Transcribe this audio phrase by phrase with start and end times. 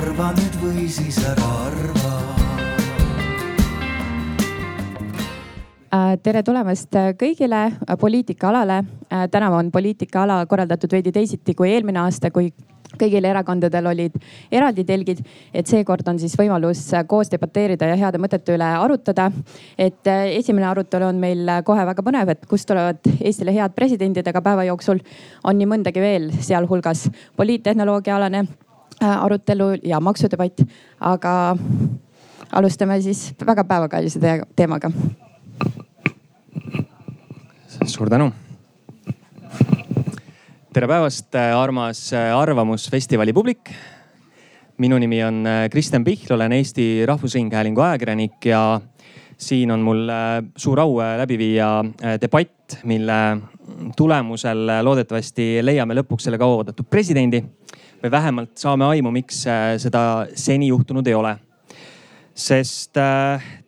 [0.00, 2.12] arva nüüd või siis ära arva
[5.92, 7.66] äh, tere tulemast kõigile
[8.00, 8.78] poliitikaalale.
[9.30, 12.48] täna on poliitikaala korraldatud veidi teisiti kui eelmine aasta, kui
[13.00, 14.16] kõigil erakondadel olid
[14.52, 15.20] eraldi telgid,
[15.54, 19.30] et seekord on siis võimalus koos debateerida ja heade mõtete üle arutada.
[19.76, 24.32] et äh, esimene arutelu on meil kohe väga põnev, et kust tulevad Eestile head presidendid,
[24.32, 25.04] aga päeva jooksul
[25.44, 28.69] on nii mõndagi veel, sealhulgas poliittehnoloogia alane äh,
[29.00, 30.62] arutelu ja maksudebatt.
[31.00, 31.56] aga
[32.52, 34.20] alustame siis väga päevakajalise
[34.56, 34.90] teemaga.
[37.86, 38.32] suur tänu
[40.70, 43.70] tere päevast, äh, armas äh, Arvamusfestivali publik.
[44.78, 48.80] minu nimi on äh, Kristjan Pihl, olen Eesti Rahvusringhäälingu ajakirjanik ja
[49.36, 50.06] siin on mul
[50.56, 51.84] suur au läbi viia
[52.20, 53.40] debatt, mille
[53.96, 57.42] tulemusel loodetavasti leiame lõpuks selle kauaoodatud presidendi
[58.02, 59.42] või vähemalt saame aimu, miks
[59.82, 60.02] seda
[60.34, 61.36] seni juhtunud ei ole.
[62.34, 62.96] sest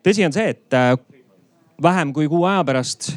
[0.03, 0.75] tõsi on see, et
[1.83, 3.11] vähem kui kuu aja pärast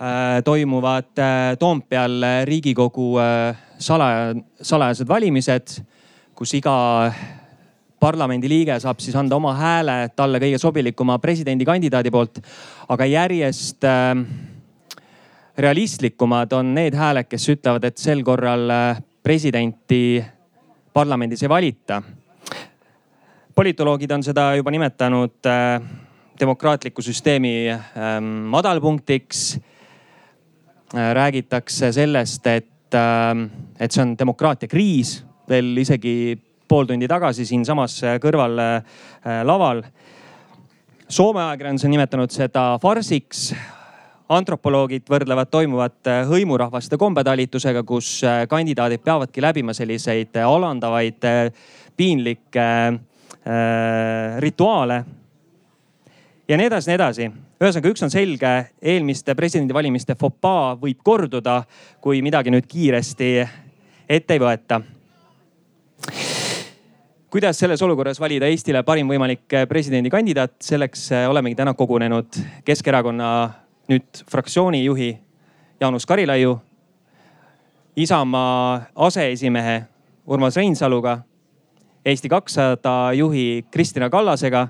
[0.00, 5.74] Äh, toimuvad äh, Toompeal Riigikogu äh, salaja, salajased valimised,
[6.32, 6.72] kus iga
[8.00, 12.40] parlamendiliige saab siis anda oma hääle talle kõige sobilikuma presidendikandidaadi poolt.
[12.88, 13.84] aga järjest
[15.58, 18.72] realistlikumad on need hääled, kes ütlevad, et sel korral
[19.30, 20.24] presidenti
[20.92, 22.02] parlamendis ei valita.
[23.54, 25.46] politoloogid on seda juba nimetanud
[26.40, 29.60] demokraatliku süsteemi ähm, madalpunktiks
[30.94, 33.44] Äh, räägitakse sellest, et, ähm,
[33.78, 35.24] et see on demokraatia kriis.
[35.50, 38.82] veel isegi pool tundi tagasi siinsamas äh, kõrval äh,
[39.46, 39.84] laval.
[41.08, 43.52] Soome ajakirjandus on nimetanud seda farsiks
[44.30, 51.26] antropoloogid võrdlevad toimuvat hõimurahvaste kombetalitusega, kus kandidaadid peavadki läbima selliseid alandavaid,
[51.96, 55.04] piinlikke äh, rituaale.
[56.48, 58.50] ja nii edasi, nii edasi ühesõnaga, üks on selge,
[58.80, 61.60] eelmiste presidendivalimiste fopaa võib korduda,
[62.00, 63.28] kui midagi nüüd kiiresti
[64.08, 64.80] ette ei võeta.
[67.30, 73.28] kuidas selles olukorras valida Eestile parim võimalik presidendikandidaat, selleks olemegi täna kogunenud Keskerakonna
[73.90, 75.18] nüüd fraktsiooni juhi
[75.80, 76.60] Jaanus Karilaiu,
[77.96, 79.82] Isamaa aseesimehe
[80.26, 81.18] Urmas Reinsaluga,
[82.04, 84.68] Eesti kakssada juhi Kristina Kallasega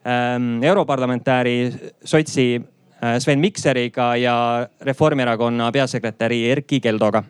[0.00, 1.72] Ähm, europarlamentääri
[2.04, 2.62] sotsi
[3.04, 7.22] äh, Sven Mikseriga ja Reformierakonna peasekretäri Erkki Keldoga.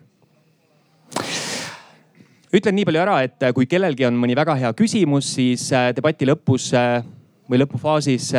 [2.53, 5.89] ütlen nii palju ära, et äh, kui kellelgi on mõni väga hea küsimus, siis äh,
[5.95, 6.69] debati lõpus
[7.51, 8.29] või lõpufaasis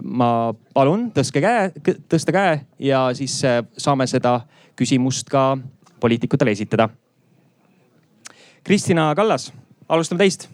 [0.00, 0.30] ma
[0.74, 1.68] palun tõstke käe,
[2.08, 3.36] tõsta käe ja siis
[3.76, 4.38] saame seda
[4.78, 5.58] küsimust ka
[6.00, 6.88] poliitikutele esitada.
[8.64, 9.50] Kristina Kallas,
[9.88, 10.48] alustame teist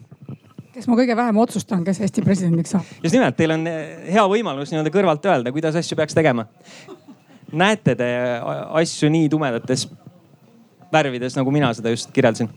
[0.77, 2.89] kes ma kõige vähem otsustan, kes Eesti presidendiks saab.
[3.01, 6.45] just nimelt, teil on eh, hea võimalus nii-öelda kõrvalt öelda, kuidas asju peaks tegema.
[7.51, 8.09] näete te
[8.81, 9.87] asju nii tumedates
[10.93, 12.51] värvides, nagu mina seda just kirjeldasin?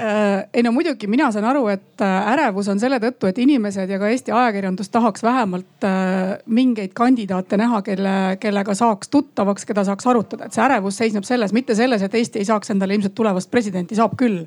[0.00, 3.86] Äh, ei no muidugi, mina saan aru, et äh, ärevus on selle tõttu, et inimesed
[3.86, 9.84] ja ka Eesti ajakirjandus tahaks vähemalt äh, mingeid kandidaate näha, kelle, kellega saaks tuttavaks, keda
[9.86, 10.48] saaks arutada.
[10.48, 13.94] et see ärevus seisneb selles, mitte selles, et Eesti ei saaks endale ilmselt tulevast presidenti,
[13.94, 14.42] saab küll.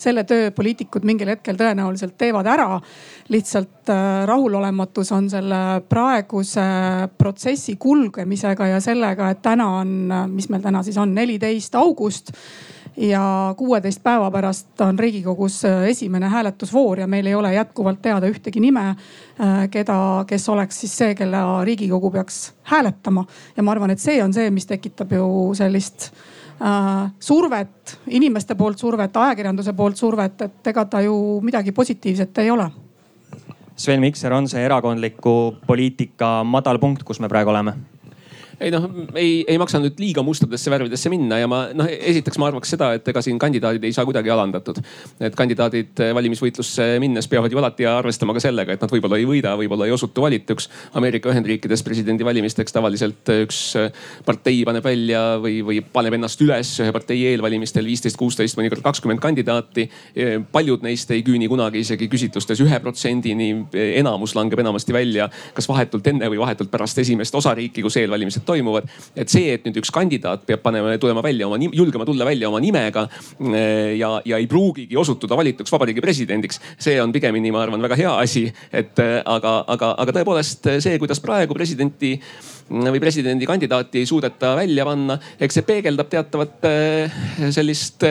[0.00, 2.80] selle töö poliitikud mingil hetkel tõenäoliselt teevad ära.
[3.28, 3.92] lihtsalt
[4.24, 6.64] rahulolematus on selle praeguse
[7.18, 9.92] protsessi kulgemisega ja sellega, et täna on,
[10.32, 12.32] mis meil täna siis on, neliteist august
[12.96, 18.26] ja kuueteist päeva pärast on riigikogus äh, esimene hääletusvoor ja meil ei ole jätkuvalt teada
[18.26, 23.24] ühtegi nime, äh, keda, kes oleks siis see, kelle riigikogu peaks hääletama.
[23.56, 26.10] ja ma arvan, et see on see, mis tekitab ju sellist
[26.62, 32.50] äh, survet, inimeste poolt survet, ajakirjanduse poolt survet, et ega ta ju midagi positiivset ei
[32.50, 32.70] ole.
[33.76, 37.76] Sven Mikser, on see erakondliku poliitika madalpunkt, kus me praegu oleme?
[38.60, 42.48] Ei noh, ei, ei maksa nüüd liiga mustadesse värvidesse minna ja ma noh, esiteks ma
[42.50, 44.80] arvaks seda, et ega siin kandidaadid ei saa kuidagi alandatud.
[45.20, 49.54] et kandidaadid valimisvõitlusse minnes peavad ju alati arvestama ka sellega, et nad võib-olla ei võida,
[49.60, 50.68] võib-olla ei osutu valituks.
[50.96, 53.60] Ameerika Ühendriikides presidendivalimisteks tavaliselt üks
[54.24, 59.20] partei paneb välja või, või paneb ennast üles ühe partei eelvalimistel viisteist, kuusteist, mõnikord kakskümmend
[59.20, 59.88] kandidaati.
[60.52, 63.52] paljud neist ei küüni kunagi isegi küsitlustes ühe protsendini.
[64.00, 68.88] enamus langeb enamasti välja kas vahetult enne või vahetult pärast esimest osariiki, kus eelvalimised toimuvad.
[69.16, 72.60] et see, et nüüd üks kandidaat peab panema, tulema välja oma, julgema tulla välja oma
[72.62, 77.82] nimega eh, ja, ja ei pruugigi osutuda valituks vabariigi presidendiks, see on pigemini, ma arvan,
[77.84, 78.46] väga hea asi.
[78.72, 82.16] et eh, aga, aga, aga tõepoolest see, kuidas praegu presidenti
[82.66, 87.20] või presidendikandidaati ei suudeta välja panna, eks see peegeldab teatavat eh,
[87.54, 88.06] sellist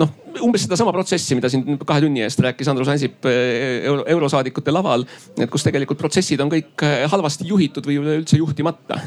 [0.00, 0.10] noh,
[0.42, 5.06] umbes sedasama protsessi, mida siin kahe tunni eest rääkis Andrus Ansip euro, eurosaadikute laval.
[5.38, 9.00] et kus tegelikult protsessid on kõik halvasti juhitud või üleüldse juhtimata.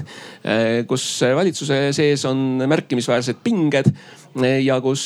[0.88, 1.06] kus
[1.36, 3.92] valitsuse sees on märkimisväärsed pinged
[4.64, 5.04] ja kus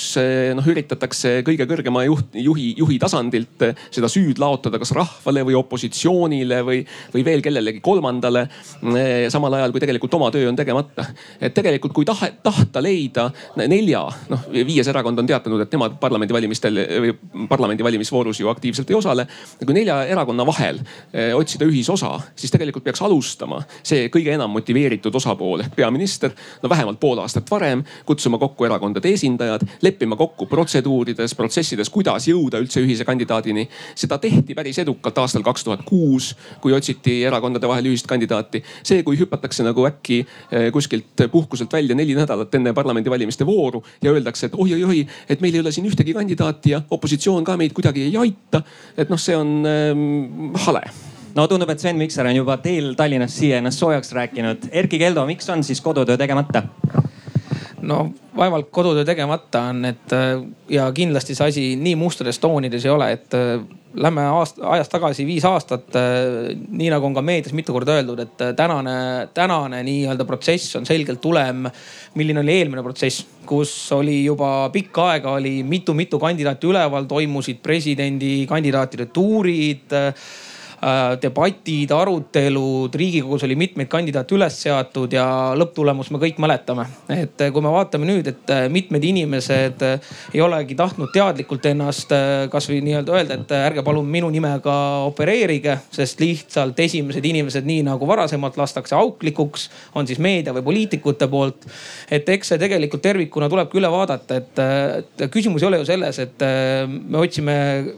[0.56, 6.60] noh üritatakse kõige kõrgema juht, juhi, juhi tasandilt seda süüd laotada kas rahvale või opositsioonile
[6.66, 6.82] või,
[7.14, 8.48] või veel kellelegi kolmandale.
[9.30, 11.06] samal ajal kui tegelikult oma töö on tegemata.
[11.40, 16.80] et tegelikult kui tahe, tahta leida nelja, noh viies erakond on teatanud, et nemad parlamendivalimistel
[17.04, 19.28] või parlamendi valimisvoorus ju aktiivselt ei osale.
[19.66, 20.80] kui nelja erakonna vahel
[21.14, 26.32] eh, otsida ühisosa, siis tegelikult peaks alustama see kõige enam motiveeritud osapool ehk peaminister.
[26.62, 32.62] no vähemalt pool aastat varem kutsuma kokku erakondade esindajad, leppima kokku protseduurides, protsessides, kuidas jõuda
[32.62, 33.68] üldse ühise kandidaadini.
[33.96, 38.64] seda tehti päris edukalt aastal kaks tuhat kuus, kui otsiti erakondade vahel ühist kandidaati.
[38.84, 44.12] see, kui hüpatakse nagu äkki eh, kuskilt puhkuselt välja neli nädalat enne parlamendivalimiste vooru ja
[44.12, 48.10] öeldakse, et oi-oi-oi, et meil ei ole siin ühtegi kandidaati ja opositsioon ka meid kuidagi
[48.10, 48.64] ei aita.
[48.98, 50.84] et noh, see on ähm, hale
[51.36, 54.70] no tundub, et Sven Mikser on juba teel Tallinnast siia ennast soojaks rääkinud.
[54.72, 56.64] Erkki Keldo, miks on siis kodutöö tegemata?
[57.84, 62.92] No vaevalt kodutöö tegemata on, et äh, ja kindlasti see asi nii mustades toonides ei
[62.92, 63.62] ole, et äh,
[63.94, 65.90] lähme aasta, ajas tagasi viis aastat.
[66.00, 68.96] Äh, nii nagu on ka meedias mitu korda öeldud, et tänane,
[69.34, 71.68] tänane nii-öelda protsess on selgelt tulem,
[72.16, 79.12] milline oli eelmine protsess, kus oli juba pikka aega oli mitu-mitu kandidaati üleval, toimusid presidendikandidaatide
[79.14, 79.94] tuurid
[81.22, 85.26] debatid, arutelud, riigikogus oli mitmeid kandidaate üles seatud ja
[85.58, 86.86] lõpptulemus me kõik mäletame.
[87.10, 89.84] et äh, kui me vaatame nüüd, et äh, mitmed inimesed
[90.34, 92.12] ei olegi tahtnud teadlikult ennast
[92.52, 94.76] kasvõi nii-öelda öelda, et ärge palun minu nimega
[95.08, 101.28] opereerige, sest lihtsalt esimesed inimesed, nii nagu varasemalt lastakse auklikuks, on siis meedia või poliitikute
[101.32, 101.68] poolt.
[102.12, 106.48] et eks see tegelikult tervikuna tulebki üle vaadata, et küsimus ei ole ju selles, et
[106.88, 107.56] me otsime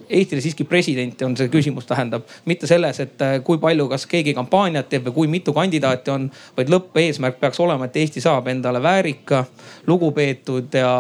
[0.10, 4.36] Eestile siiski presidenti, on see küsimus, tähendab, mitte selles, et äh, kui palju, kas keegi
[4.38, 8.82] kampaaniat teeb või kui mitu kandidaati on, vaid lõppeesmärk peaks olema, et Eesti saab endale
[8.84, 9.46] väärika,
[9.88, 10.94] lugupeetud ja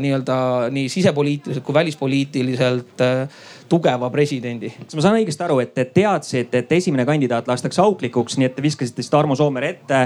[0.00, 0.36] nii-öelda
[0.74, 3.40] nii sisepoliitiliselt kui välispoliitiliselt äh,
[3.70, 4.72] tugeva presidendi.
[4.82, 8.56] kas ma saan õigesti aru, et te teadsite, et esimene kandidaat lastakse auklikuks, nii et
[8.56, 10.00] te viskasite siis Tarmo Soomere ette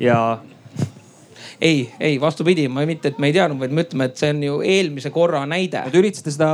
[0.00, 0.20] ja
[1.60, 4.40] ei, ei vastupidi, ma mitte, et me ei teadnud, vaid me ütleme, et see on
[4.44, 5.82] ju eelmise korra näide.
[5.92, 6.48] Te üritasite seda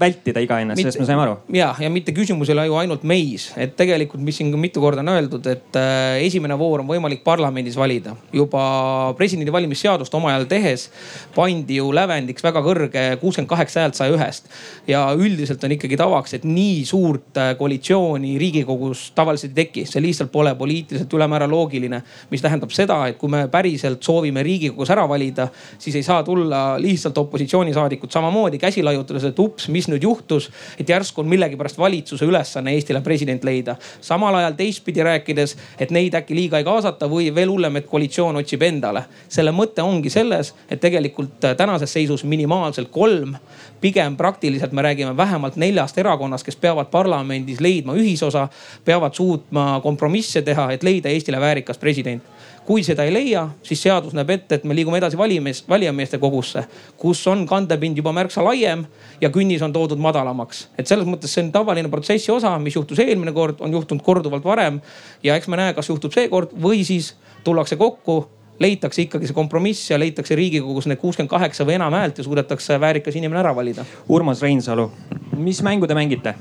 [0.00, 1.34] vältida iga hinna, sellest me saime aru.
[1.54, 5.02] ja, ja mitte küsimus ei ole ju ainult meis, et tegelikult, mis siin mitu korda
[5.02, 8.14] on öeldud, et äh, esimene voor on võimalik parlamendis valida.
[8.32, 10.86] juba presidendi valimisseadust oma ajal tehes
[11.34, 14.46] pandi ju lävendiks väga kõrge kuuskümmend kaheksa häält saja ühest.
[14.86, 20.02] ja üldiselt on ikkagi tavaks, et nii suurt äh, koalitsiooni riigikogus tavaliselt ei teki, see
[20.04, 22.02] lihtsalt pole poliitiliselt ülemäära loogiline.
[22.30, 25.48] mis tähendab seda, et kui me päriselt soovime riigikogus ära valida,
[25.78, 30.50] siis ei saa tulla lihtsalt opositsioonisaadikud samamoodi käsi laiutades, et ups, mis nüüd juhtus.
[30.78, 33.76] et järsku on millegipärast valitsuse ülesanne Eestile president leida.
[34.00, 38.36] samal ajal teistpidi rääkides, et neid äkki liiga ei kaasata või veel hullem, et koalitsioon
[38.36, 39.04] otsib endale.
[39.28, 43.36] selle mõte ongi selles, et tegelikult tänases seisus minimaalselt kolm
[43.80, 48.48] pigem praktiliselt me räägime vähemalt neljast erakonnast, kes peavad parlamendis leidma ühisosa,
[48.84, 52.22] peavad suutma kompromisse teha, et leida Eestile väärikas president
[52.66, 56.64] kui seda ei leia, siis seadus näeb ette, et me liigume edasi valimis, valijameeste kogusse,
[57.00, 58.86] kus on kandepind juba märksa laiem
[59.20, 60.68] ja künnis on toodud madalamaks.
[60.78, 64.44] et selles mõttes see on tavaline protsessi osa, mis juhtus eelmine kord, on juhtunud korduvalt
[64.44, 64.80] varem.
[65.22, 68.24] ja eks me näe, kas juhtub seekord või siis tullakse kokku
[68.58, 72.78] leitakse ikkagi see kompromiss ja leitakse riigikogus need kuuskümmend kaheksa või enam häält ja suudetakse
[72.80, 73.84] väärikas inimene ära valida.
[74.08, 74.90] Urmas Reinsalu,
[75.36, 76.34] mis mängu te mängite?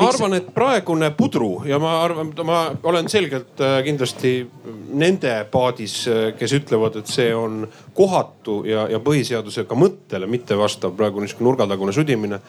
[0.00, 4.34] Ma arvan, et praegune pudru ja ma arvan, ma olen selgelt äh, kindlasti
[5.00, 7.64] nende paadis, äh, kes ütlevad, et see on
[7.96, 12.40] kohatu ja, ja põhiseadusega mõttele mitte vastav praegu niisugune nurgatagune sudimine.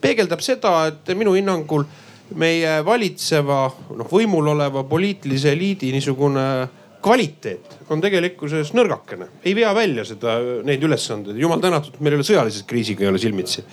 [0.00, 1.86] peegeldab seda, et minu hinnangul
[2.38, 3.62] meie valitseva,
[3.96, 6.44] noh võimul oleva poliitilise eliidi niisugune
[7.02, 11.38] kvaliteet on tegelikkuses nõrgakene, ei vea välja seda, neid ülesandeid.
[11.38, 13.64] jumal tänatud, meil ei ole sõjalise kriisiga ei ole silmitsi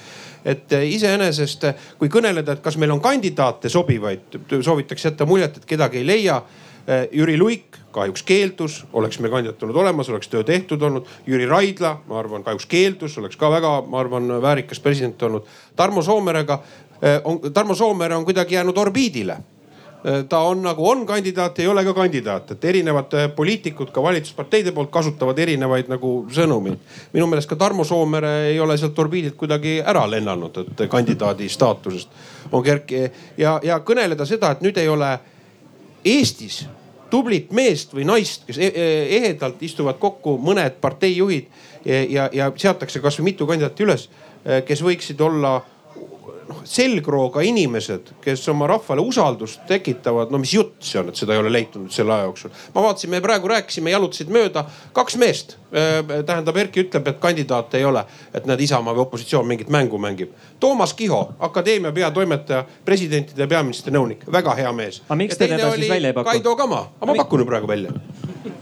[0.46, 5.58] et eh, iseenesest, eh, kui kõneleda, et kas meil on kandidaate sobivaid, soovitakse jätta muljet,
[5.58, 6.38] et kedagi ei leia.
[6.86, 11.10] Eh, Jüri Luik kahjuks keeldus, oleks meil kandidaat olnud olemas, oleks töö tehtud olnud.
[11.26, 15.48] Jüri Raidla, ma arvan, kahjuks keeldus, oleks ka väga, ma arvan, väärikas president olnud.
[15.76, 16.60] Tarmo Soomerega
[17.24, 19.38] on, Tarmo Soomere on kuidagi jäänud orbiidile
[20.30, 24.72] ta on nagu on kandidaat, ei ole ka kandidaat, et erinevad äh, poliitikud ka valitsusparteide
[24.72, 26.78] poolt kasutavad erinevaid nagu sõnumeid.
[27.14, 32.10] minu meelest ka Tarmo Soomere ei ole sealt orbiidilt kuidagi ära lennanud, et kandidaadi staatusest
[32.52, 32.94] on kerk-
[33.38, 35.18] ja, ja kõneleda seda, et nüüd ei ole
[36.06, 36.68] Eestis
[37.10, 41.50] tublit meest või naist, kes e-, e-, ehedalt istuvad kokku mõned parteijuhid
[41.86, 44.10] ja, ja, ja seatakse kasvõi mitu kandidaati üles,
[44.66, 45.58] kes võiksid olla
[46.50, 51.34] noh selgrooga inimesed, kes oma rahvale usaldust tekitavad, no mis jutt see on, et seda
[51.36, 52.54] ei ole leitud selle aja jooksul.
[52.76, 55.58] ma vaatasin, me praegu rääkisime, jalutasid mööda kaks meest.
[56.26, 60.32] tähendab, Erki ütleb, et kandidaate ei ole, et näed, Isamaa või opositsioon mingit mängu mängib.
[60.60, 65.02] Toomas Kiho, akadeemia peatoimetaja, presidentide ja peaministri nõunik, väga hea mees.
[65.10, 66.30] aga miks te teda siis välja ei paku?
[66.30, 67.92] Kaido Kama, aga ma pakun ju praegu välja.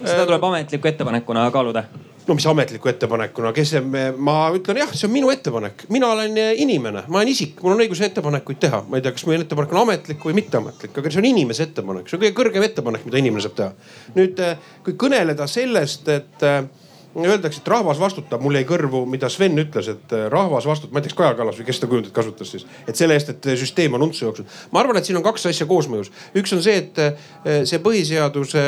[0.03, 1.85] seda tuleb ametliku ettepanekuna kaaluda
[2.27, 3.73] no mis ametliku ettepanekuna, kes,
[4.17, 7.75] ma ütlen jah, see on minu ettepanek, mina olen eh, inimene, ma olen isik, mul
[7.75, 8.83] on õigus ettepanekuid teha.
[8.87, 12.07] ma ei tea, kas mu ettepanek on ametlik või mitteametlik, aga see on inimese ettepanek,
[12.07, 13.91] see on kõige kõrgem ettepanek, mida inimene saab teha.
[14.15, 16.61] nüüd eh, kui kõneleda sellest, et eh,
[17.13, 20.97] Öeldakse, et rahvas vastutab, mul jäi kõrvu, mida Sven ütles, et äh, rahvas vastutab, ma
[20.97, 22.63] ei tea, kas Kaja Kallas või kes seda kujundit kasutas siis.
[22.89, 24.55] et selle eest, et süsteem on untsu jooksnud.
[24.73, 26.09] ma arvan, et siin on kaks asja koosmõjus.
[26.41, 28.63] üks on see, et äh, see põhiseaduse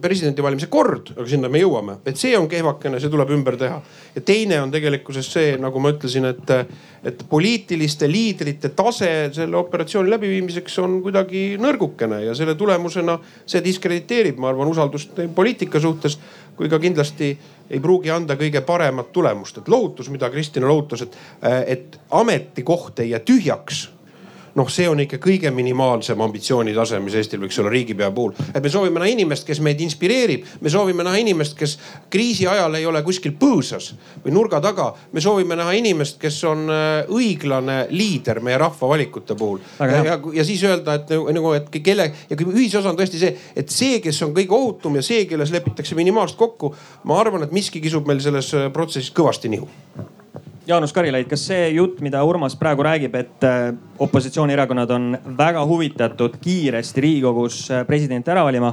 [0.00, 3.82] presidendivalimise kord, aga sinna me jõuame, et see on kehvakene, see tuleb ümber teha.
[4.14, 6.54] ja teine on tegelikkuses see, nagu ma ütlesin, et,
[7.04, 14.40] et poliitiliste liidrite tase selle operatsiooni läbiviimiseks on kuidagi nõrgukene ja selle tulemusena see diskrediteerib,
[14.40, 16.16] ma arvan, usaldust poliitika suhtes
[16.56, 17.38] kui ka kindlasti
[17.70, 19.58] ei pruugi anda kõige paremat tulemust.
[19.58, 21.16] et lohutus, mida Kristina lohutas, et,
[21.66, 23.88] et ametikoht ei jää tühjaks
[24.54, 28.34] noh, see on ikka kõige minimaalsem ambitsioonitase, mis Eestil võiks olla riigipea puhul.
[28.54, 31.76] et me soovime näha inimest, kes meid inspireerib, me soovime näha inimest, kes
[32.10, 33.92] kriisi ajal ei ole kuskil põõsas
[34.24, 34.92] või nurga taga.
[35.12, 39.60] me soovime näha inimest, kes on äh, õiglane liider meie rahva valikute puhul.
[39.80, 43.70] Ja, ja, ja siis öelda, et nagu, et kelle ja ühisosa on tõesti see, et
[43.70, 46.74] see, kes on kõige ohutum ja see, kelles lepitakse minimaalselt kokku.
[47.04, 49.68] ma arvan, et miski kisub meil selles äh, protsessis kõvasti nihu
[50.66, 56.38] Jaanus Karilaid, kas see jutt, mida Urmas praegu räägib, et äh, opositsioonierakonnad on väga huvitatud
[56.40, 58.70] kiiresti Riigikogus äh, presidenti ära valima,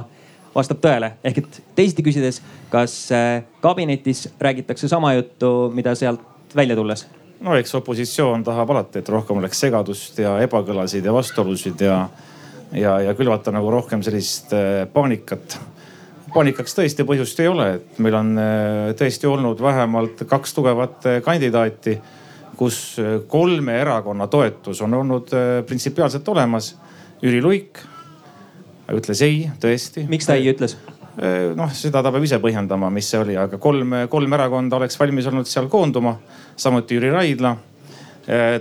[0.54, 1.10] vastab tõele?
[1.20, 2.40] ehk et teisiti küsides,
[2.72, 7.04] kas äh, kabinetis räägitakse sama juttu, mida sealt välja tulles?
[7.44, 11.98] no eks opositsioon tahab alati, et rohkem oleks segadust ja ebakõlasid ja vastuolusid ja,
[12.72, 14.56] ja, ja külvata nagu rohkem sellist
[14.96, 15.60] paanikat
[16.32, 21.18] paanikaks tõesti põhjust ei ole, et meil on äh, tõesti olnud vähemalt kaks tugevat äh,
[21.24, 21.96] kandidaati,
[22.58, 25.32] kus äh, kolme erakonna toetus on olnud
[25.68, 26.74] printsipiaalselt olemas.
[27.22, 27.78] Jüri Luik
[28.92, 30.06] ütles ei, tõesti.
[30.10, 30.78] miks ta ei ütles?
[31.12, 35.26] noh, seda ta peab ise põhjendama, mis see oli, aga kolm, kolm erakonda oleks valmis
[35.28, 36.14] olnud seal koonduma.
[36.56, 37.52] samuti Jüri Raidla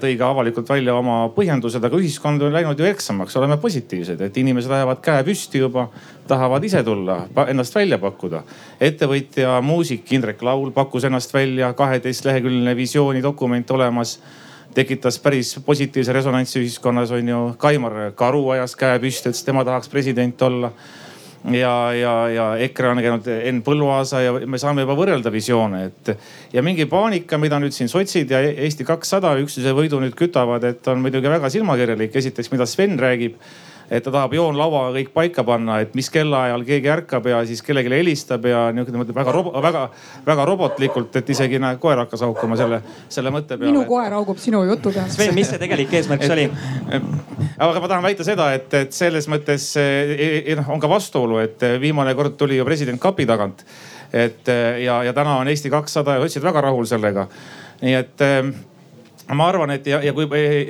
[0.02, 4.38] tõi ka avalikult välja oma põhjendused, aga ühiskond on läinud ju eksamaks, oleme positiivsed, et
[4.42, 5.88] inimesed ajavad käe püsti juba,
[6.28, 8.44] tahavad ise tulla, ennast välja pakkuda.
[8.82, 14.20] ettevõtja, muusik Indrek Laul pakkus ennast välja, kaheteistleheküljeline visioonidokument olemas
[14.74, 17.40] tekitas päris positiivse resonantsi ühiskonnas on ju.
[17.58, 20.72] Kaimar Karu ajas käe püsti, ütles tema tahaks president olla
[21.50, 26.14] ja, ja, ja EKRE on käinud Enn Põlluaasa ja me saame juba võrrelda visioone, et.
[26.54, 30.88] ja mingi paanika, mida nüüd siin sotsid ja Eesti kakssada üksteise võidu nüüd kütavad, et
[30.92, 32.16] on muidugi väga silmakirjalik.
[32.16, 33.40] esiteks, mida Sven räägib
[33.92, 37.92] et ta tahab joonlauaga kõik paika panna, et mis kellaajal keegi ärkab ja siis kellelegi
[37.92, 39.34] helistab ja niisugune väga,
[39.66, 39.82] väga,
[40.28, 42.80] väga robotlikult, et isegi näe, koer hakkas haukuma selle,
[43.12, 43.74] selle mõtte peale.
[43.74, 45.12] minu koer haugub sinu jutu peale.
[45.12, 46.48] Sven, mis see tegelik eesmärk siis oli?
[47.58, 49.68] aga ma tahan väita seda, et, et selles mõttes
[50.62, 53.66] noh, on ka vastuolu, et viimane kord tuli ju president kapi tagant.
[54.14, 54.48] et
[54.84, 57.28] ja, ja täna on Eesti kakssada ja sotsid väga rahul sellega.
[57.82, 58.30] nii et
[59.38, 60.28] ma arvan, et ja, ja kui,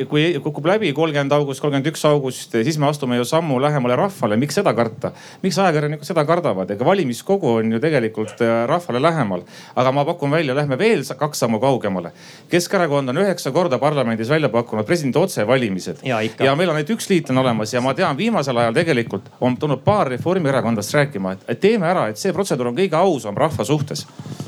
[0.09, 4.37] kui kukub läbi kolmkümmend august, kolmkümmend üks august, siis me astume ju sammu lähemale rahvale.
[4.37, 5.11] miks seda karta?
[5.43, 6.71] miks ajakirjanikud seda kardavad?
[6.71, 9.45] ega valimiskogu on ju tegelikult äh, rahvale lähemal.
[9.75, 12.11] aga ma pakun välja, lähme veel kaks sammu kaugemale.
[12.49, 16.03] Keskerakond on üheksa korda parlamendis välja pakkunud presidendi otsevalimised.
[16.03, 19.57] ja, ja meil on ainult üks liitlane olemas ja ma tean, viimasel ajal tegelikult on
[19.57, 24.05] tulnud paar Reformierakondlast rääkima, et teeme ära, et see protseduur on kõige ausam rahva suhtes.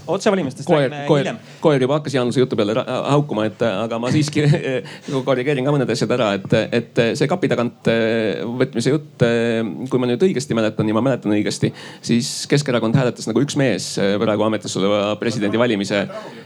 [0.07, 1.37] otsevalimistest räägime hiljem.
[1.61, 2.75] koer juba hakkas Jaanuse jutu peale
[3.09, 4.43] haukuma, et aga ma siiski
[5.27, 10.01] korrigeerin ka mõned asjad ära, et, et see kapi tagant eh, võtmise jutt, eh, kui
[10.01, 11.71] ma nüüd õigesti mäletan ja ma mäletan õigesti,
[12.03, 16.03] siis Keskerakond hääletas nagu üks mees eh, praegu ametis oleva presidendi valimise.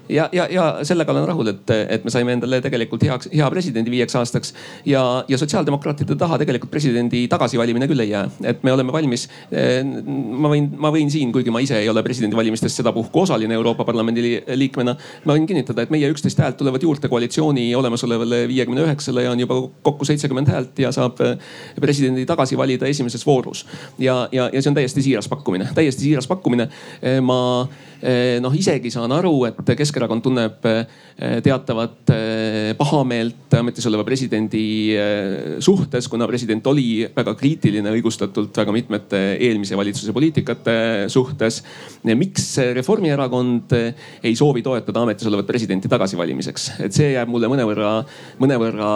[0.09, 3.93] ja, ja, ja sellega olen rahul, et, et me saime endale tegelikult heaks, hea presidendi
[3.93, 4.53] viieks aastaks
[4.85, 9.27] ja, ja sotsiaaldemokraatide taha tegelikult presidendi tagasivalimine küll ei jää, et me oleme valmis.
[9.51, 14.41] ma võin, ma võin siin, kuigi ma ise ei ole presidendivalimistes sedapuhku osaline Euroopa Parlamendi
[14.55, 14.95] liikmena.
[15.25, 19.39] ma võin kinnitada, et meie üksteist häält tulevad juurde koalitsiooni olemasolevale viiekümne üheksale ja on
[19.39, 21.19] juba kokku seitsekümmend häält ja saab
[21.81, 23.65] presidendi tagasi valida esimeses voorus.
[23.99, 26.69] ja, ja, ja see on täiesti siiras pakkumine, täiesti siiras pakkumine.
[27.21, 34.05] ma Eh, noh, isegi saan aru, et Keskerakond tunneb eh, teatavat eh, pahameelt ametis oleva
[34.05, 34.61] presidendi
[35.63, 40.75] suhtes, kuna president oli väga kriitiline õigustatult väga mitmete eelmise valitsuse poliitikate
[41.09, 41.63] suhtes.
[42.03, 42.45] miks
[42.77, 47.91] Reformierakond ei soovi toetada ametis olevat presidenti tagasivalimiseks, et see jääb mulle mõnevõrra,
[48.39, 48.91] mõnevõrra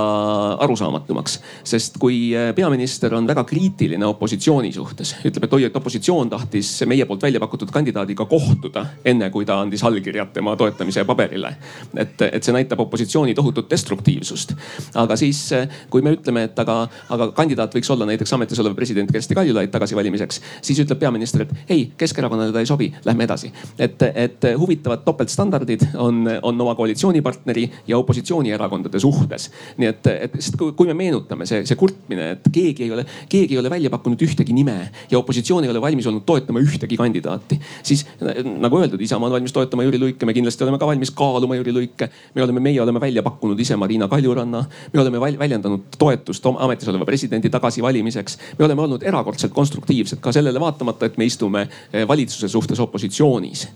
[0.63, 1.39] arusaamatumaks.
[1.63, 7.05] sest kui peaminister on väga kriitiline opositsiooni suhtes, ütleb, et oi, et opositsioon tahtis meie
[7.05, 11.55] poolt välja pakutud kandidaadiga kohtuda enne kui ta andis allkirjad tema toetamise paberile.
[11.95, 14.53] et, et see näitab opositsiooni tohutut destruktiivsust.
[14.95, 15.43] aga siis,
[15.89, 16.77] kui me ütleme, et aga,
[17.09, 21.71] aga kandidaat võiks olla näiteks ametis olev president Kersti Kaljulaid tagasivalimiseks, siis ütleb peaminister, et
[21.75, 23.51] ei, Keskerakonnale ta ei sobi, lähme edasi.
[23.79, 29.49] et, et huvitavad topeltstandardid on, on oma koalitsioonipartneri ja opositsioonierakondade suhtes.
[29.77, 33.55] nii et, et sest kui me meenutame see, see kurtmine, et keegi ei ole, keegi
[33.55, 37.59] ei ole välja pakkunud ühtegi nime ja opositsioon ei ole valmis olnud toetama ühtegi kandidaati,
[37.83, 41.57] siis nagu öeldud, Isamaa on valmis toetama Jüri Luike, me kindlasti oleme ka valmis kaaluma
[41.57, 42.09] Jüri Luike.
[42.35, 44.63] me oleme, meie oleme välja pakkunud ise Marina Kaljuranna,
[44.93, 48.37] me oleme väljendanud toetust ametis oleva presidendi tagasivalimiseks.
[48.59, 53.67] me oleme olnud erakordselt konstruktiivsed ka sellele vaatamata, et me istume eh, valitsuse suhtes opositsioonis.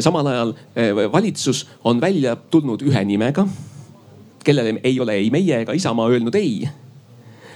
[0.00, 3.46] samal ajal eh, valitsus on välja tulnud ühe nimega
[4.44, 6.68] kellele ei ole ei meie ega Isamaa öelnud ei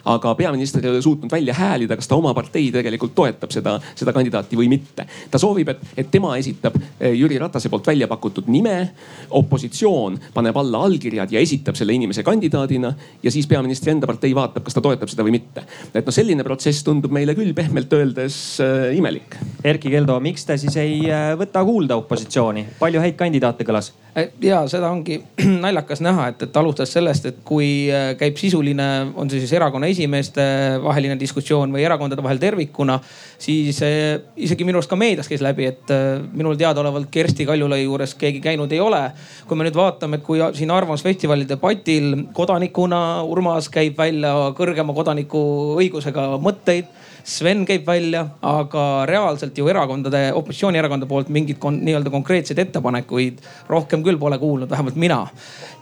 [0.05, 4.13] aga peaminister ei ole suutnud välja häälida, kas ta oma partei tegelikult toetab seda, seda
[4.13, 5.07] kandidaati või mitte.
[5.31, 8.91] ta soovib, et, et tema esitab eh, Jüri Ratase poolt välja pakutud nime.
[9.31, 12.93] opositsioon paneb alla allkirjad ja esitab selle inimese kandidaadina
[13.23, 15.65] ja siis peaministri enda partei vaatab, kas ta toetab seda või mitte.
[15.95, 19.39] et noh, selline protsess tundub meile küll pehmelt öeldes äh, imelik.
[19.65, 23.95] Erkki Keldo, miks te siis ei äh, võta kuulda opositsiooni, palju häid kandidaate kõlas?
[24.43, 25.19] ja seda ongi
[25.65, 28.87] naljakas näha, et, et alustades sellest, et kui käib sisuline,
[29.19, 30.45] on see siis erakonna esimeeste
[30.85, 32.99] vaheline diskussioon või erakondade vahel tervikuna,
[33.41, 37.85] siis eh, isegi minu arust ka meedias käis läbi, et eh, minul teadaolevalt Kersti Kaljulai
[37.85, 39.03] juures keegi käinud ei ole.
[39.49, 45.45] kui me nüüd vaatame, et kui siin Arvamusfestivali debatil kodanikuna Urmas käib välja kõrgema kodaniku
[45.81, 52.59] õigusega mõtteid Sven käib välja, aga reaalselt ju erakondade, opositsioonierakondade poolt mingeid kon, nii-öelda konkreetseid
[52.61, 55.23] ettepanekuid rohkem küll pole kuulnud, vähemalt mina.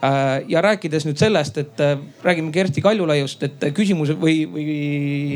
[0.03, 4.67] Äh, ja rääkides nüüd sellest, et äh, räägime Kersti Kaljulaiust, et küsimus või, või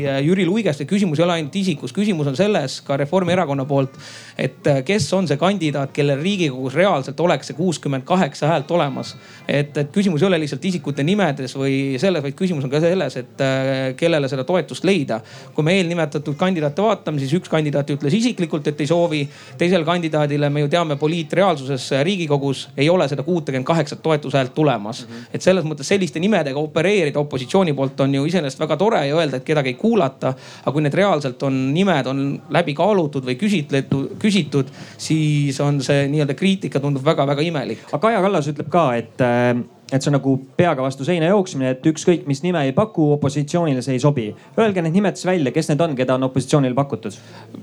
[0.05, 3.99] äh, Jüri Luigest, et küsimus ei ole ainult isikus, küsimus on selles ka Reformierakonna poolt.
[4.37, 9.15] et kes on see kandidaat, kellel Riigikogus reaalselt oleks see kuuskümmend kaheksa häält olemas.
[9.47, 13.17] et, et küsimus ei ole lihtsalt isikute nimedes või selles, vaid küsimus on ka selles,
[13.17, 13.45] et
[13.97, 15.19] kellele seda toetust leida.
[15.55, 15.96] kui me eelnimetatud
[16.37, 19.21] kandidaate vaatame, siis üks kandidaat ütles isiklikult, et ei soovi.
[19.57, 25.13] teisel kandidaadile me ju teame poliitreaalsuses Riigikogus ei ole seda kuutekümmet kaheksat toetushäält tulemas mm.
[25.13, 25.29] -hmm.
[25.33, 29.37] et selles mõttes selliste nimedega opereerida opositsiooni poolt on ju iseenesest väga tore ja öelda,
[29.37, 30.33] et kedagi ei kuulata.
[30.61, 36.07] aga kui need reaalselt on, nimed on läbi kaalutud või küsitletud, küsitud, siis on see
[36.07, 37.87] nii-öelda kriitika tundub väga-väga imelik.
[37.91, 39.55] aga Kaja Kallas ütleb ka, et äh,
[39.91, 43.81] et see on nagu peaga vastu seina jooksmine, et ükskõik mis nime ei paku, opositsioonile
[43.85, 44.25] see ei sobi.
[44.59, 47.15] Öelge need nimed siis välja, kes need on, keda on opositsioonil pakutud?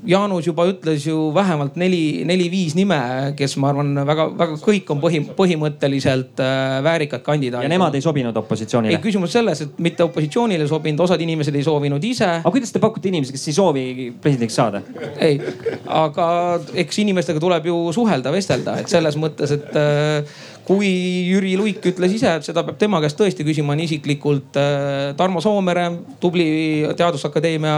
[0.09, 3.01] Jaanus juba ütles ju vähemalt neli, neli-viis nime,
[3.37, 7.69] kes ma arvan, väga-väga kõik on põhi, põhimõtteliselt äh, väärikad kandidaadid.
[7.69, 8.97] ja nemad ei sobinud opositsioonile?
[8.97, 12.31] ei, küsimus selles, et mitte opositsioonile sobinud, osad inimesed ei soovinud ise.
[12.41, 13.87] aga kuidas te pakute inimesi, kes ei soovi
[14.25, 14.81] presidendiks saada?
[15.21, 15.37] ei,
[15.93, 16.27] aga
[16.87, 20.88] eks inimestega tuleb ju suhelda, vestelda, et selles mõttes, et äh, kui
[21.29, 24.57] Jüri Luik ütles ise, et seda peab tema käest tõesti küsima nii isiklikult.
[24.57, 25.87] Äh, Tarmo Soomere,
[26.22, 26.46] tubli
[26.96, 27.74] Teadusakadeemia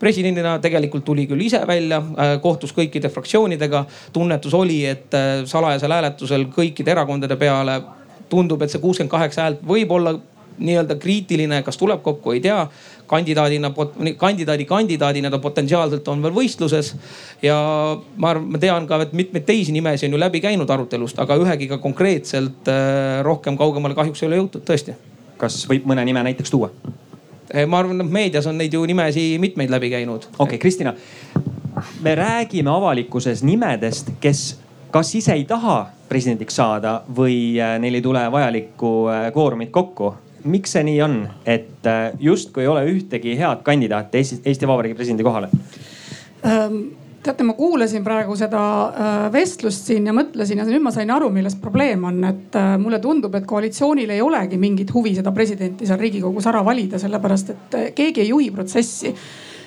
[0.00, 3.84] presidendina tegelikult tuli küll ise välja, äh, kohtus kõikide fraktsioonidega.
[4.12, 7.82] tunnetus oli, et äh, salajasel hääletusel kõikide erakondade peale
[8.28, 10.16] tundub, et see kuuskümmend kaheksa häält võib olla
[10.58, 12.66] nii-öelda kriitiline, kas tuleb kokku, ei tea.
[13.06, 13.70] kandidaadina,
[14.18, 16.94] kandidaadi kandidaadina ta potentsiaalselt on veel võistluses.
[17.42, 17.56] ja
[18.16, 21.36] ma arvan, ma tean ka, et mitmeid teisi nimesid on ju läbi käinud arutelust, aga
[21.36, 24.96] ühegi ka konkreetselt äh, rohkem kaugemale kahjuks ei ole jõutud, tõesti.
[25.36, 26.70] kas võib mõne nime näiteks tuua?
[27.54, 30.28] Äh, ma arvan, et meedias on neid ju nimesi mitmeid läbi käinud.
[30.38, 30.94] okei okay,, Kristina.
[32.02, 34.56] me räägime avalikkuses nimedest, kes
[34.90, 38.92] kas ise ei taha presidendiks saada või äh, neil ei tule vajalikku
[39.32, 40.14] kvoorumit kokku
[40.46, 44.98] miks see nii on, et äh, justkui ei ole ühtegi head kandidaati Eesti, Eesti Vabariigi
[44.98, 45.50] presidendi kohale
[46.44, 46.86] ähm.?
[47.26, 51.30] teate, ma kuulasin praegu seda äh, vestlust siin ja mõtlesin ja nüüd ma sain aru,
[51.34, 55.88] milles probleem on, et äh, mulle tundub, et koalitsioonil ei olegi mingit huvi seda presidenti
[55.88, 59.14] seal Riigikogus ära valida, sellepärast et keegi ei juhi protsessi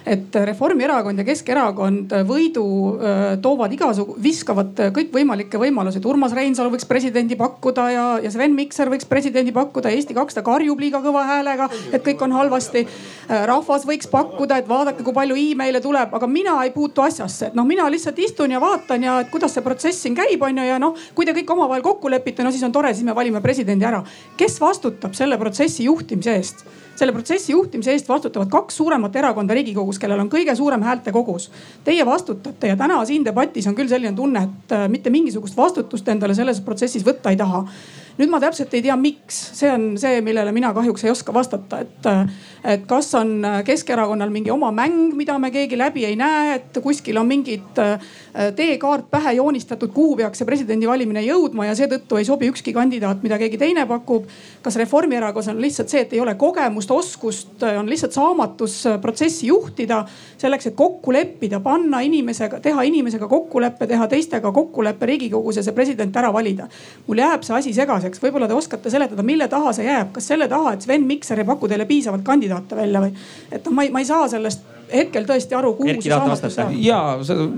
[0.10, 2.64] et Reformierakond ja Keskerakond võidu
[3.44, 6.02] toovad igasugu, viskavad kõikvõimalikke võimalusi.
[6.10, 9.92] Urmas Reinsalu võiks presidendi pakkuda ja, ja Sven Mikser võiks presidendi pakkuda.
[9.94, 12.86] Eesti kakssada karjub liiga kõva häälega, et kõik on halvasti.
[13.46, 17.52] rahvas võiks pakkuda, et vaadake, kui palju email'e tuleb, aga mina ei puutu asjasse.
[17.52, 20.58] et noh, mina lihtsalt istun ja vaatan ja et kuidas see protsess siin käib, on
[20.58, 23.16] ju, ja noh, kui te kõik omavahel kokku lepite, no siis on tore, siis me
[23.16, 24.04] valime presidendi ära.
[24.38, 26.66] kes vastutab selle protsessi juhtimise eest?
[27.00, 31.50] Selle protsessi juhtimise eest vastutavad kaks suuremat erakonda Riigikogus, kellel on kõige suurem häälte kogus.
[31.86, 36.08] Teie vastutate ja täna siin debatis on küll selline tunne, et äh, mitte mingisugust vastutust
[36.12, 37.66] endale selles protsessis võtta ei taha
[38.20, 41.80] nüüd ma täpselt ei tea, miks, see on see, millele mina kahjuks ei oska vastata,
[41.86, 42.10] et,
[42.64, 47.18] et kas on Keskerakonnal mingi oma mäng, mida me keegi läbi ei näe, et kuskil
[47.18, 48.10] on mingid äh,
[48.56, 53.24] teekaart pähe joonistatud, kuhu peaks see presidendi valimine jõudma ja seetõttu ei sobi ükski kandidaat,
[53.24, 54.28] mida keegi teine pakub.
[54.62, 60.04] kas Reformierakonnas on lihtsalt see, et ei ole kogemust, oskust, on lihtsalt saamatus protsessi juhtida
[60.38, 65.76] selleks, et kokku leppida, panna inimesega, teha inimesega kokkulepe, teha teistega kokkulepe Riigikogus ja see
[65.76, 66.68] president ära valida.
[67.08, 70.48] mul jääb see asi segaseks võib-olla te oskate seletada, mille taha see jääb, kas selle
[70.48, 72.49] taha, et Sven Mikser ei paku teile piisavalt kandidaate
[72.80, 73.14] välja või?
[73.52, 76.58] et noh, ma ei, ma ei saa sellest hetkel tõesti aru, kuhu Erki, see saamatus
[76.58, 76.78] läheb.
[76.84, 77.00] ja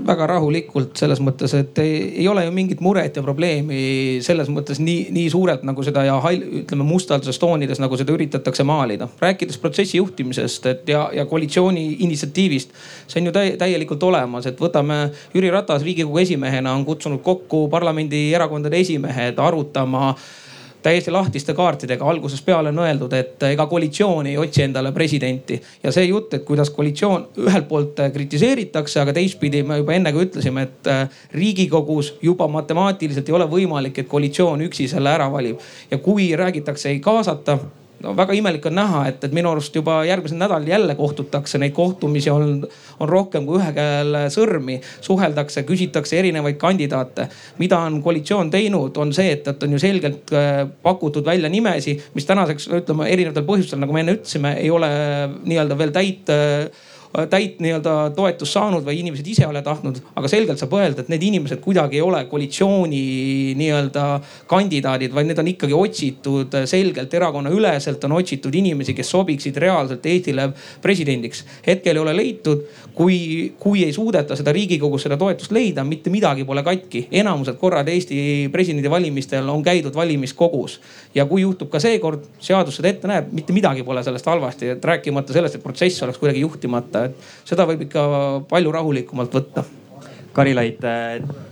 [0.06, 4.80] väga rahulikult selles mõttes, et ei, ei ole ju mingit muret ja probleemi selles mõttes
[4.82, 9.08] nii, nii suurelt nagu seda ja hall, ütleme mustades toonides, nagu seda üritatakse maalida.
[9.20, 12.76] rääkides protsessi juhtimisest, et ja, ja koalitsiooni initsiatiivist,
[13.06, 17.66] see on ju täi, täielikult olemas, et võtame Jüri Ratas Riigikogu esimehena on kutsunud kokku
[17.72, 20.12] parlamendierakondade esimehed arutama
[20.82, 25.60] täiesti lahtiste kaartidega algusest peale on öeldud, et ega koalitsioon ei otsi endale presidenti.
[25.82, 30.24] ja see jutt, et kuidas koalitsioon ühelt poolt kritiseeritakse, aga teistpidi me juba enne ka
[30.24, 35.60] ütlesime, et äh, riigikogus juba matemaatiliselt ei ole võimalik, et koalitsioon üksi selle ära valib.
[35.90, 37.58] ja kui räägitakse ei kaasata
[38.02, 41.74] no väga imelik on näha, et, et minu arust juba järgmisel nädalal jälle kohtutakse, neid
[41.76, 42.66] kohtumisi on,
[43.00, 44.78] on rohkem kui ühe käel sõrmi.
[45.00, 47.28] suheldakse, küsitakse erinevaid kandidaate.
[47.58, 51.98] mida on koalitsioon teinud, on see, et, et on ju selgelt äh, pakutud välja nimesi,
[52.14, 54.90] mis tänaseks ütleme erinevatel põhjustel, nagu me enne ütlesime, ei ole
[55.44, 56.91] nii-öelda veel täit äh, Äh,
[57.30, 59.98] täit nii-öelda toetust saanud või inimesed ise ole tahtnud.
[60.16, 63.02] aga selgelt saab öelda, et need inimesed kuidagi ei ole koalitsiooni
[63.60, 64.04] nii-öelda
[64.48, 70.48] kandidaadid, vaid need on ikkagi otsitud selgelt erakonnaüleselt on otsitud inimesi, kes sobiksid reaalselt Eestile
[70.82, 71.44] presidendiks.
[71.66, 76.44] hetkel ei ole leitud, kui, kui ei suudeta seda riigikogus seda toetust leida, mitte midagi
[76.44, 77.08] pole katki.
[77.10, 80.80] enamused korrad Eesti presidendivalimistel on käidud valimiskogus
[81.14, 84.84] ja kui juhtub ka seekord, seadus seda ette näeb, mitte midagi pole sellest halvasti, et
[84.84, 88.02] rääkimata sellest, et protsess oleks kuidagi juhtimata et seda võib ikka
[88.50, 89.64] palju rahulikumalt võtta
[90.32, 90.80] Karilaid,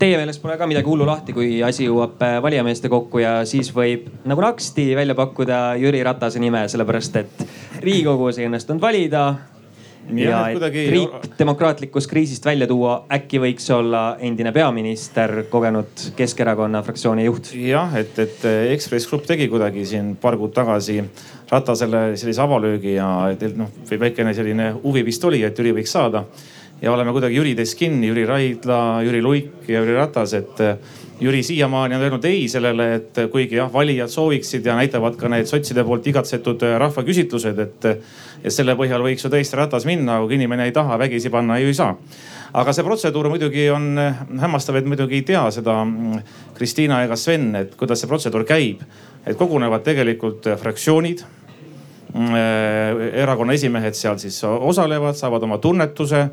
[0.00, 3.68] teie meelest pole ka midagi hullu lahti, kui asi jõuab äh, valijameeste kokku ja siis
[3.76, 7.44] võib nagu naksti välja pakkuda Jüri Ratase nime, sellepärast et
[7.84, 9.24] Riigikogus ei õnnestunud valida.
[10.18, 16.82] Ja, ja et riik demokraatlikust kriisist välja tuua, äkki võiks olla endine peaminister, kogenud Keskerakonna
[16.86, 17.52] fraktsiooni juht.
[17.54, 21.00] jah, et, et Ekspress Grupp tegi kuidagi siin paar kuud tagasi
[21.50, 23.08] Ratasele sellise avalöögi ja
[23.58, 26.24] noh, väikene selline huvi vist oli, et Jüri võiks saada.
[26.82, 30.76] Ja oleme kuidagi Jürides kinni, Jüri Raidla, Jüri Luik ja Jüri Ratas, et eh,
[31.20, 35.48] Jüri siiamaani on öelnud ei sellele, et kuigi jah, valijad sooviksid ja näitavad ka need
[35.50, 37.88] sotside poolt igatsetud eh, rahvaküsitlused, et.
[38.40, 41.68] ja selle põhjal võiks ju tõesti Ratas minna, kui inimene ei taha, vägisi panna ju
[41.68, 41.96] ei saa.
[42.52, 46.24] aga see protseduur muidugi on eh, hämmastav, et muidugi ei tea seda mm,
[46.56, 48.80] Kristiina ega Sven, et kuidas see protseduur käib.
[49.26, 51.26] et kogunevad tegelikult fraktsioonid
[52.14, 56.24] Mm, eh, erakonna esimehed seal siis osalevad, saavad oma tunnetuse.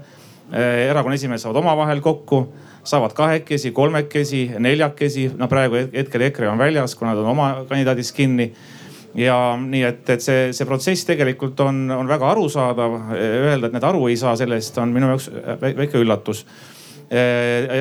[0.48, 2.42] Eh, erakonna esimehed saavad omavahel kokku,
[2.88, 5.32] saavad kahekesi, kolmekesi, neljakesi.
[5.36, 8.54] no praegu hetkel EKRE on väljas, kuna nad on oma kandidaadist kinni
[9.18, 12.98] ja nii et, et see, see protsess tegelikult on, on väga arusaadav.
[13.18, 15.30] Öelda, et need aru ei saa sellest, on minu jaoks
[15.60, 16.46] väike üllatus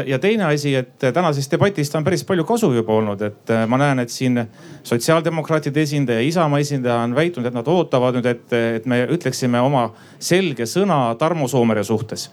[0.07, 3.79] ja teine asi, et tänasest debatist on päris palju kasu juba olnud, et äh, ma
[3.81, 4.39] näen, et siin
[4.87, 9.89] sotsiaaldemokraatide esindaja, Isamaa esindaja on väitnud, et nad ootavad nüüd, et, et me ütleksime oma
[10.23, 12.29] selge sõna Tarmo Soomere suhtes.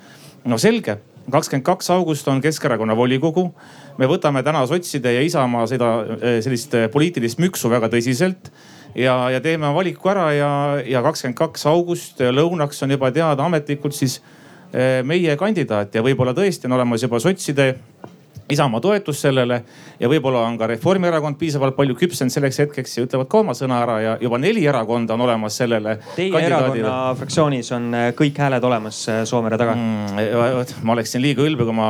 [0.45, 0.99] no selge,
[1.31, 3.53] kakskümmend kaks august on Keskerakonna volikogu.
[3.97, 8.51] me võtame täna sotside ja Isamaa seda äh, sellist poliitilist müksu väga tõsiselt
[8.95, 10.53] ja, ja teeme valiku ära ja,
[10.85, 14.21] ja kakskümmend kaks august lõunaks on juba teada ametlikult siis
[15.05, 17.67] meie kandidaat ja võib-olla tõesti on olemas juba sotside
[18.51, 19.61] Isamaa toetus sellele
[19.99, 23.77] ja võib-olla on ka Reformierakond piisavalt palju küpsenud selleks hetkeks ja ütlevad ka oma sõna
[23.85, 25.93] ära ja juba neli erakonda on olemas sellele.
[26.17, 30.73] Teie erakonna fraktsioonis on äh, kõik hääled olemas äh, Soomere taga mm,?
[30.83, 31.87] ma oleksin liiga ülbe, kui ma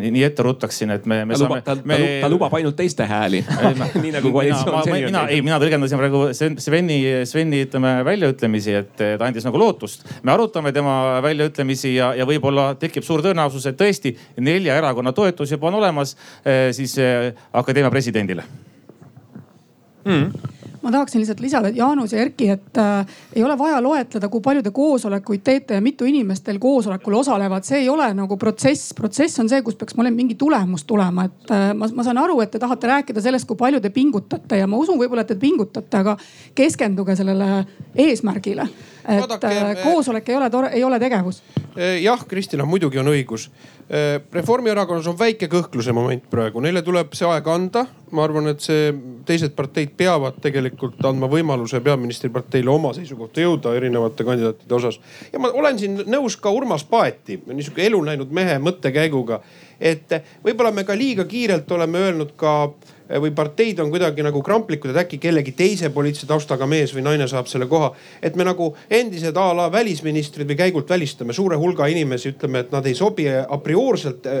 [0.00, 1.60] nii ette ruttaksin, et me, me ta saame.
[1.66, 2.00] Ta, me...
[2.24, 3.42] ta lubab ainult teiste hääli
[4.06, 5.20] nii nagu koalitsioon seni on teinud.
[5.36, 10.08] ei, mina tõlgendasin praegu Sveni, Sveni ütleme väljaütlemisi, et ta andis nagu lootust.
[10.24, 15.52] me arutame tema väljaütlemisi ja, ja võib-olla tekib suur tõenäosus, et tõesti nelja erakonna toetus
[15.52, 18.46] juba on olemas olemas eh, siis eh, akadeemia presidendile
[20.04, 24.28] mm ma tahaksin lihtsalt lisada, et Jaanus ja Erki, et äh, ei ole vaja loetleda,
[24.32, 28.36] kui palju te koosolekuid teete ja mitu inimest teil koosolekul osalevad, see ei ole nagu
[28.40, 28.94] protsess.
[28.96, 32.40] protsess on see, kus peaks olema mingi tulemus tulema, et äh, ma, ma saan aru,
[32.40, 35.38] et te tahate rääkida sellest, kui palju te pingutate ja ma usun võib-olla, et te
[35.40, 36.16] pingutate, aga
[36.56, 37.64] keskenduge sellele
[38.08, 38.68] eesmärgile.
[39.10, 41.42] Et Vaadake, äh, koosolek ei ole tore, ei ole tegevus.
[41.76, 43.50] Eh, jah, Kristina, muidugi on õigus
[43.90, 47.88] Äh, Reformierakonnas on väike kõhkluse moment praegu, neile tuleb see aeg anda.
[48.14, 48.92] ma arvan, et see,
[49.26, 55.00] teised parteid peavad tegelikult andma võimaluse peaministriparteile oma seisukohta jõuda erinevate kandidaatide osas.
[55.32, 59.40] ja ma olen siin nõus ka Urmas Paeti, niisugune elu näinud mehe mõttekäiguga.
[59.80, 60.06] et
[60.44, 62.70] võib-olla me ka liiga kiirelt oleme öelnud ka
[63.18, 67.28] või parteid on kuidagi nagu kramplikud, et äkki kellegi teise poliitilise taustaga mees või naine
[67.28, 67.92] saab selle koha.
[68.22, 72.72] et me nagu endised a la välisministrid või käigult välistame suure hulga inimesi, ütleme, et
[72.72, 74.32] nad ei sobi a priorselt, eh,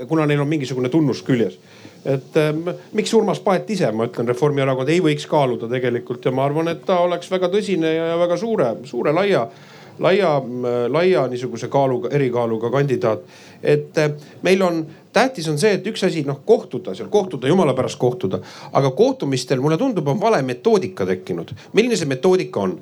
[0.00, 1.58] eh, kuna neil on mingisugune tunnus küljes
[2.04, 6.46] et ähm, miks Urmas Paet ise, ma ütlen, Reformierakond ei võiks kaaluda tegelikult ja ma
[6.48, 9.44] arvan, et ta oleks väga tõsine ja väga suure, suure laia,
[10.02, 10.32] laia,
[10.90, 13.22] laia niisuguse kaaluga, erikaaluga kandidaat.
[13.62, 13.98] Et
[14.42, 18.40] meil on tähtis on see, et üks asi noh kohtuda seal, kohtuda jumala pärast kohtuda,
[18.72, 21.52] aga kohtumistel mulle tundub, on vale metoodika tekkinud.
[21.72, 22.78] milline see metoodika on?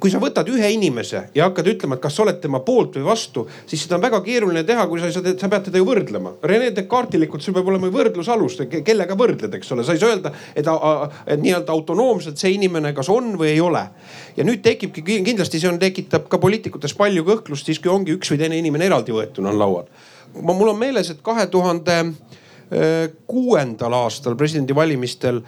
[0.00, 3.08] kui sa võtad ühe inimese ja hakkad ütlema, et kas sa oled tema poolt või
[3.10, 6.34] vastu, siis seda on väga keeruline teha, kui sa, sa, pead teda ju võrdlema.
[6.46, 10.68] Rene Descartesilikult sul peab olema võrdlusalus, kellega võrdled, eks ole, sa ei saa öelda, et,
[11.26, 13.84] et nii-öelda autonoomselt see inimene kas on või ei ole.
[14.36, 18.30] ja nüüd tekibki kindlasti see on, tekitab ka poliitikutes palju kõhklust siis, kui ongi üks
[18.32, 19.90] või teine inimene eraldi võetuna on laual
[20.42, 21.98] ma, mul on meeles, et kahe tuhande
[23.26, 25.40] kuuendal aastal presidendivalimistel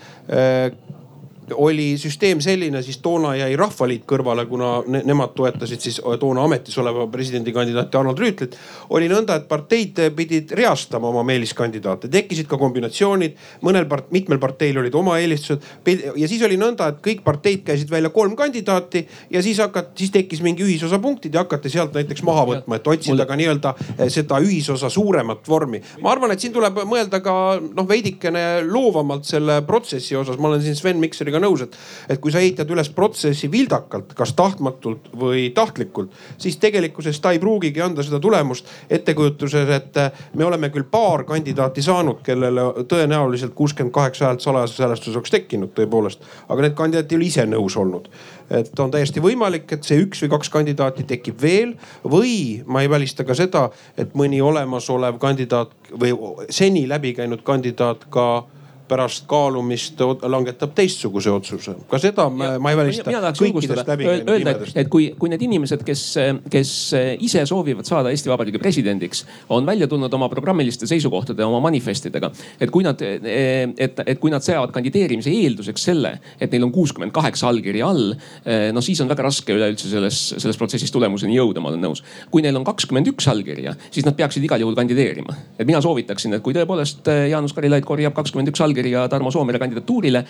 [1.55, 6.79] oli süsteem selline, siis toona jäi Rahvaliit kõrvale, kuna ne nemad toetasid siis toona ametis
[6.79, 8.57] oleva presidendikandidaati Arnold Rüütlit.
[8.91, 14.79] oli nõnda, et parteid pidid reastama oma meeliskandidaate, tekkisid ka kombinatsioonid, mõnel part-, mitmel parteil
[14.79, 15.63] olid oma eelistused.
[16.17, 20.11] ja siis oli nõnda, et kõik parteid käisid välja kolm kandidaati ja siis hakati, siis
[20.11, 24.09] tekkis mingi ühisosa punktid ja hakati sealt näiteks maha võtma, et otsida ka nii-öelda eh,
[24.13, 25.83] seda ühisosa suuremat vormi.
[26.03, 30.63] ma arvan, et siin tuleb mõelda ka noh, veidikene loovamalt selle protsessi osas, ma olen
[30.65, 31.77] siin Sven Mikseriga nõus, et,
[32.09, 37.41] et kui sa ehitad üles protsessi vildakalt, kas tahtmatult või tahtlikult, siis tegelikkuses ta ei
[37.43, 40.01] pruugigi anda seda tulemust ettekujutuses, et
[40.39, 45.75] me oleme küll paar kandidaati saanud, kellele tõenäoliselt kuuskümmend kaheksa häält salajases hääletuses oleks tekkinud
[45.77, 48.09] tõepoolest, aga need kandidaadid ei ole ise nõus olnud.
[48.53, 51.75] Et on täiesti võimalik, et see üks või kaks kandidaati tekib veel
[52.05, 56.13] või ma ei välista ka seda, et mõni olemasolev kandidaat või
[56.51, 58.27] seni läbi käinud kandidaat ka
[58.93, 61.75] pärast kaalumist langetab teistsuguse otsuse.
[61.91, 63.11] ka seda ma, ma ei välista.
[63.13, 66.05] öelda, et, et kui, kui need inimesed, kes,
[66.53, 66.73] kes
[67.25, 72.33] ise soovivad saada Eesti Vabariigi presidendiks, on välja tulnud oma programmiliste seisukohtade, oma manifestidega.
[72.61, 77.15] et kui nad, et, et kui nad seavad kandideerimise eelduseks selle, et neil on kuuskümmend
[77.15, 78.13] kaheksa allkirja all,
[78.73, 82.05] no siis on väga raske üleüldse selles, selles protsessis tulemuseni jõuda, ma olen nõus.
[82.31, 85.37] kui neil on kakskümmend üks allkirja, siis nad peaksid igal juhul kandideerima.
[85.59, 89.59] et mina soovitaksin, et kui tõepoolest Jaanus Karilaid korjab kakskümmend üks allkirja allkirja Tarmo Soomere
[89.59, 90.25] kandidatuurile,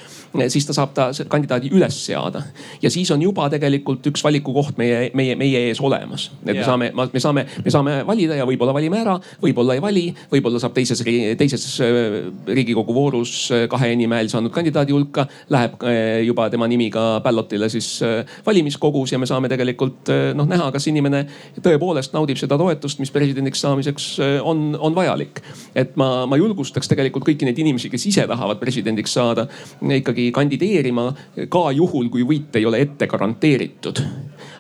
[0.49, 2.43] siis ta saab ta kandidaadi üles seada.
[2.83, 6.31] ja siis on juba tegelikult üks valikukoht meie, meie, meie ees olemas.
[6.47, 10.05] et me saame, me saame, me saame valida ja võib-olla valime ära, võib-olla ei vali,
[10.33, 11.03] võib-olla saab teises,
[11.39, 16.69] teises äh, riigikogu voorus äh, kahe enim hääl saanud kandidaadi hulka, läheb äh, juba tema
[16.69, 18.01] nimi ka ballot'ile siis
[18.47, 21.25] valimiskogus ja me saame tegelikult noh näha, kas inimene
[21.63, 24.09] tõepoolest naudib seda toetust, mis presidendiks saamiseks
[24.43, 25.41] on, on vajalik.
[25.75, 29.47] et ma, ma julgustaks tegelikult kõiki neid inimesi, kes ise tahavad presidendiks saada,
[29.83, 31.09] ikkagi kandideerima
[31.49, 34.03] ka juhul, kui võit ei ole ette garanteeritud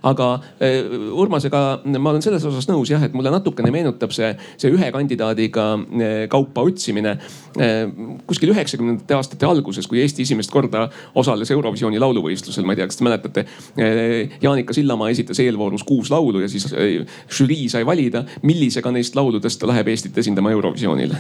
[0.03, 0.29] aga
[0.61, 4.91] eh, Urmasega ma olen selles osas nõus jah, et mulle natukene meenutab see, see ühe
[4.95, 7.17] kandidaadiga eh, kaupa otsimine.
[7.62, 7.85] Eh,
[8.29, 10.88] kuskil üheksakümnendate aastate alguses, kui Eesti esimest korda
[11.19, 13.47] osales Eurovisiooni lauluvõistlusel, ma ei tea, kas te mäletate.
[14.43, 19.71] Jaanika Sillamaa esitas eelvoorus kuus laulu ja siis žürii sai valida, millisega neist lauludest ta
[19.71, 21.19] läheb Eestit esindama Eurovisioonile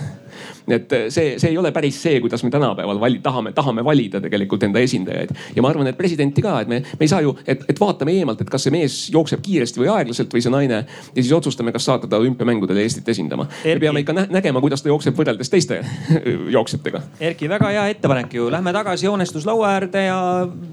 [0.68, 4.62] et see, see ei ole päris see, kuidas me tänapäeval vali, tahame, tahame valida tegelikult
[4.62, 5.30] enda esindajaid.
[5.56, 8.14] ja ma arvan, et presidenti ka, et me, me ei saa ju, et, et vaatame
[8.18, 10.82] eemalt, et kas see mees jookseb kiiresti või aeglaselt või see naine.
[10.86, 13.46] ja siis otsustame, kas saata ta olümpiamängudele Eestit esindama.
[13.64, 15.82] me peame ikka nägema, kuidas ta jookseb võrreldes teiste
[16.56, 17.02] jooksjatega.
[17.20, 20.18] Erki, väga hea ettepanek ju, lähme tagasi joonestuslaua äärde ja,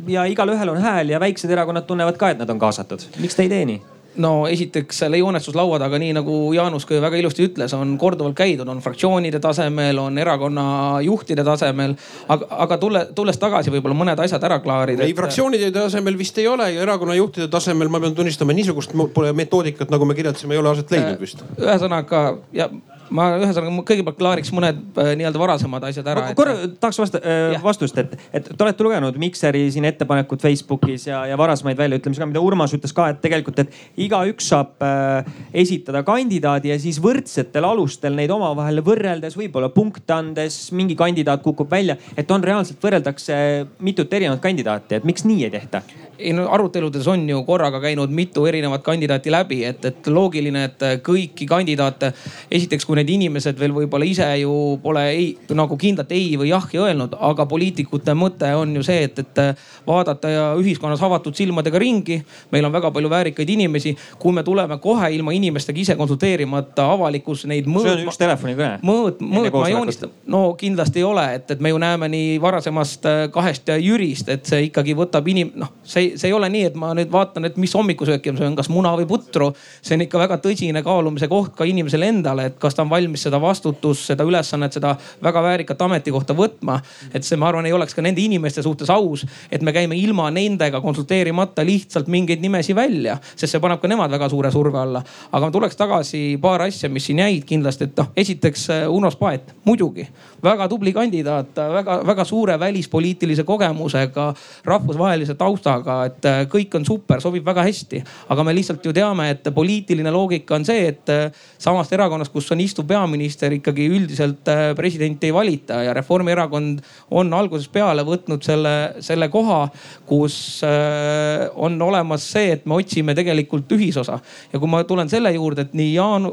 [0.07, 3.09] ja igalühel on hääl ja väiksed erakonnad tunnevad ka, et nad on kaasatud.
[3.19, 3.98] miks te ei tee nii?
[4.15, 8.67] No esiteks selle joonestuslaua taga, nii nagu Jaanus ka väga ilusti ütles, on korduvalt käidud,
[8.67, 10.65] on fraktsioonide tasemel, on erakonna
[11.05, 11.95] juhtide tasemel.
[12.27, 15.03] aga, aga tulle, tulles tagasi võib-olla mõned asjad ära klaarida.
[15.03, 18.95] ei, fraktsioonide tasemel vist ei ole ja erakonna juhtide tasemel ma pean tunnistama, niisugust
[19.33, 21.43] metoodikat, nagu me kirjeldasime, ei ole aset leidnud vist.
[21.57, 22.69] ühesõnaga ja
[23.15, 26.25] ma ühesõnaga kõigepealt klaariks mõned äh, nii-öelda varasemad asjad ära.
[26.37, 26.75] korra et...
[26.81, 31.37] tahaks vasta, äh, vastust, et, et te olete lugenud Mikseri siin ettepanekut Facebookis ja, ja
[31.39, 35.29] varasemaid väljaütlemisi ka, mida Urmas ütles ka, et tegelikult, et igaüks saab äh,
[35.63, 41.71] esitada kandidaadi ja siis võrdsetel alustel neid omavahel võrreldes, võib-olla punkte andes mingi kandidaat kukub
[41.71, 43.39] välja, et on reaalselt võrreldakse
[43.85, 45.83] mitut erinevat kandidaati, et miks nii ei tehta?
[46.19, 50.83] ei no aruteludes on ju korraga käinud mitu erinevat kandidaati läbi, et, et loogiline, et
[51.05, 52.11] kõiki kandidaate,
[52.51, 56.81] esiteks kui need inimesed veel võib-olla ise ju pole ei, nagu kindlat ei või jahhi
[56.81, 59.41] öelnud, aga poliitikute mõte on ju see, et, et
[59.87, 62.19] vaadata ja ühiskonnas avatud silmadega ringi.
[62.51, 67.45] meil on väga palju väärikaid inimesi, kui me tuleme kohe ilma inimestega ise konsulteerimata avalikkus
[67.49, 67.87] neid mõõtma.
[67.87, 68.79] see on üks telefonikõne.
[68.85, 73.21] mõõt, mõõtma joonistama, no kindlasti ei ole, et, et me ju näeme nii varasemast äh,
[73.33, 76.91] kahest Jürist, et see ikkagi võtab inim-, noh, see, see ei ole nii, et ma
[76.97, 79.51] nüüd vaatan, et mis hommikusööki ma söön, kas muna või putru.
[79.81, 83.23] see on ikka väga tõsine kaalumise koht ka inimesele endale, et kas ta on valmis
[83.27, 86.79] seda vastutust, seda ülesannet, seda väga väärikat ametikohta võtma.
[87.13, 90.29] et see, ma arvan, ei oleks ka nende inimeste suhtes aus, et me käime ilma
[90.31, 95.03] nendega konsulteerimata lihtsalt mingeid nimesi välja, sest see paneb ka nemad väga suure surve alla.
[95.31, 99.11] aga ma tuleks tagasi paar asja, mis siin jäid kindlasti, et noh, esiteks äh, Uno
[99.11, 100.07] Spaet, muidugi
[100.43, 104.33] väga tubli kandidaat, väga-väga suure välispoliitilise kogemusega,
[104.65, 108.03] rahvusvahelise taustaga, et äh, kõik on super, sobib väga hästi.
[108.29, 112.51] aga me lihtsalt ju teame, et poliitiline loogika on see, et äh, samast erakonnast, kus
[112.51, 116.79] on istuv peaminister, ikkagi üldiselt äh, presidenti ei valita ja Reformierakond
[117.11, 119.67] on algusest peale võtnud selle, selle koha,
[120.07, 124.19] kus on olemas see, et me otsime tegelikult ühisosa.
[124.53, 126.27] ja kui ma tulen selle juurde, et nii Jaan,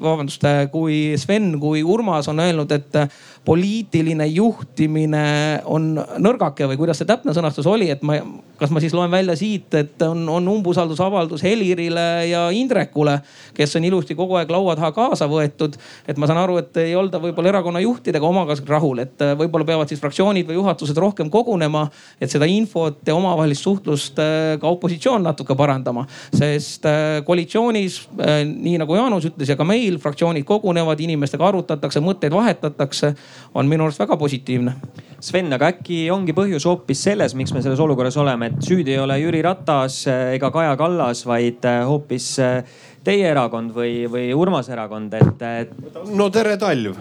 [0.00, 2.98] vabandust, kui Sven kui Urmas on öelnud, et
[3.44, 5.24] poliitiline juhtimine
[5.66, 8.20] on nõrgake või kuidas see täpne sõnastus oli, et ma,
[8.58, 13.16] kas ma siis loen välja siit, et on, on umbusaldusavaldus Helirile ja Indrekule,
[13.56, 15.74] kes on ilusti kogu aeg laua taha kaasa võetud.
[16.06, 19.90] et ma saan aru, et ei olda võib-olla erakonna juhtidega omaga rahul, et võib-olla peavad
[19.90, 21.88] siis fraktsioonid või juhatused rohkem kogunema,
[22.20, 26.06] et seda infot ja omavahelist suhtlust äh, ka opositsioon natuke parandama.
[26.30, 32.00] sest äh, koalitsioonis, äh, nii nagu Jaanus ütles ja ka meil fraktsioonid kogunevad, inimestega arutatakse,
[32.04, 33.14] mõtteid vahetatakse
[33.54, 34.74] on minu arust väga positiivne.
[35.22, 38.98] Sven, aga äkki ongi põhjus hoopis selles, miks me selles olukorras oleme, et süüdi ei
[38.98, 42.64] ole Jüri Ratas ega Kaja Kallas, vaid äh, hoopis äh,
[43.04, 45.72] teie erakond või, või Urmase erakond, et, et.
[46.14, 46.94] no tere talv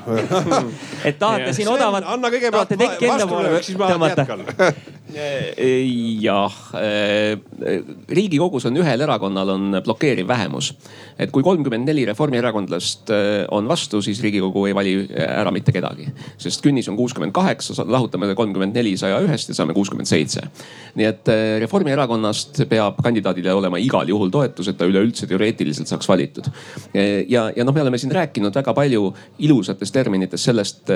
[1.07, 2.07] et tahate siin odavat.
[2.09, 4.45] anna kõigepealt vastulöök, siis ma jätkan
[6.21, 7.37] jah, äh,
[8.09, 10.73] riigikogus on ühel erakonnal on blokeeriv vähemus.
[11.19, 16.07] et kui kolmkümmend neli reformierakondlast äh, on vastu, siis riigikogu ei vali ära mitte kedagi.
[16.37, 20.41] sest künnis on kuuskümmend kaheksa, lahutame kolmkümmend neli saja ühest ja saame kuuskümmend seitse.
[20.95, 26.47] nii et Reformierakonnast peab kandidaadile olema igal juhul toetus, et ta üleüldse teoreetiliselt saaks valitud.
[27.29, 30.91] ja, ja noh, me oleme siin rääkinud väga palju ilusates terminites sellest,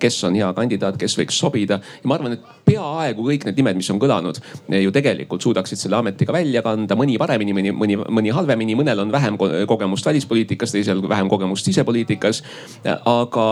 [0.00, 1.80] kes on hea kandidaat, kes võiks sobida.
[1.80, 4.40] ja ma arvan, et peaaegu kõik need nimed, mis on kõlanud,
[4.80, 9.12] ju tegelikult suudaksid selle ametiga välja kanda, mõni paremini, mõni, mõni, mõni halvemini, mõnel on
[9.12, 12.42] vähem kogemust välispoliitikas, teisel vähem kogemust sisepoliitikas.
[12.84, 13.46] aga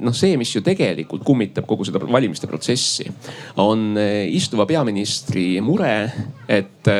[0.00, 3.08] noh, see, mis ju tegelikult kummitab kogu seda valimiste protsessi,
[3.62, 3.94] on
[4.30, 5.94] istuva peaministri mure,
[6.48, 6.94] et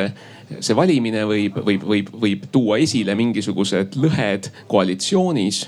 [0.61, 5.67] see valimine võib, võib, võib, võib tuua esile mingisugused lõhed koalitsioonis.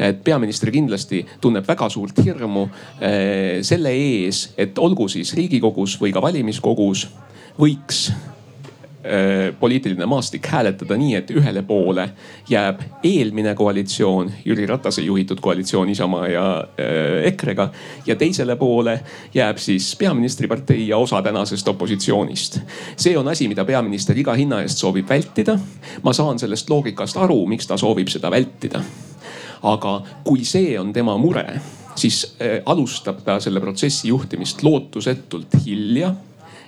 [0.00, 2.64] Et peaminister kindlasti tunneb väga suurt hirmu
[3.04, 7.04] eh, selle ees, et olgu siis riigikogus või ka valimiskogus
[7.60, 8.06] võiks
[9.60, 12.10] poliitiline maastik hääletada nii, et ühele poole
[12.48, 17.70] jääb eelmine koalitsioon, Jüri Ratase juhitud koalitsioon Isamaa ja äh, EKRE-ga.
[18.06, 19.00] ja teisele poole
[19.34, 22.60] jääb siis peaministripartei ja osa tänasest opositsioonist.
[22.96, 25.58] see on asi, mida peaminister iga hinna eest soovib vältida.
[26.02, 28.82] ma saan sellest loogikast aru, miks ta soovib seda vältida.
[29.62, 31.46] aga kui see on tema mure,
[31.94, 36.14] siis äh, alustab ta selle protsessi juhtimist lootusetult hilja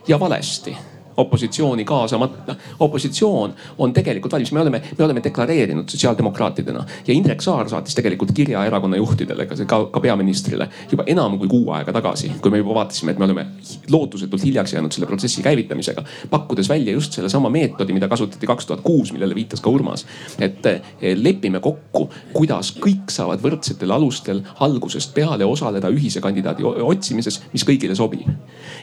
[0.09, 0.77] ja valesti
[1.17, 2.57] opositsiooni kaasamata.
[2.81, 8.33] opositsioon on tegelikult valmis, me oleme, me oleme deklareerinud sotsiaaldemokraatidena ja Indrek Saar saatis tegelikult
[8.33, 12.75] kirja erakonna juhtidele, ka, ka peaministrile juba enam kui kuu aega tagasi, kui me juba
[12.81, 13.47] vaatasime, et me oleme
[13.91, 16.05] lootusetult hiljaks jäänud selle protsessi käivitamisega.
[16.31, 20.07] pakkudes välja just sellesama meetodi, mida kasutati kaks tuhat kuus, millele viitas ka Urmas.
[20.39, 20.81] et eh,
[21.17, 27.95] lepime kokku, kuidas kõik saavad võrdsetel alustel algusest peale osaleda ühise kandidaadi otsimises, mis kõigile
[27.95, 28.29] sobib.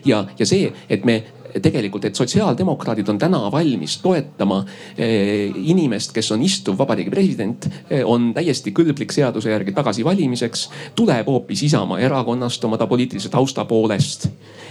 [0.05, 1.23] ja, ja see, et me
[1.61, 4.63] tegelikult, et sotsiaaldemokraadid on täna valmis toetama
[4.97, 10.69] eh, inimest, kes on istuv vabariigi president, eh, on täiesti kõlblik seaduse järgi tagasivalimiseks.
[10.95, 14.29] tuleb hoopis Isamaa erakonnast oma ta poliitilise tausta poolest.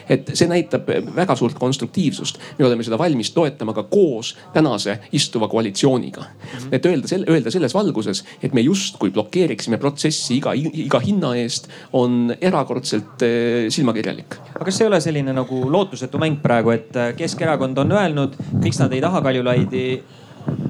[0.09, 2.39] et see näitab väga suurt konstruktiivsust.
[2.59, 6.25] me oleme seda valmis toetama ka koos tänase istuva koalitsiooniga.
[6.73, 12.35] et öelda, öelda selles valguses, et me justkui blokeeriksime protsessi iga, iga hinna eest, on
[12.41, 14.39] erakordselt eh, silmakirjalik.
[14.55, 16.71] aga kas ei ole selline nagu lootusetu mäng praegu?
[16.71, 18.33] et äh, Keskerakond on öelnud,
[18.65, 19.83] miks nad ei taha Kaljulaidi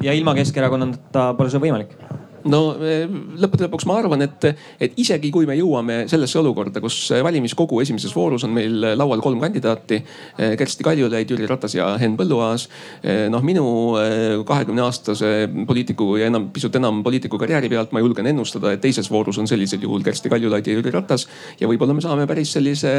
[0.05, 1.95] ja ilma Keskerakonnata pole see võimalik
[2.51, 3.05] no eh,
[3.43, 4.47] lõppude lõpuks ma arvan, et,
[4.81, 9.41] et isegi kui me jõuame sellesse olukorda, kus valimiskogu esimeses voorus on meil laual kolm
[9.43, 10.01] kandidaati.
[10.39, 12.69] Eh, Kersti Kaljulaid, Jüri Ratas ja Henn Põlluaas.
[13.03, 13.67] Eh, noh, minu
[14.49, 15.33] kahekümne aastase
[15.69, 19.49] poliitiku ja enam, pisut enam poliitiku karjääri pealt ma julgen ennustada, et teises voorus on
[19.51, 21.27] sellisel juhul Kersti Kaljulaid ja Jüri Ratas.
[21.61, 22.95] ja võib-olla me saame päris sellise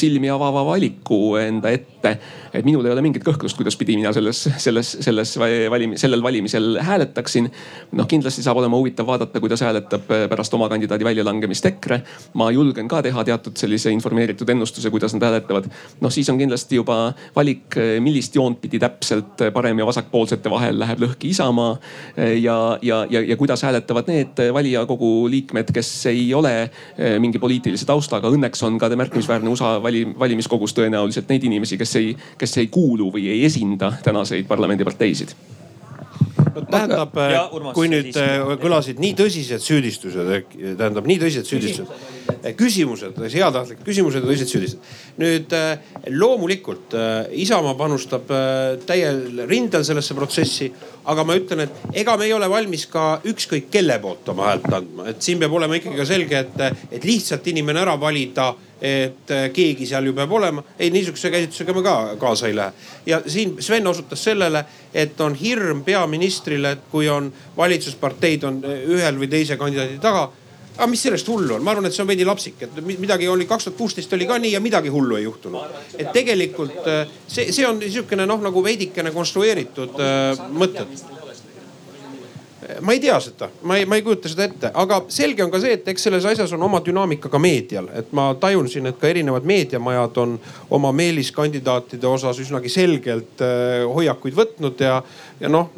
[0.00, 2.16] silmi avava valiku enda ette.
[2.52, 6.80] et minul ei ole mingit kõhklust, kuidas pidi mina selles, selles, selles valim-, sellel valimisel
[6.82, 7.50] hääletaksin.
[7.92, 12.00] noh, kindlasti saab olema huvitav vaadata, kuidas hääletab eh, pärast oma kandidaadi väljalangemist EKRE.
[12.34, 15.68] ma julgen ka teha teatud sellise informeeritud ennustuse, kuidas nad hääletavad.
[16.00, 20.78] noh, siis on kindlasti juba valik, eh, millist joont pidi täpselt parem- ja vasakpoolsete vahel
[20.78, 21.76] läheb lõhki Isamaa.
[22.16, 26.70] Eh, ja, ja, ja, ja kuidas hääletavad need valijakogu liikmed, kes ei ole
[27.18, 28.30] mingi poliitilise taustaga.
[28.30, 33.10] Õnneks on ka märkimisväärne osa vali, valimiskogus tõenäoliselt neid inimesi, kes ei, kes ei kuulu
[33.14, 35.59] või ei esinda tänaseid parlamendiparteisid
[36.70, 37.16] tähendab,
[37.76, 40.30] kui nüüd äh, kõlasid nii tõsised süüdistused,
[40.78, 44.94] tähendab nii tõsised süüdistused, äh, küsimused, heatahtlikud küsimused ja tõsised süüdistused.
[45.20, 46.96] nüüd äh, loomulikult
[47.40, 48.30] Isamaa panustab
[48.86, 50.70] täiel rindel sellesse protsessi,
[51.10, 54.72] aga ma ütlen, et ega me ei ole valmis ka ükskõik kelle poolt oma häält
[54.80, 59.30] andma, et siin peab olema ikkagi ka selge, et, et lihtsalt inimene ära valida et
[59.30, 60.64] äh, keegi seal ju peab olema.
[60.78, 62.72] ei, niisuguse käsitlusega me ka kaasa ei lähe.
[63.06, 64.64] ja siin Sven osutas sellele,
[64.94, 70.30] et on hirm peaministrile, et kui on valitsusparteid on äh, ühel või teise kandidaadi taga
[70.76, 73.44] aga mis sellest hullu on, ma arvan, et see on veidi lapsik, et midagi oli
[73.46, 75.76] kaks tuhat kuusteist oli ka nii ja midagi hullu ei juhtunud.
[75.98, 80.00] et tegelikult äh, see, see on niisugune noh, nagu veidikene konstrueeritud
[80.56, 81.19] mõtted
[82.80, 85.60] ma ei tea seda, ma ei, ma ei kujuta seda ette, aga selge on ka
[85.62, 88.98] see, et eks selles asjas on oma dünaamika ka meedial, et ma tajun siin, et
[89.00, 90.36] ka erinevad meediamajad on
[90.76, 94.98] oma meeliskandidaatide osas üsnagi selgelt äh, hoiakuid võtnud ja,
[95.40, 95.72] ja noh,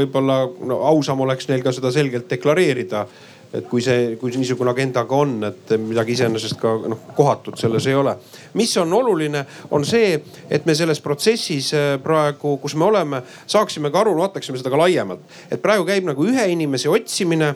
[0.00, 3.06] võib-olla no, ausam oleks neil ka seda selgelt deklareerida
[3.52, 7.86] et kui see, kui niisugune agenda ka on, et midagi iseenesest ka noh kohatut selles
[7.90, 8.16] ei ole.
[8.54, 10.14] mis on oluline, on see,
[10.50, 14.80] et me selles protsessis äh, praegu, kus me oleme, saaksime ka aru, vaataksime seda ka
[14.84, 15.26] laiemalt.
[15.50, 17.54] et praegu käib nagu ühe inimese otsimine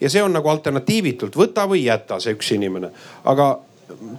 [0.00, 2.92] ja see on nagu alternatiivitult võta või jäta see üks inimene.
[3.24, 3.56] aga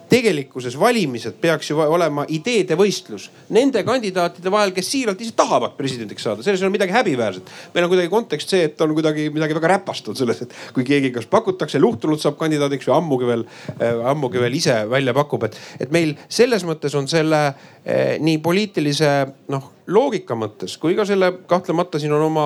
[0.10, 6.26] tegelikkuses valimised peaks ju olema ideede võistlus nende kandidaatide vahel, kes siiralt ise tahavad presidendiks
[6.26, 7.52] saada, selles ei ole midagi häbiväärset.
[7.74, 10.86] meil on kuidagi kontekst see, et on kuidagi midagi väga räpast on selles, et kui
[10.88, 13.46] keegi kas pakutakse, luhtunud saab kandidaadiks või ammugi veel
[13.78, 18.40] äh,, ammugi veel ise välja pakub, et, et meil selles mõttes on selle eh, nii
[18.44, 19.14] poliitilise
[19.54, 22.46] noh loogika mõttes kui ka selle kahtlemata siin on oma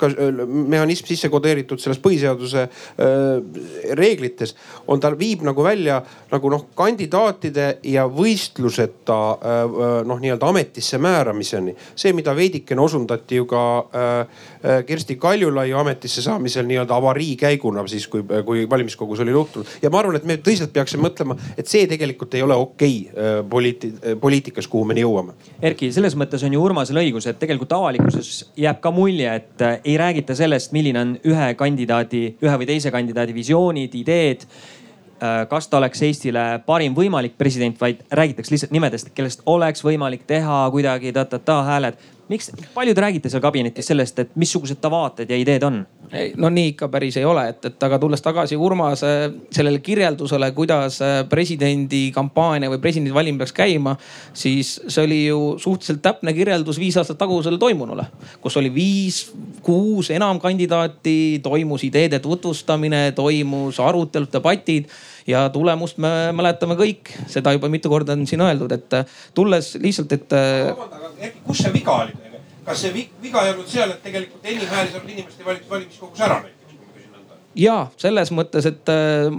[0.00, 0.10] ka
[0.46, 2.70] mehhanism sisse kodeeritud selles põhiseaduse äh,
[3.98, 4.54] reeglites.
[4.86, 6.00] on ta viib nagu välja
[6.32, 11.76] nagu noh kandidaatide ja võistluseta äh, äh, noh, nii-öelda ametisse määramiseni.
[11.96, 13.64] see, mida veidikene osundati ju ka
[14.86, 19.66] Kersti Kaljulaiu ametisse saamisel nii-öelda avarii käiguna siis, kui, kui valimiskogus oli juhtunud.
[19.82, 23.42] ja ma arvan, et me tõsiselt peaksime mõtlema, et see tegelikult ei ole okei okay,
[23.50, 25.36] poliiti-, poliitikas, kuhu me jõuame.
[25.62, 29.76] Erki, selles mõttes on ju Urmasel õigus, et tegelikult avalikkuses jääb ka mulje, et äh,
[29.84, 35.68] ei räägita sellest, milline on ühe kandidaadi, ühe või teise kandidaadi visioonid, ideed äh, kas
[35.68, 41.12] ta oleks Eestile parim võimalik president, vaid räägitakse lihtsalt nimedest, kellest oleks võimalik teha kuidagi
[41.16, 42.00] ta-ta-ta hääled.
[42.28, 45.82] Miks, palju te räägite seal kabinetis sellest, et missugused ta vaated ja ideed on?
[46.36, 49.10] no nii ikka päris ei ole, et, et aga tulles tagasi Urmase
[49.54, 53.96] sellele kirjeldusele, kuidas äh, presidendi kampaania või presidendivalimine peaks käima,
[54.36, 58.06] siis see oli ju suhteliselt täpne kirjeldus viis aastat tagusele toimunule,
[58.44, 59.24] kus oli viis,
[59.64, 64.92] kuus enam kandidaati, toimus ideede tutvustamine, toimus arutelud, debatid
[65.26, 69.00] ja tulemust me mäletame kõik, seda juba mitu korda on siin öeldud, et
[69.34, 70.36] tulles lihtsalt, et.
[71.46, 72.38] kus see viga oli teil?
[72.64, 76.22] kas see viga ei olnud seal, et tegelikult enim hääli saanud inimest ei valitud valimiskogus
[76.24, 77.40] ära näiteks, kui ma küsin nõnda?
[77.60, 79.36] ja selles mõttes, et äh,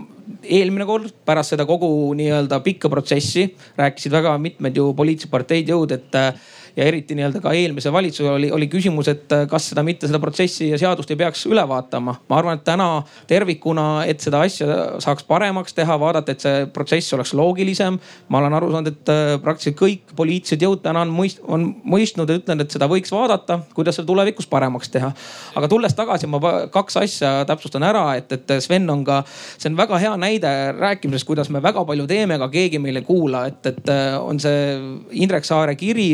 [0.58, 5.96] eelmine kord pärast seda kogu nii-öelda pikka protsessi rääkisid väga mitmed ju poliitilised parteid, jõud,
[5.98, 9.84] et äh, ja eriti nii-öelda ka eelmise valitsuse oli, oli küsimus, et äh, kas seda
[9.86, 12.18] mitte seda protsessi ja seadust ei peaks üle vaatama.
[12.30, 12.88] ma arvan, et täna
[13.28, 18.00] tervikuna, et seda asja saaks paremaks teha, vaadata, et see protsess oleks loogilisem.
[18.30, 22.30] ma olen aru saanud, et äh, praktiliselt kõik poliitilised jõud täna on mõist-, on mõistnud
[22.30, 25.14] ja ütlenud, et seda võiks vaadata, kuidas seda tulevikus paremaks teha.
[25.56, 26.42] aga tulles tagasi, ma
[26.74, 29.22] kaks asja täpsustan ära, et, et Sven on ka,
[29.56, 33.08] see on väga hea näide rääkimisest, kuidas me väga palju teeme, aga keegi meil ei
[33.08, 34.76] kuula, et, et äh, on see
[35.24, 36.12] Indrek Saare kiri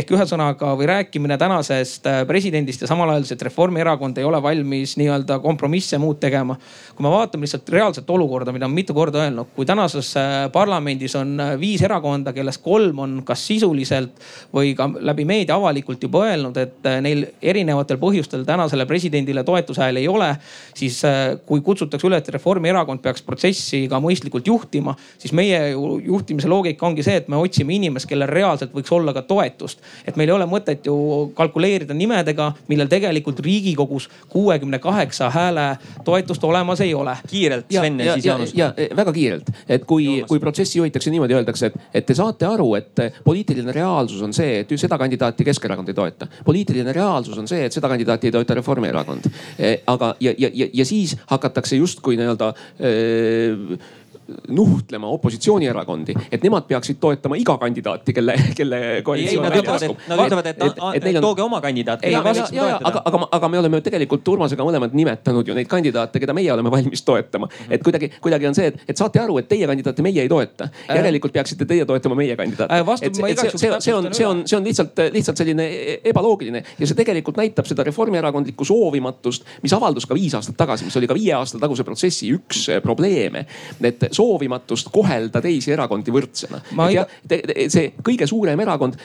[0.00, 4.96] ehk ühesõnaga või rääkimine tänasest äh, presidendist ja samal ajal, et Reformierakond ei ole valmis
[5.00, 6.56] nii-öelda kompromisse muud tegema.
[6.94, 11.16] kui me vaatame lihtsalt reaalset olukorda, mida on mitu korda öelnud, kui tänases äh, parlamendis
[11.20, 14.22] on äh, viis erakonda, kellest kolm on kas sisuliselt
[14.54, 20.08] või ka läbi meedia avalikult juba öelnud, et neil erinevatel põhjustel tänasele presidendile toetushääli ei
[20.08, 20.30] ole.
[20.74, 21.02] siis
[21.46, 25.60] kui kutsutakse üles, et Reformierakond peaks protsessi ka mõistlikult juhtima, siis meie
[26.04, 30.16] juhtimise loogika ongi see, et me otsime inimest, kellel reaalselt võiks olla ka toetust et
[30.16, 30.96] meil ei ole mõtet ju
[31.36, 35.66] kalkuleerida nimedega, millel tegelikult Riigikogus kuuekümne kaheksa hääle
[36.04, 37.16] toetust olemas ei ole.
[37.30, 38.54] kiirelt Sven ja, ja siis Jaanus.
[38.54, 42.74] ja väga kiirelt, et kui, kui protsessi juhitakse niimoodi, öeldakse, et, et te saate aru,
[42.74, 46.26] et poliitiline reaalsus on see, et seda kandidaati Keskerakond ei toeta.
[46.44, 49.30] poliitiline reaalsus on see, et seda kandidaati ei toeta Reformierakond.
[49.58, 52.52] E, aga, ja, ja, ja, ja siis hakatakse justkui nii-öelda
[54.48, 60.04] nuhtlema opositsioonierakondi, et nemad peaksid toetama iga kandidaati, kelle, kelle koalitsioon välja paskub.
[60.08, 62.04] Nad ütlevad, et, et, et, et tooge oma kandidaat.
[62.04, 66.70] aga, aga, aga me oleme tegelikult Urmasega mõlemad nimetanud ju neid kandidaate, keda meie oleme
[66.72, 67.52] valmis toetama mm.
[67.52, 67.74] -hmm.
[67.74, 70.68] et kuidagi, kuidagi on see, et, et saate aru, et teie kandidaati meie ei toeta.
[70.90, 70.96] Äh.
[70.96, 72.86] järelikult peaksite teie toetama meie kandidaati äh,.
[72.98, 76.86] see, see, see, see on, see on, see on lihtsalt, lihtsalt selline e-, ebaloogiline ja
[76.86, 81.16] see tegelikult näitab seda reformierakondlikku soovimatust, mis avaldus ka viis aastat tagasi, mis oli ka
[81.16, 83.46] viie aasta taguse protsessi üks probleeme.
[83.84, 86.62] et soovimatust kohelda teisi erakondi võrdsena.
[86.92, 87.06] ja
[87.68, 88.98] see kõige suurem erakond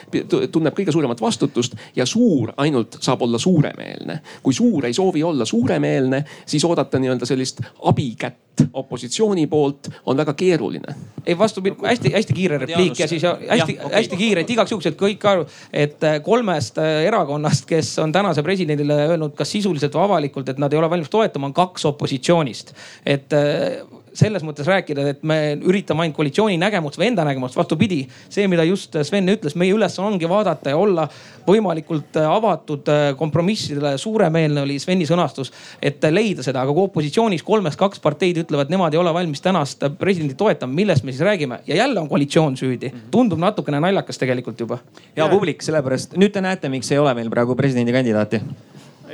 [0.52, 4.20] tunneb kõige suuremat vastutust ja suur ainult saab olla suuremeelne.
[4.42, 10.34] kui suur ei soovi olla suuremeelne, siis oodata nii-öelda sellist abikätt opositsiooni poolt on väga
[10.34, 10.94] keeruline.
[11.26, 14.18] ei vastupidi, hästi-hästi kiire repliik ja siis hästi-hästi okay.
[14.18, 18.42] kiire, et igaks juhuks, et kõik aru, et äh, kolmest äh, erakonnast, kes on tänase
[18.46, 22.72] presidendile öelnud, kas sisuliselt või avalikult, et nad ei ole valmis toetama, on kaks opositsioonist.
[23.04, 23.82] et äh,
[24.16, 28.02] selles mõttes rääkida, et me üritame ainult koalitsiooni nägemust või enda nägemust, vastupidi.
[28.28, 31.06] see, mida just Sven ütles, meie ülesanne ongi vaadata ja olla
[31.46, 33.96] võimalikult äh, avatud äh, kompromissidele.
[33.98, 38.94] suuremeelne oli Sveni sõnastus, et leida seda, aga kui opositsioonis kolmest kaks parteid ütlevad, nemad
[38.94, 42.92] ei ole valmis tänast presidenti toetama, millest me siis räägime ja jälle on koalitsioon süüdi.
[43.10, 44.78] tundub natukene naljakas tegelikult juba.
[45.16, 48.42] ja publik, sellepärast nüüd te näete, miks ei ole meil praegu presidendikandidaati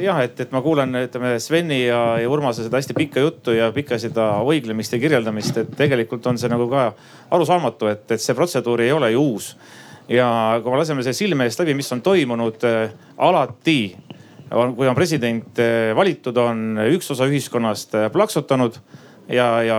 [0.03, 3.71] jah, et, et ma kuulan, ütleme Sveni ja, ja Urmase seda hästi pikka juttu ja
[3.75, 6.91] pikka seda õiglemist ja kirjeldamist, et tegelikult on see nagu ka
[7.35, 9.53] arusaamatu, et, et see protseduur ei ole ju uus.
[10.11, 10.27] ja
[10.63, 13.79] kui me laseme selle silme eest läbi, mis on toimunud äh, alati,
[14.51, 18.81] kui on president äh, valitud, on üks osa ühiskonnast äh, plaksutanud
[19.29, 19.79] ja, ja,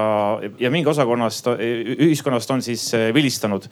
[0.60, 3.68] ja mingi osakonnast, ühiskonnast on siis vilistanud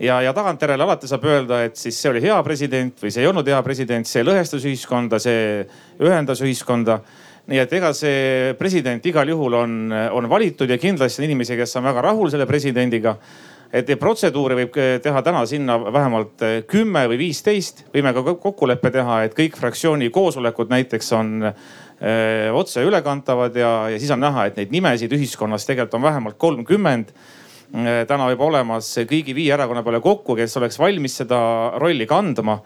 [0.00, 3.30] ja, ja tagantjärele alati saab öelda, et siis see oli hea president või see ei
[3.30, 5.64] olnud hea president, see lõhestas ühiskonda, see
[6.00, 7.00] ühendas ühiskonda
[7.48, 11.78] nii et ega see president igal juhul on, on valitud ja kindlasti on inimesi, kes
[11.80, 13.16] on väga rahul selle presidendiga.
[13.72, 17.84] et protseduure võib teha täna sinna vähemalt kümme või viisteist.
[17.94, 23.98] võime ka kokkuleppe teha, et kõik fraktsiooni koosolekud näiteks on eh, otse ülekantavad ja, ja
[23.98, 27.12] siis on näha, et neid nimesid ühiskonnas tegelikult on vähemalt kolmkümmend
[28.08, 31.38] täna juba olemas kõigi viie erakonna peale kokku, kes oleks valmis seda
[31.80, 32.58] rolli kandma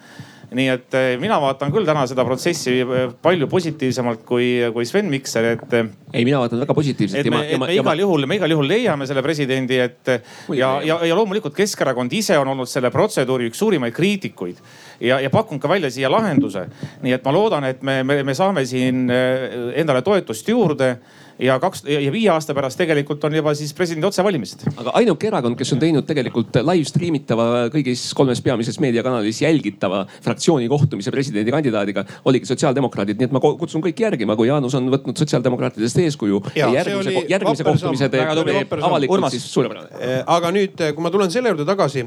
[0.57, 5.09] nii et äh, mina vaatan küll täna seda protsessi äh, palju positiivsemalt kui, kui Sven
[5.13, 7.31] Mikser, et ei, mina vaatan väga positiivselt.
[7.33, 10.13] me, et me igal juhul, me igal juhul leiame selle presidendi, et
[10.57, 14.61] ja, ja, ja loomulikult Keskerakond ise on olnud selle protseduuri üks suurimaid kriitikuid
[15.01, 16.67] ja, ja pakkunud ka välja siia lahenduse.
[17.03, 20.95] nii et ma loodan, et me, me, me saame siin endale toetust juurde
[21.39, 24.67] ja kaks ja viie aasta pärast tegelikult on juba siis presidendi otsevalimised.
[24.77, 30.05] aga ainuke erakond, kes on teinud tegelikult live stream itava kõigis kolmes peamises meediakanalis jälgitava
[30.25, 35.19] fraktsiooni kohtumise presidendikandidaadiga oligi sotsiaaldemokraadid, nii et ma kutsun kõiki järgima, kui Jaanus on võtnud
[35.19, 36.43] sotsiaaldemokraatidest eeskuju.
[36.57, 39.89] järgmise, järgmise kohtumise teeb avalikult, siis suurepärane.
[40.01, 42.07] Eh, aga nüüd, eh, kui ma tulen selle juurde tagasi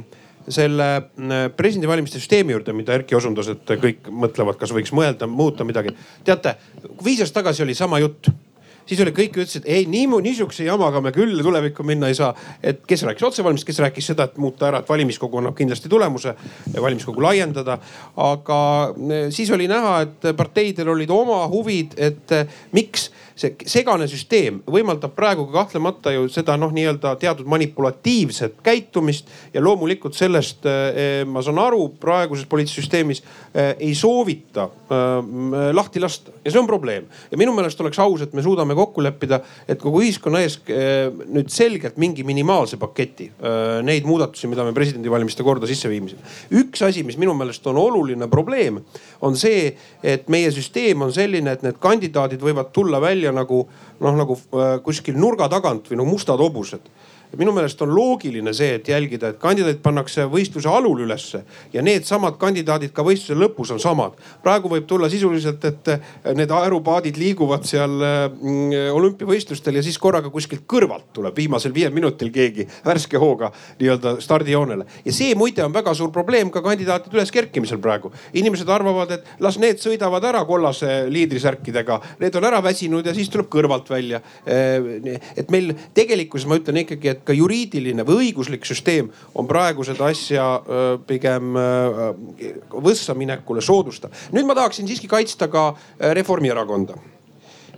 [0.50, 5.66] selle eh, presidendivalimiste süsteemi juurde, mida Erkki osundas, et kõik mõtlevad, kas võiks mõelda, muuta
[5.66, 5.96] midagi.
[6.24, 6.56] teate,
[7.04, 8.30] viis aastat tagasi oli sama jutt
[8.86, 12.34] siis oli kõik ütlesid, ei nii, niisuguse jamaga me küll tulevikku minna ei saa.
[12.64, 16.36] et kes rääkis otsevalimisest, kes rääkis seda, et muuta ära, et valimiskogu annab kindlasti tulemuse,
[16.82, 17.78] valimiskogu laiendada.
[18.16, 18.60] aga
[19.12, 24.62] eh, siis oli näha, et parteidel olid oma huvid, et eh, miks see segane süsteem
[24.72, 31.44] võimaldab praegu kahtlemata ju seda noh, nii-öelda teatud manipulatiivset käitumist ja loomulikult sellest eh, ma
[31.44, 37.10] saan aru, praeguses poliitilises süsteemis eh, ei soovita eh, lahti lasta ja see on probleem.
[37.32, 41.52] ja minu meelest oleks aus, et me suudame kokku leppida, et kogu ühiskonna ees nüüd
[41.52, 43.28] selgelt mingi minimaalse paketi
[43.86, 46.22] neid muudatusi, mida me presidendivalimiste korda sisse viimisime.
[46.62, 48.80] üks asi, mis minu meelest on oluline probleem,
[49.26, 49.74] on see,
[50.04, 53.66] et meie süsteem on selline, et need kandidaadid võivad tulla välja välja nagu
[54.00, 56.86] noh, nagu äh, kuskil nurga tagant või no mustad hobused
[57.38, 62.38] minu meelest on loogiline see, et jälgida, et kandidaadid pannakse võistluse alul ülesse ja needsamad
[62.42, 64.16] kandidaadid ka võistluse lõpus on samad.
[64.44, 65.92] praegu võib tulla sisuliselt, et
[66.36, 72.32] need aerupaadid liiguvad seal mm, olümpiavõistlustel ja siis korraga kuskilt kõrvalt tuleb viimasel viiel minutil
[72.34, 74.86] keegi värske hooga nii-öelda stardijoonele.
[75.06, 78.12] ja see muide on väga suur probleem ka kandidaatide üleskerkimisel praegu.
[78.34, 83.30] inimesed arvavad, et las need sõidavad ära kollase liidrisärkidega, need on ära väsinud ja siis
[83.30, 84.22] tuleb kõrvalt välja.
[84.46, 90.12] et meil tegelikkuses ma ütlen ikkagi, et ka juriidiline või õiguslik süsteem on praegu seda
[90.12, 90.46] asja
[91.08, 91.56] pigem
[92.72, 94.14] võssa minekule soodustav.
[94.36, 97.15] nüüd ma tahaksin siiski kaitsta ka Reformierakonda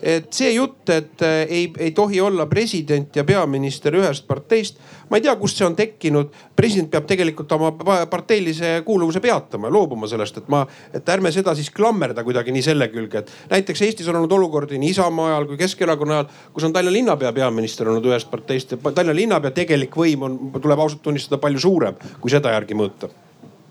[0.02, 4.80] et see jutt, et äh, ei, ei tohi olla president ja peaminister ühest parteist.
[5.10, 6.32] ma ei tea, kust see on tekkinud.
[6.56, 7.72] president peab tegelikult oma
[8.10, 12.90] parteilise kuuluvuse peatama, loobuma sellest, et ma, et ärme seda siis klammerda kuidagi nii selle
[12.94, 16.74] külge, et näiteks Eestis on olnud olukordi nii Isamaa ajal kui Keskerakonna ajal, kus on
[16.74, 21.42] Tallinna linnapea peaminister olnud ühest parteist ja Tallinna linnapea tegelik võim on, tuleb ausalt tunnistada,
[21.42, 23.12] palju suurem, kui seda järgi mõõta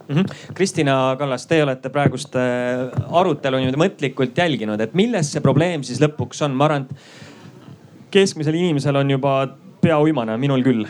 [0.09, 0.15] mm.
[0.15, 0.55] -hmm.
[0.55, 6.01] Kristina Kallas, te olete praegust äh, arutelu niimoodi mõtlikult jälginud, et milles see probleem siis
[6.01, 6.55] lõpuks on?
[6.55, 9.39] ma arvan, et keskmisel inimesel on juba
[9.81, 10.87] pea uimane, minul küll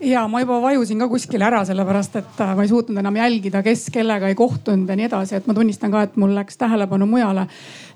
[0.00, 3.62] ja ma juba vajusin ka kuskile ära, sellepärast et äh, ma ei suutnud enam jälgida,
[3.64, 7.08] kes kellega ei kohtunud ja nii edasi, et ma tunnistan ka, et mul läks tähelepanu
[7.10, 7.46] mujale.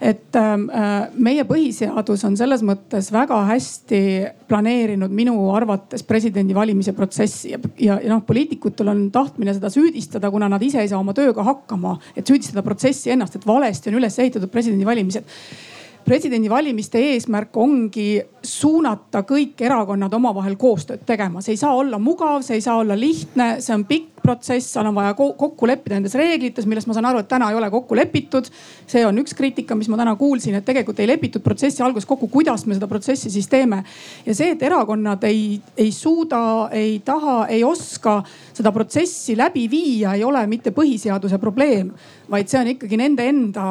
[0.01, 4.01] et ähm, äh, meie põhiseadus on selles mõttes väga hästi
[4.49, 10.31] planeerinud minu arvates presidendi valimise protsessi ja, ja, ja noh, poliitikutel on tahtmine seda süüdistada,
[10.31, 14.03] kuna nad ise ei saa oma tööga hakkama, et süüdistada protsessi ennast, et valesti on
[14.03, 15.25] üles ehitatud presidendivalimised
[16.05, 18.09] presidendivalimiste eesmärk ongi
[18.45, 21.41] suunata kõik erakonnad omavahel koostööd tegema.
[21.41, 24.89] see ei saa olla mugav, see ei saa olla lihtne, see on pikk protsess, seal
[24.89, 27.97] on vaja kokku leppida nendes reeglites, millest ma saan aru, et täna ei ole kokku
[27.97, 28.49] lepitud.
[28.87, 32.29] see on üks kriitika, mis ma täna kuulsin, et tegelikult ei lepitud protsessi alguses kokku,
[32.33, 33.83] kuidas me seda protsessi siis teeme.
[34.27, 40.15] ja see, et erakonnad ei, ei suuda, ei taha, ei oska seda protsessi läbi viia,
[40.15, 41.93] ei ole mitte põhiseaduse probleem,
[42.31, 43.65] vaid see on ikkagi nende enda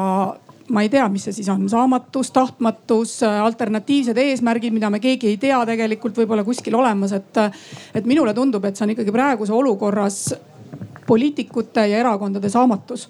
[0.72, 5.36] ma ei tea, mis see siis on, saamatus, tahtmatus, alternatiivsed eesmärgid, mida me keegi ei
[5.40, 7.44] tea tegelikult võib-olla kuskil olemas, et.
[7.94, 10.18] et minule tundub, et see on ikkagi praeguse olukorras
[11.06, 13.08] poliitikute ja erakondade saamatus.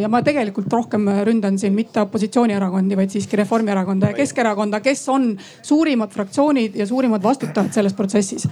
[0.00, 5.32] ja ma tegelikult rohkem ründan siin mitte opositsioonierakondi, vaid siiski Reformierakonda ja Keskerakonda, kes on
[5.62, 8.48] suurimad fraktsioonid ja suurimad vastutajad selles protsessis.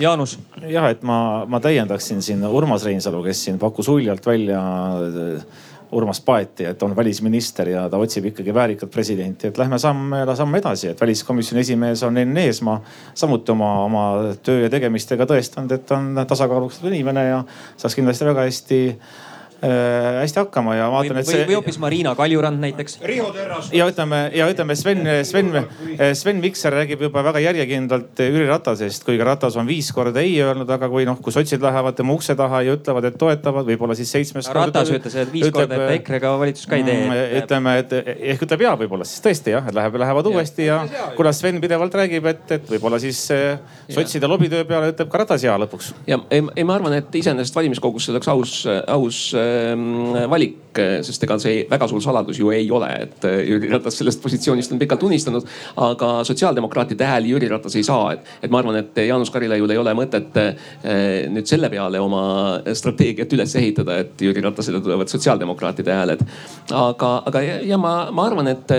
[0.00, 0.38] Jaanus.
[0.68, 4.60] jah, et ma, ma täiendaksin siin Urmas Reinsalu, kes siin pakkus uljalt välja
[5.92, 10.58] Urmas Paeti, et on välisminister ja ta otsib ikkagi väärikat presidenti, et lähme samm, samm
[10.58, 12.80] edasi, et väliskomisjoni esimees on Enn Eesmaa
[13.14, 14.04] samuti oma, oma
[14.42, 17.40] töö ja tegemistega tõestanud, et on tasakaalustatud inimene ja
[17.76, 18.80] saaks kindlasti väga hästi
[19.64, 21.46] äh, hästi hakkama ja vaatan, et see.
[21.48, 22.98] või hoopis Marina Kaljurand näiteks.
[23.06, 23.70] Riho Terras.
[23.72, 25.52] ja ütleme ja ütleme Sven, Sven,
[26.14, 30.70] Sven Mikser räägib juba väga järjekindlalt Jüri Ratasest, kuigi Ratas on viis korda ei öelnud,
[30.70, 34.12] aga kui noh, kui sotsid lähevad tema ukse taha ja ütlevad, et toetavad, võib-olla siis
[34.12, 34.48] seitsmes.
[34.54, 36.98] Ratas ütles, et viis ütleb, korda, et EKRE-ga valitsus ka ei tee.
[37.06, 37.94] Mm, ütleme, et
[38.32, 41.60] ehk ütleb ja võib-olla siis tõesti jah, et läheb, lähevad uuesti ja, ja kuna Sven
[41.62, 43.58] pidevalt räägib, et, et võib-olla siis eh,
[43.92, 45.92] sotside lobitöö peale ütleb ka Ratas ja lõpuks.
[46.08, 48.56] ja ei, ei, ma arvan, et iseenesest valimiskogusse oleks aus,
[48.96, 49.22] aus
[50.30, 54.72] valik, sest ega see väga suur saladus ju ei ole, et Jüri Ratas sellest positsioonist
[54.72, 55.46] on pikalt unistanud.
[55.76, 59.80] aga sotsiaaldemokraatide hääli Jüri Ratas ei saa, et, et ma arvan, et Jaanus Karilaiul ei
[59.80, 60.36] ole mõtet
[61.32, 62.22] nüüd selle peale oma
[62.74, 66.24] strateegiat üles ehitada, et Jüri Ratasele tulevad sotsiaaldemokraatide hääled.
[66.72, 68.74] aga, aga ja ma, ma arvan, et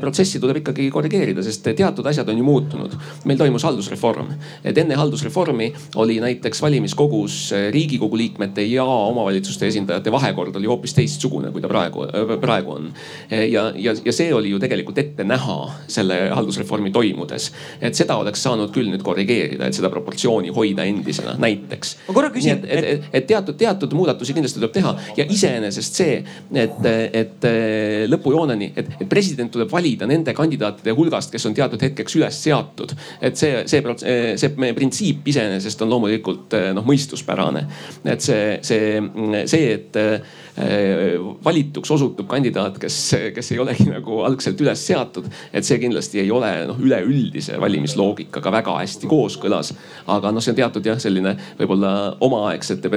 [0.00, 2.96] protsessi tuleb ikkagi korrigeerida, sest teatud asjad on ju muutunud.
[3.24, 4.32] meil toimus haldusreform,
[4.64, 11.50] et enne haldusreformi oli näiteks valimiskogus riigikogu liikmete ja omavalitsuste esindajate vahekord oli hoopis teistsugune,
[11.52, 12.06] kui ta praegu,
[12.40, 12.90] praegu on.
[13.30, 15.58] ja, ja, ja see oli ju tegelikult ette näha
[15.90, 17.50] selle haldusreformi toimudes.
[17.80, 21.96] et seda oleks saanud küll nüüd korrigeerida, et seda proportsiooni hoida endisena, näiteks.
[22.08, 22.62] ma korra küsin.
[22.64, 26.18] et, et, et, teatud, teatud muudatusi kindlasti tuleb teha ja iseenesest see,
[26.64, 26.88] et,
[27.22, 27.48] et
[28.12, 32.94] lõpujooneni, et, et president tuleb valida nende kandidaatide hulgast, kes on teatud hetkeks üles seatud.
[33.20, 37.64] et see, see, see, see printsiip iseenesest on loomulikult noh mõistuspärane.
[38.04, 39.00] et see, see,
[39.46, 40.01] see, et
[41.44, 42.96] valituks osutub kandidaat, kes,
[43.32, 45.28] kes ei olegi nagu algselt üles seatud.
[45.52, 49.72] et see kindlasti ei ole noh üleüldise valimisloogikaga väga hästi kooskõlas.
[50.06, 52.90] aga noh, see on teatud jah, selline võib-olla omaaegsete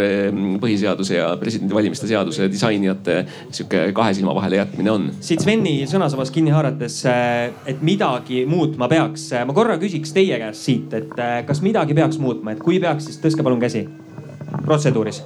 [0.62, 5.08] põhiseaduse ja presidendivalimiste seaduse disainijate sihuke kahe silma vahele jätmine on.
[5.24, 9.30] siit Sveni sõnasabast kinni haarates, äh, et midagi muutma peaks.
[9.46, 13.08] ma korra küsiks teie käest siit, et äh, kas midagi peaks muutma, et kui peaks,
[13.10, 13.88] siis tõstke palun käsi
[14.66, 15.24] protseduuris.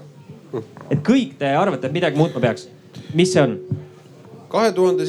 [0.89, 2.67] Et kõik te arvate, et midagi muutma peaks.
[3.13, 3.57] mis see on?
[4.49, 5.05] Kahe tuhande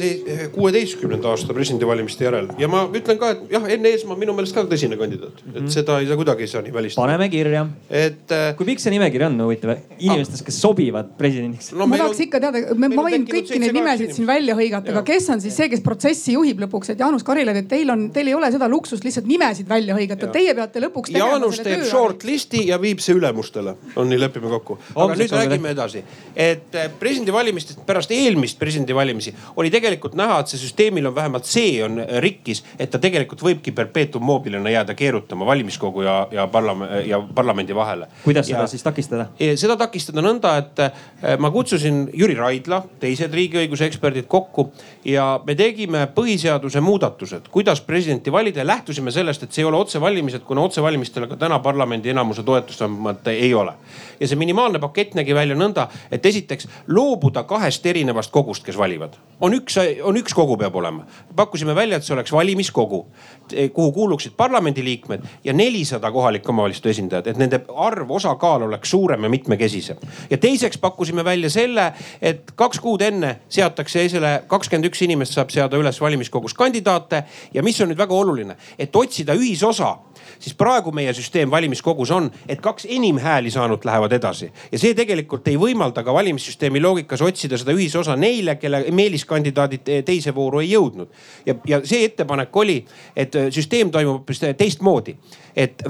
[0.53, 4.63] kuueteistkümnenda aasta presidendivalimiste järel ja ma ütlen ka, et jah, Enn Eesmaa minu meelest ka
[4.69, 5.71] tõsine kandidaat et mhm.
[5.73, 7.05] seda ei saa kuidagi ei saa nii välistada.
[7.05, 7.65] paneme kirja.
[7.89, 8.51] et äh,.
[8.57, 11.87] kui pikk see nimekiri on, huvitav, inimestest, kes sobivad presidendiks no,?
[11.89, 15.29] ma tahaks on, ikka teada, me võin kõiki neid nimesid siin välja hõigata, aga kes
[15.33, 18.37] on siis see, kes protsessi juhib lõpuks, et Jaanus Karilaid, et teil on, teil ei
[18.37, 21.13] ole seda luksust lihtsalt nimesid välja hõigata, teie peate lõpuks.
[21.17, 24.77] Jaanus teeb short list'i ja viib see ülemustele, on nii, lepime kokku.
[24.95, 26.03] aga nüüd räägime edasi,
[26.35, 31.79] et äh, presidendivalimistest pärast eelmist presidendivalimisi oli tegelikult näha, et see süsteemil on vähemalt see
[31.83, 37.21] on rikkis, et ta tegelikult võibki perpetuum mobilena jääda keerutama valimiskogu ja, ja parlament ja
[37.35, 38.07] parlamendi vahele.
[38.23, 39.27] kuidas ja, seda siis takistada?
[39.55, 44.71] seda takistada nõnda, et eh, ma kutsusin Jüri Raidla, teised riigiõiguse eksperdid kokku
[45.05, 49.79] ja me tegime põhiseaduse muudatused, kuidas presidenti valida ja lähtusime sellest, et see ei ole
[49.81, 53.73] otsevalimised, kuna otsevalimistel ka täna parlamendi enamuse toetust vähemalt ei ole.
[54.19, 59.17] ja see minimaalne pakett nägi välja nõnda, et esiteks loobuda kahest erinevast kogust, kes valivad.
[59.41, 61.05] On üks on üks kogu peab olema.
[61.35, 62.99] pakkusime välja, et see oleks valimiskogu,
[63.73, 69.29] kuhu kuuluksid parlamendiliikmed ja nelisada kohalike omavalitsuste esindajat, et nende arv, osakaal oleks suurem ja
[69.29, 69.97] mitmekesisem.
[70.29, 71.91] ja teiseks pakkusime välja selle,
[72.21, 77.63] et kaks kuud enne seatakse esile, kakskümmend üks inimest saab seada üles valimiskogus kandidaate ja
[77.63, 79.95] mis on nüüd väga oluline, et otsida ühisosa
[80.39, 84.51] siis praegu meie süsteem valimiskogus on, et kaks enim hääli saanut lähevad edasi.
[84.71, 90.35] ja see tegelikult ei võimalda ka valimissüsteemi loogikas otsida seda ühisosa neile, kelle meeliskandidaadid teise
[90.35, 91.09] vooru ei jõudnud.
[91.45, 92.79] ja, ja see ettepanek oli,
[93.15, 95.15] et süsteem toimub hoopis teistmoodi,
[95.55, 95.83] et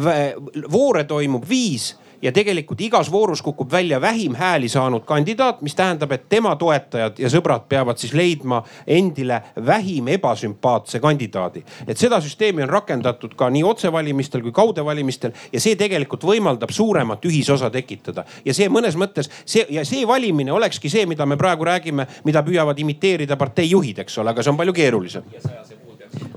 [0.71, 6.11] voore toimub viis ja tegelikult igas voorus kukub välja vähim hääli saanud kandidaat, mis tähendab,
[6.11, 11.63] et tema toetajad ja sõbrad peavad siis leidma endile vähim ebasümpaatse kandidaadi.
[11.87, 17.25] et seda süsteemi on rakendatud ka nii otsevalimistel kui kaudevalimistel ja see tegelikult võimaldab suuremat
[17.25, 18.25] ühisosa tekitada.
[18.45, 22.43] ja see mõnes mõttes see ja see valimine olekski see, mida me praegu räägime, mida
[22.43, 25.23] püüavad imiteerida parteijuhid, eks ole, aga see on palju keerulisem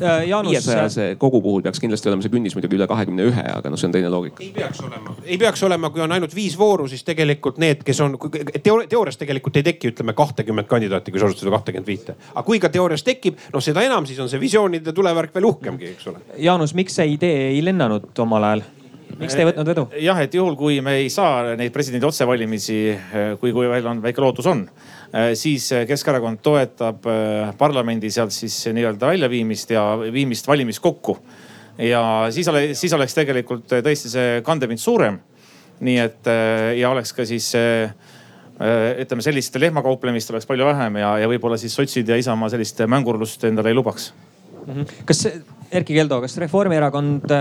[0.02, 3.78] Äh, viiesajase kogu puhul peaks kindlasti olema see künnis muidugi üle kahekümne ühe, aga noh,
[3.80, 4.42] see on teine loogika.
[4.44, 8.00] ei peaks olema, ei peaks olema, kui on ainult viis vooru, siis tegelikult need, kes
[8.04, 12.16] on teoori, teoorias tegelikult ei teki, ütleme kahtekümmet kandidaati, kui sa otsustada kahtekümmet viite.
[12.32, 15.92] aga kui ka teoorias tekib, noh seda enam siis on see visioonide tulevärk veel uhkemgi,
[15.96, 16.24] eks ole.
[16.38, 18.66] Jaanus, miks see idee ei lennanud omal ajal?
[19.18, 19.88] miks te ei võtnud vedu?
[20.06, 22.82] jah, et juhul, kui me ei saa neid presidendi otsevalimisi,
[23.40, 24.93] kui, kui veel on väike lootus on Äh,
[25.34, 31.18] siis äh, Keskerakond toetab äh, parlamendi sealt siis nii-öelda väljaviimist ja viimist valimiskokku.
[31.78, 35.18] ja siis ole, siis oleks tegelikult tõesti see kandepind suurem.
[35.80, 36.28] nii et
[36.78, 37.48] ja oleks ka siis
[39.02, 43.44] ütleme sellist lehmakauplemist oleks palju vähem ja, ja võib-olla siis sotsid ja Isamaa sellist mängurlust
[43.44, 44.12] endale ei lubaks.
[45.08, 45.26] Kas
[45.74, 47.32] Erkki Keldo, kas Reformierakond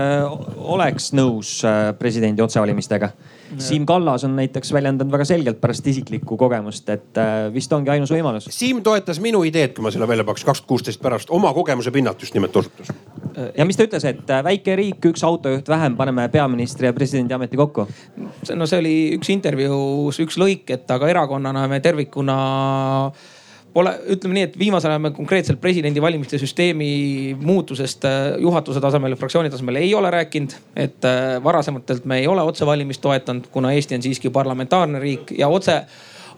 [0.74, 1.60] oleks nõus
[2.00, 3.12] presidendi otsevalimistega?
[3.58, 8.10] Siim Kallas on näiteks väljendanud väga selgelt pärast isiklikku kogemust, et äh, vist ongi ainus
[8.12, 8.48] võimalus.
[8.50, 11.92] Siim toetas minu ideed, kui ma selle välja pakkusin, kaks tuhat kuusteist pärast oma kogemuse
[11.94, 12.90] pinnalt just nimelt osutus.
[13.56, 17.34] ja mis ta ütles, et äh, väike riik, üks autojuht vähem, paneme peaministri ja presidendi
[17.34, 17.86] ameti kokku?
[18.54, 22.36] no see oli üks intervjuus üks lõik, et aga erakonnana me tervikuna
[23.74, 29.18] Pole, ütleme nii, et viimasel ajal me konkreetselt presidendivalimiste süsteemi muutusest äh, juhatuse tasemel ja
[29.18, 30.54] fraktsiooni tasemel ei ole rääkinud.
[30.78, 35.48] et äh, varasematelt me ei ole otsevalimist toetanud, kuna Eesti on siiski parlamentaarne riik ja
[35.48, 35.80] otse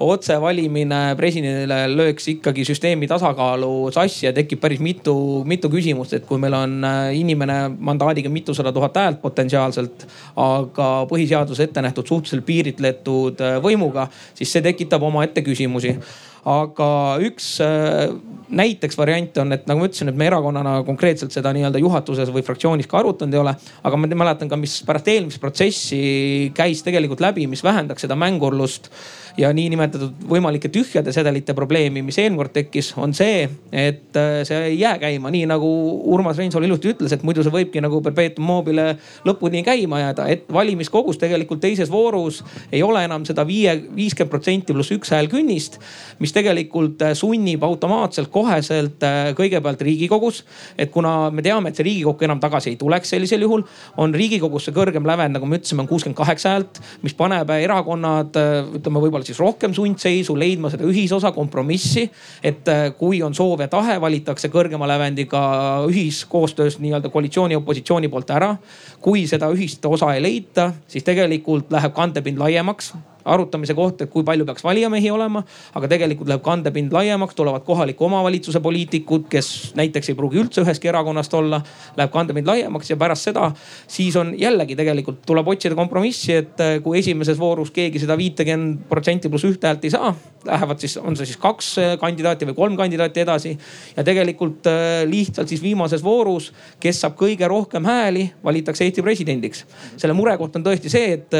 [0.00, 6.40] otsevalimine presidendile lööks ikkagi süsteemi tasakaalu sassi ja tekib päris mitu, mitu küsimust, et kui
[6.40, 10.06] meil on äh, inimene mandaadiga mitusada tuhat häält potentsiaalselt,
[10.40, 15.98] aga põhiseaduses ette nähtud suhteliselt piiritletud võimuga, siis see tekitab omaette küsimusi
[16.46, 18.08] aga üks äh,
[18.48, 22.44] näiteks variant on, et nagu ma ütlesin, et me erakonnana konkreetselt seda nii-öelda juhatuses või
[22.46, 23.54] fraktsioonis ka arutanud ei ole.
[23.82, 28.90] aga ma mäletan ka, mis pärast eelmist protsessi käis tegelikult läbi, mis vähendaks seda mängurlust
[29.36, 34.60] ja niinimetatud võimalike tühjade sedelite probleemi, mis eelmine kord tekkis, on see, et äh, see
[34.70, 35.68] ei jää käima, nii nagu
[36.14, 38.86] Urmas Reinsalu ilusti ütles, et muidu see võibki nagu perpetuum mobile
[39.28, 42.42] lõpuni käima jääda, et valimiskogus tegelikult teises voorus
[42.72, 45.78] ei ole enam seda viie, viiskümmend protsenti pluss üks hääl künnist,
[46.22, 50.44] mis tegelikult äh, sunnib automaatselt koheselt äh, kõigepealt Riigikogus.
[50.78, 53.64] et kuna me teame, et see Riigikokku enam tagasi ei tuleks sellisel juhul,
[53.96, 58.36] on Riigikogus see kõrgem lävend, nagu me ütlesime, on kuuskümmend kaheksa häält, mis paneb erakonnad
[58.76, 62.08] ütleme võib-olla siis rohkem sundseisu, leidma seda ühisosa, kompromissi.
[62.42, 65.42] et äh, kui on soov ja tahe, valitakse kõrgema lävendiga
[65.88, 68.56] ühiskoostöös nii-öelda koalitsiooni ja opositsiooni poolt ära.
[69.00, 72.94] kui seda ühist osa ei leita, siis tegelikult läheb kandepind laiemaks
[73.26, 75.42] arutamise koht, et kui palju peaks valijamehi olema.
[75.74, 80.88] aga tegelikult läheb kandepind laiemaks, tulevad kohaliku omavalitsuse poliitikud, kes näiteks ei pruugi üldse ühestki
[80.88, 81.62] erakonnast olla.
[81.96, 83.50] Läheb kandepind laiemaks ja pärast seda
[83.88, 88.86] siis on jällegi tegelikult tuleb otsida kompromissi, et eh, kui esimeses voorus keegi seda viitekümmet
[88.90, 90.12] protsenti pluss ühte häält ei saa,
[90.46, 93.56] lähevad siis, on see siis kaks eh, kandidaati või kolm kandidaati edasi.
[93.96, 99.64] ja tegelikult eh, lihtsalt siis viimases voorus, kes saab kõige rohkem hääli, valitakse Eesti presidendiks.
[99.96, 101.34] selle murekoht on tõesti see, et,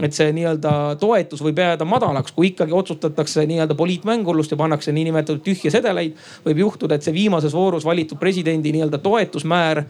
[0.00, 4.92] et see nii-öelda toe toetus võib jääda madalaks, kui ikkagi otsustatakse nii-öelda poliitmängurlust ja pannakse
[4.92, 6.16] niinimetatud tühje sedeleid.
[6.44, 9.86] võib juhtuda, et see viimases voorus valitud presidendi nii-öelda toetusmäär äh,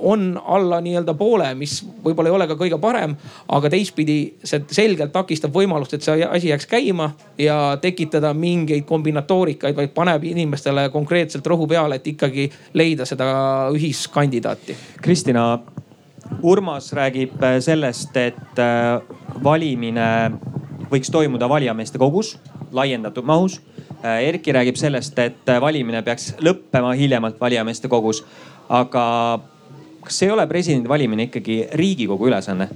[0.00, 3.16] on alla nii-öelda poole, mis võib-olla ei ole ka kõige parem.
[3.48, 9.76] aga teistpidi see selgelt takistab võimalust, et see asi jääks käima ja tekitada mingeid kombinatoorikaid,
[9.76, 13.26] vaid paneb inimestele konkreetselt rõhu peale, et ikkagi leida seda
[13.74, 14.76] ühiskandidaati.
[15.02, 15.58] Kristina,
[16.42, 19.02] Urmas räägib sellest, et äh,
[19.44, 20.30] valimine
[20.90, 22.36] võiks toimuda valijameeste kogus
[22.72, 23.60] laiendatud mahus.
[24.04, 28.24] Äh, Erki räägib sellest, et äh, valimine peaks lõppema hiljemalt valijameeste kogus.
[28.68, 29.40] aga
[30.04, 32.68] kas ei ole presidendi valimine ikkagi riigikogu ülesanne?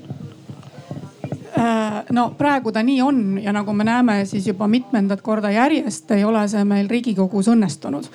[2.04, 6.10] Äh, no praegu ta nii on ja nagu me näeme, siis juba mitmendat korda järjest
[6.16, 8.08] ei ole see meil Riigikogus õnnestunud.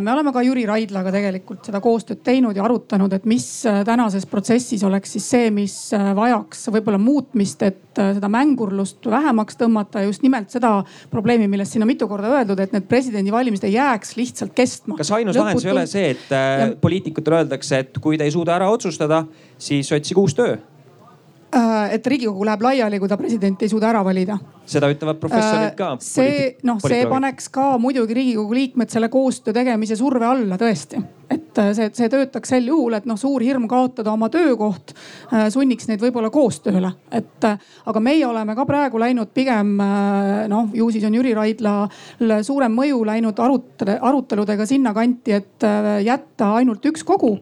[0.00, 3.44] me oleme ka Jüri Raidlaga tegelikult seda koostööd teinud ja arutanud, et mis
[3.84, 10.24] tänases protsessis oleks siis see, mis vajaks võib-olla muutmist, et seda mängurlust vähemaks tõmmata just
[10.24, 10.78] nimelt seda
[11.12, 14.96] probleemi, millest siin on mitu korda öeldud, et need presidendivalimised ei jääks lihtsalt kestma.
[14.96, 16.72] kas ainus lahendus ei ole see, et ja...
[16.80, 19.24] poliitikutele öeldakse, et kui te ei suuda ära otsustada,
[19.58, 20.67] siis otsige uus töö Äh,
[21.92, 24.38] et riigikogu läheb laiali, kui ta presidenti ei suuda ära valida.
[24.68, 25.92] seda ütlevad professorid ka.
[25.96, 31.00] Äh, see noh, see paneks ka muidugi riigikogu liikmed selle koostöö tegemise surve alla tõesti.
[31.30, 34.92] et äh, see, see töötaks sel juhul, et noh, suur hirm kaotada oma töökoht
[35.54, 36.92] sunniks neid võib-olla koostööle.
[37.12, 39.76] et aga meie oleme ka praegu läinud pigem
[40.52, 41.88] noh, ju siis on Jüri Raidlal
[42.44, 45.68] suurem mõju läinud arutele, aruteludega sinnakanti, et
[46.04, 47.38] jätta ainult üks kogu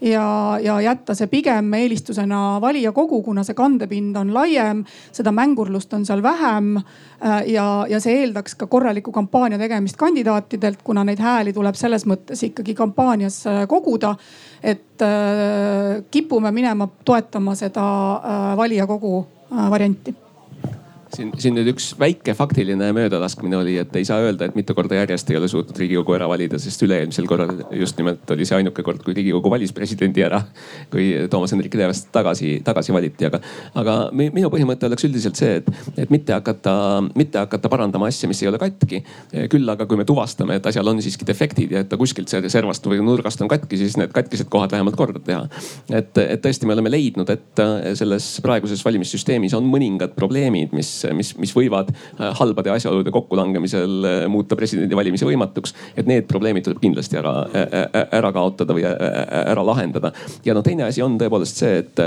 [0.00, 6.06] ja, ja jätta see pigem eelistusena valijakogu, kuna see kandepind on laiem, seda mängurlust on
[6.06, 6.76] seal vähem.
[6.78, 12.06] Äh, ja, ja see eeldaks ka korraliku kampaania tegemist kandidaatidelt, kuna neid hääli tuleb selles
[12.06, 14.14] mõttes ikkagi kampaanias äh, koguda.
[14.62, 17.84] et äh, kipume minema toetama seda
[18.14, 20.14] äh, valijakogu äh, varianti
[21.16, 24.98] siin, siin nüüd üks väike faktiline möödalaskmine oli, et ei saa öelda, et mitu korda
[24.98, 28.84] järjest ei ole suutnud Riigikogu ära valida, sest üle-eelmisel korral just nimelt oli see ainuke
[28.86, 30.42] kord, kui Riigikogu valis presidendi ära.
[30.92, 33.40] kui Toomas Hendrik Ilvest tagasi, tagasi valiti, aga,
[33.78, 35.70] aga minu põhimõte oleks üldiselt see, et,
[36.04, 36.74] et mitte hakata,
[37.18, 39.02] mitte hakata parandama asja, mis ei ole katki.
[39.52, 42.86] küll aga, kui me tuvastame, et asjal on siiski defektid ja et ta kuskilt servast
[42.86, 45.44] või nurgast on katki, siis need katkised kohad vähemalt korda teha.
[45.90, 47.64] et, et tõesti, me oleme leidnud, et
[47.98, 54.18] selles praeguses valimissüsteemis on mõningad probleemid, mis mis, mis võivad äh, halbade asjaolude kokkulangemisel äh,
[54.30, 55.74] muuta presidendivalimise võimatuks.
[55.96, 57.32] et need probleemid tuleb kindlasti ära,
[58.14, 60.12] ära kaotada või ära lahendada.
[60.44, 62.02] ja no teine asi on tõepoolest see, et,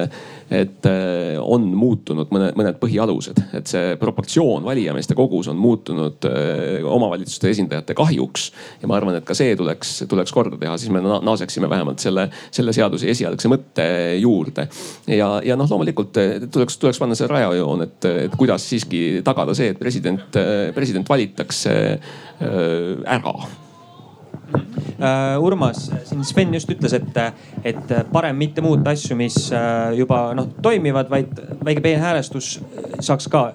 [0.61, 6.27] et äh, on muutunud mõned, mõned põhialused, et see proportsioon valijameeste kogus on muutunud
[6.91, 8.51] omavalitsuste esindajate kahjuks.
[8.81, 12.27] ja ma arvan, et ka see tuleks, tuleks korda teha, siis me naaseksime vähemalt selle,
[12.51, 13.87] selle seaduse esialgse mõtte
[14.21, 14.67] juurde.
[15.07, 16.17] ja, ja noh, loomulikult
[16.51, 20.39] tuleks, tuleks panna see rajajoon, et, et kuidas siis siiski tagada see, et president,
[20.75, 23.35] president valitakse äh, ära
[25.01, 27.15] Uh, Urmas, siin Sven just ütles, et,
[27.65, 29.37] et parem mitte muuta asju, mis
[29.97, 31.31] juba noh toimivad, vaid
[31.63, 32.49] väike peenhäälestus
[32.99, 33.45] saaks ka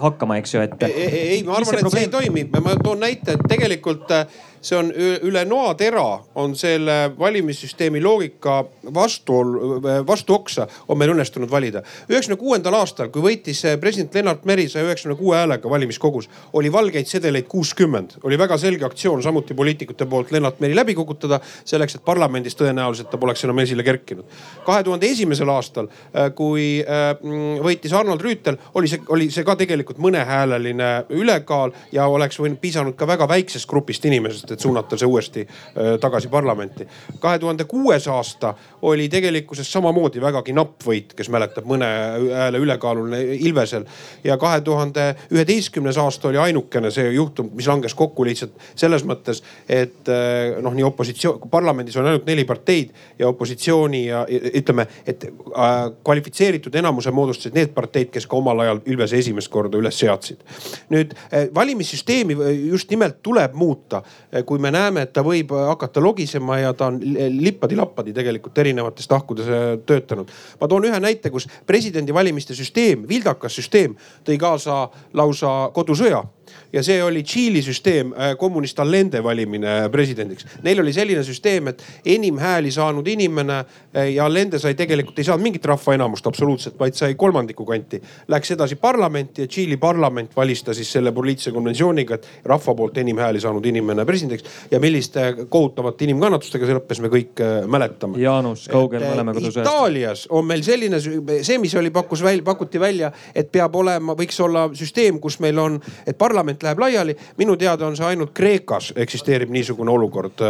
[0.00, 0.82] hakkama, eks ju, et.
[0.88, 1.92] ei, ma arvan, et probleem...
[1.92, 4.26] see ei toimi, ma toon näite, et tegelikult äh,
[4.60, 11.82] see on üle noatera on selle valimissüsteemi loogika vastuol, vastuoksa on meil õnnestunud valida.
[12.08, 17.06] üheksakümne kuuendal aastal, kui võitis president Lennart Meri saja üheksakümne kuue häälega valimiskogus, oli valgeid
[17.06, 18.18] sedeleid kuuskümmend.
[18.22, 23.10] oli väga selge aktsioon samuti poliitikute poolt Lennart Meri läbi kukutada, selleks et parlamendis tõenäoliselt
[23.10, 24.24] ta poleks enam esile kerkinud.
[24.66, 27.14] kahe tuhande esimesel aastal, äh, kui äh,
[27.62, 32.96] võitis Arnold Rüütel, oli see, oli see ka tegelikult mõnehääleline ülekaal ja oleks võinud piisanud
[32.96, 36.86] ka väga väiksest grupist inimesest et suunata see uuesti äh, tagasi parlamenti.
[37.20, 41.86] kahe tuhande kuues aasta oli tegelikkuses samamoodi vägagi napp võit, kes mäletab mõne
[42.32, 43.84] hääle ülekaaluline Ilvesel.
[44.24, 49.42] ja kahe tuhande üheteistkümnes aasta oli ainukene see juhtum, mis langes kokku lihtsalt selles mõttes,
[49.68, 55.28] et äh, noh, nii opositsioon, parlamendis on ainult neli parteid ja opositsiooni ja ütleme, et
[55.28, 55.74] äh,
[56.04, 60.42] kvalifitseeritud enamuse moodustasid need parteid, kes ka omal ajal Ilvese esimest korda üles seadsid.
[60.90, 61.14] nüüd
[61.54, 62.36] valimissüsteemi
[62.70, 64.02] just nimelt tuleb muuta
[64.46, 67.00] kui me näeme, et ta võib hakata logisema ja ta on
[67.40, 70.30] lippadi-lappadi tegelikult erinevates tahkudes äh, töötanud.
[70.60, 76.24] ma toon ühe näite, kus presidendivalimiste süsteem, vildakas süsteem tõi kaasa lausa kodusõja
[76.72, 80.46] ja see oli Tšiili süsteem, äh, kommunist Allende valimine presidendiks.
[80.62, 85.24] Neil oli selline süsteem, et enim hääli saanud inimene äh, ja Allende sai tegelikult, ei
[85.24, 88.00] saanud mingit rahvaenamust absoluutselt, vaid sai kolmandiku kanti.
[88.28, 92.98] Läks edasi parlamenti ja Tšiili parlament valis ta siis selle poliitilise konventsiooniga, et rahva poolt
[92.98, 94.44] enim hääli saanud inimene presidendiks.
[94.70, 98.20] ja milliste kohutavate inimkannatustega see lõppes, me kõik äh, mäletame.
[98.20, 99.56] Jaanus, kaugel me oleme kodus.
[99.56, 104.38] Itaalias on meil selline, see, mis oli, pakkus välja, pakuti välja, et peab olema, võiks
[104.44, 107.16] olla süsteem, kus meil on, et parlament läheb laiali.
[107.36, 110.40] minu teada on see ainult Kreekas eksisteerib niisugune olukord.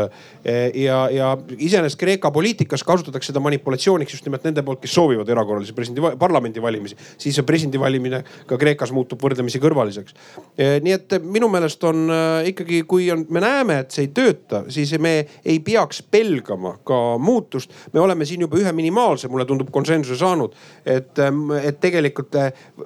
[0.74, 5.72] ja, ja iseenesest Kreeka poliitikas kasutatakse seda manipulatsiooniks just nimelt nende poolt, kes soovivad erakorralisi
[5.72, 6.96] presidendi, parlamendivalimisi.
[7.18, 10.14] siis see presidendivalimine ka Kreekas muutub võrdlemisi kõrvaliseks.
[10.56, 14.64] nii et minu meelest on äh, ikkagi, kui on, me näeme, et see ei tööta,
[14.72, 17.72] siis me ei peaks pelgama ka muutust.
[17.92, 20.54] me oleme siin juba ühe minimaalse, mulle tundub, konsensuse saanud,
[20.86, 21.18] et,
[21.62, 22.36] et tegelikult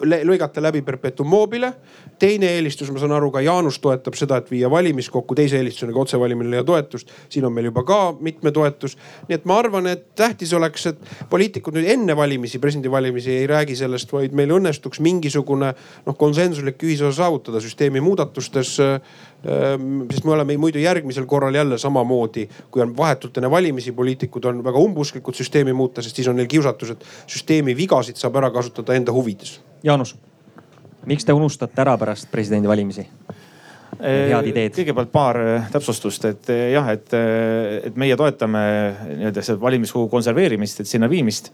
[0.02, 1.72] lõigata läbi perpetuum mobile.
[2.18, 6.04] teine eelistus, ma saan aru ka Jaanus toetab seda, et viia valimiskokku teise eelistusena ka
[6.04, 7.10] otsevalimine ja toetust.
[7.28, 8.96] siin on meil juba ka mitme toetus.
[9.28, 10.98] nii et ma arvan, et tähtis oleks, et
[11.30, 15.74] poliitikud nüüd enne valimisi, presidendivalimisi ei räägi sellest, vaid meil õnnestuks mingisugune
[16.06, 22.48] noh, konsensuslik ühisosa saavutada süsteemi muudatustes ehm, sest me oleme muidu järgmisel korral jälle samamoodi,
[22.70, 26.50] kui on vahetult enne valimisi, poliitikud on väga umbusklikud süsteemi muuta, sest siis on neil
[26.50, 29.60] kiusatus, et süsteemi vigasid saab ära kasutada enda huvides.
[29.84, 30.16] Jaanus
[31.06, 33.06] miks te unustate ära pärast presidendivalimisi?
[34.00, 34.72] head ideed.
[34.72, 38.62] kõigepealt paar äh, täpsustust, et äh, jah, et, äh, et meie toetame
[39.18, 41.50] nii-öelda seda valimiskogu konserveerimist, et sinna viimist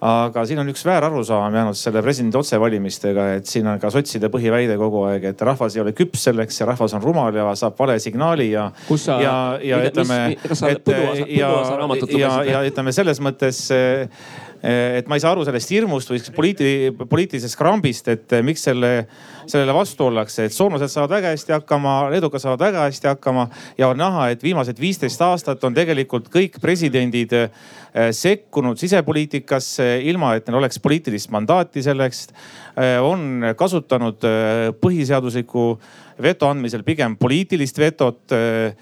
[0.00, 4.78] aga siin on üks väärarusaam jäänud selle presidendi otsevalimistega, et siin on ka sotside põhiväide
[4.80, 7.98] kogu aeg, et rahvas ei ole küps selleks ja rahvas on rumal ja saab vale
[8.00, 8.70] signaali ja.
[9.20, 10.20] ja, ja ütleme,
[10.70, 10.92] et
[11.36, 11.50] ja,
[12.16, 13.66] ja, ja ütleme selles mõttes
[14.62, 18.90] et ma ei saa aru sellest hirmust või poliiti-, poliitilisest krambist, et eh, miks selle,
[19.46, 23.46] sellele vastu ollakse, et soomlased saavad väga hästi hakkama, leedukad saavad väga hästi hakkama
[23.78, 27.48] ja on näha, et viimased viisteist aastat on tegelikult kõik presidendid eh,
[28.16, 32.28] sekkunud sisepoliitikasse, ilma et neil oleks poliitilist mandaati selleks.
[33.02, 34.22] on kasutanud
[34.80, 35.64] põhiseadusliku
[36.22, 38.74] veto andmisel pigem poliitilist vetot Eh,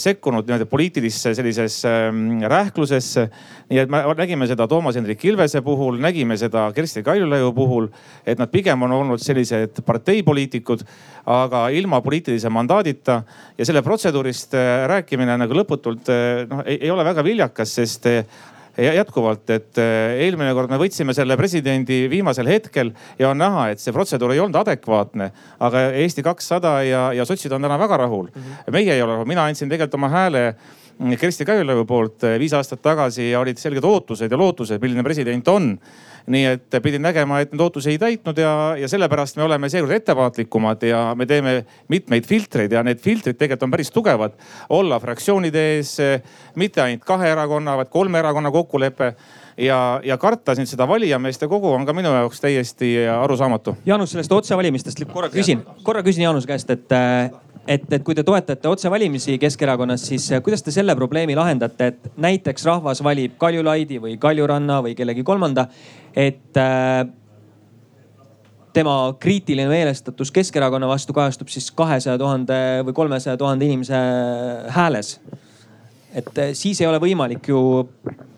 [0.00, 3.26] sekkunud nii-öelda poliitilisse sellisesse mm, rähklusesse.
[3.68, 7.90] nii et me nägime seda Toomas Hendrik Ilvese puhul, nägime seda Kersti Kaljulaiu puhul,
[8.26, 10.84] et nad pigem on olnud sellised parteipoliitikud,
[11.26, 13.20] aga ilma poliitilise mandaadita
[13.58, 18.08] ja selle protseduurist eh, rääkimine nagu lõputult eh, noh, ei ole väga viljakas, sest
[18.80, 23.82] jätkuvalt, et eh, eelmine kord me võtsime selle presidendi viimasel hetkel ja on näha, et
[23.82, 25.30] see protseduur ei olnud adekvaatne.
[25.60, 28.28] aga Eesti kakssada ja, ja sotsid on täna väga rahul.
[28.28, 28.70] -hmm.
[28.72, 30.54] meie ei ole rahul, mina andsin tegelikult oma hääle
[31.20, 35.48] Kersti Kaljulaiu poolt eh, viis aastat tagasi ja olid selged ootused ja lootused, milline president
[35.48, 35.74] on
[36.30, 39.94] nii et pidin nägema, et need ootusi ei täitnud ja, ja sellepärast me oleme seekord
[39.96, 41.54] ettevaatlikumad ja me teeme
[41.88, 44.36] mitmeid filtreid ja need filtrid tegelikult on päris tugevad.
[44.68, 45.96] olla fraktsioonide ees,
[46.54, 49.14] mitte ainult kahe erakonna, vaid kolme erakonna kokkulepe
[49.56, 53.76] ja, ja karta siin seda valijameeste kogu on ka minu jaoks täiesti arusaamatu.
[53.86, 56.98] Jaanus, sellest otsevalimistest korra küsin, korra küsin Jaanuse käest, et
[57.66, 62.10] et, et kui te toetate otsevalimisi Keskerakonnas, siis eh, kuidas te selle probleemi lahendate, et
[62.20, 65.66] näiteks rahvas valib Kaljulaidi või Kaljuranna või kellegi kolmanda,
[66.16, 67.04] et äh,
[68.72, 74.02] tema kriitiline meelestatus Keskerakonna vastu kajastub siis kahesaja tuhande või kolmesaja tuhande inimese
[74.76, 75.18] hääles.
[76.14, 77.88] et äh, siis ei ole võimalik ju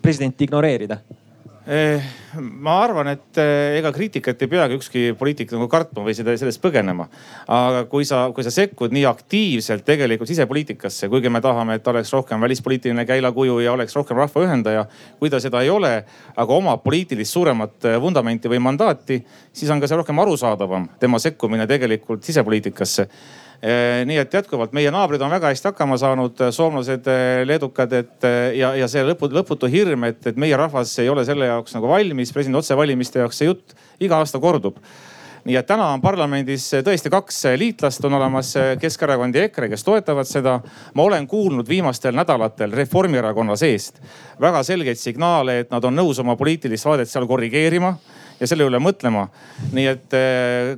[0.01, 1.22] presidenti ignoreerida Eh,
[1.63, 6.59] ma arvan, et eh, ega kriitikat ei peagi ükski poliitik nagu kartma või seda, sellest
[6.63, 7.05] põgenema.
[7.47, 12.11] aga kui sa, kui sa sekkud nii aktiivselt tegelikult sisepoliitikasse, kuigi me tahame, et oleks
[12.11, 14.85] rohkem välispoliitiline käilakuju ja oleks rohkem rahva ühendaja.
[15.19, 15.93] kui ta seda ei ole,
[16.35, 21.19] aga omab poliitilist suuremat eh, vundamenti või mandaati, siis on ka see rohkem arusaadavam, tema
[21.19, 26.51] sekkumine tegelikult sisepoliitikasse Eh, nii et jätkuvalt meie naabrid on väga hästi hakkama saanud, eh,
[26.51, 31.09] soomlased, eh, leedukad, et ja, ja see lõpu, lõputu hirm, et, et meie rahvas ei
[31.09, 34.81] ole selle jaoks nagu valmis, presidendi otsevalimiste jaoks, see jutt iga aasta kordub
[35.43, 40.27] nii et täna on parlamendis tõesti kaks liitlast, on olemas Keskerakond ja EKRE, kes toetavad
[40.27, 40.53] seda.
[40.95, 43.99] ma olen kuulnud viimastel nädalatel Reformierakonna seest
[44.39, 47.91] väga selgeid signaale, et nad on nõus oma poliitilist vaadet seal korrigeerima
[48.39, 49.27] ja selle üle mõtlema.
[49.71, 50.17] nii et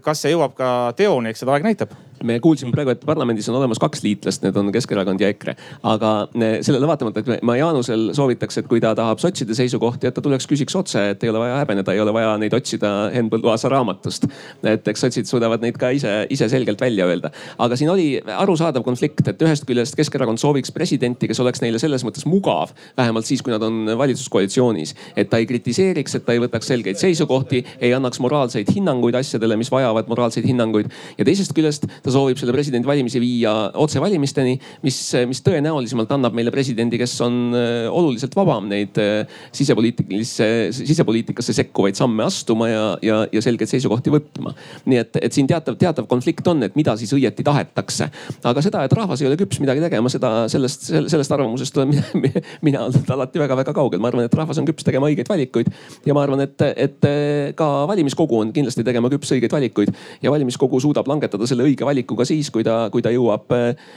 [0.02, 1.94] kas see jõuab ka teoni, eks seda aeg näitab
[2.24, 5.56] me kuulsime praegu, et parlamendis on olemas kaks liitlast, need on Keskerakond ja EKRE.
[5.84, 10.16] aga eh, sellele vaatamata, et ma Jaanusel soovitaks, et kui ta tahab sotside seisukohti, et
[10.16, 13.30] ta tuleks küsiks otse, et ei ole vaja häbeneda, ei ole vaja neid otsida Henn
[13.32, 14.28] Põlluaasa raamatust.
[14.64, 17.32] et eks sotsid suudavad neid ka ise, ise selgelt välja öelda.
[17.60, 18.08] aga siin oli
[18.38, 23.26] arusaadav konflikt, et ühest küljest Keskerakond sooviks presidenti, kes oleks neile selles mõttes mugav, vähemalt
[23.26, 24.96] siis, kui nad on valitsuskoalitsioonis.
[25.16, 29.58] et ta ei kritiseeriks, et ta ei võtaks selgeid seisukohti, ei annaks moraalseid hinnanguid asjadele,
[29.58, 30.92] mis vajavad moraalseid hinnanguid.
[31.18, 33.52] ja teisest küljest ta soovib selle presidendivalimisi viia
[33.82, 34.54] otsevalimisteni,
[34.86, 34.98] mis,
[35.30, 40.48] mis tõenäolisemalt annab meile presidendi, kes on äh, oluliselt vabam neid äh, sisepoliitilisse,
[40.84, 44.54] sisepoliitikasse sekkuvaid samme astuma ja, ja, ja selgeid seisukohti võtma.
[44.86, 48.10] nii et, et siin teatav, teatav konflikt on, et mida siis õieti tahetakse.
[48.46, 52.46] aga seda, et rahvas ei ole küps midagi tegema, seda sellest, sellest arvamusest olen mina,
[52.66, 54.04] mina olnud alati väga-väga kaugel.
[54.04, 55.74] ma arvan, et rahvas on küps tegema õigeid valikuid
[56.06, 57.10] ja ma arvan, et, et
[57.58, 61.95] ka valimiskogu on kindlasti tegema küps õigeid valikuid ja valimiskogu suudab langetada selle õige valiku
[61.96, 63.88] valiku ka siis, kui ta, kui ta jõuab äh,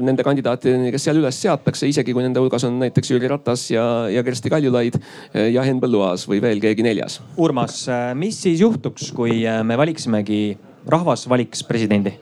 [0.00, 3.84] nende kandidaatideni, kes seal üles seatakse, isegi kui nende hulgas on näiteks Jüri Ratas ja,
[4.12, 7.20] ja Kersti Kaljulaid äh, ja Henn Põlluaas või veel keegi neljas.
[7.40, 10.42] Urmas, äh, mis siis juhtuks, kui me valiksimegi,
[10.90, 12.16] rahvas valiks presidendi?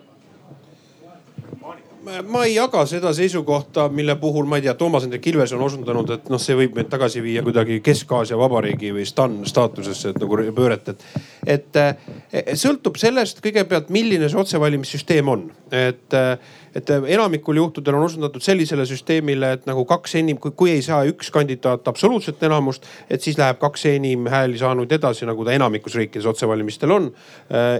[2.29, 6.11] ma ei jaga seda seisukohta, mille puhul ma ei tea, Toomas Hendrik Ilves on osundanud,
[6.17, 10.41] et noh, see võib meid tagasi viia kuidagi Kesk-Aasia vabariigi või stan staatusesse, et nagu
[10.57, 11.05] pööret, et.
[11.47, 11.81] et
[12.29, 16.17] sõltub sellest kõigepealt, milline see otsevalimissüsteem on, et
[16.77, 21.31] et enamikul juhtudel on osundatud sellisele süsteemile, et nagu kaks enim, kui ei saa üks
[21.35, 26.29] kandidaat absoluutset enamust, et siis läheb kaks enim hääli saanuid edasi, nagu ta enamikus riikides
[26.29, 27.11] otsevalimistel on.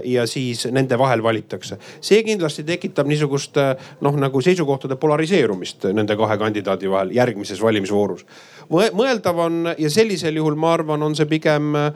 [0.03, 1.77] Ja siis nende vahel valitakse.
[2.01, 3.55] see kindlasti tekitab niisugust
[4.01, 8.25] noh, nagu seisukohtade polariseerumist nende kahe kandidaadi vahel järgmises valimisvoorus
[8.69, 11.89] mõeldav on ja sellisel juhul ma arvan, on see pigem äh,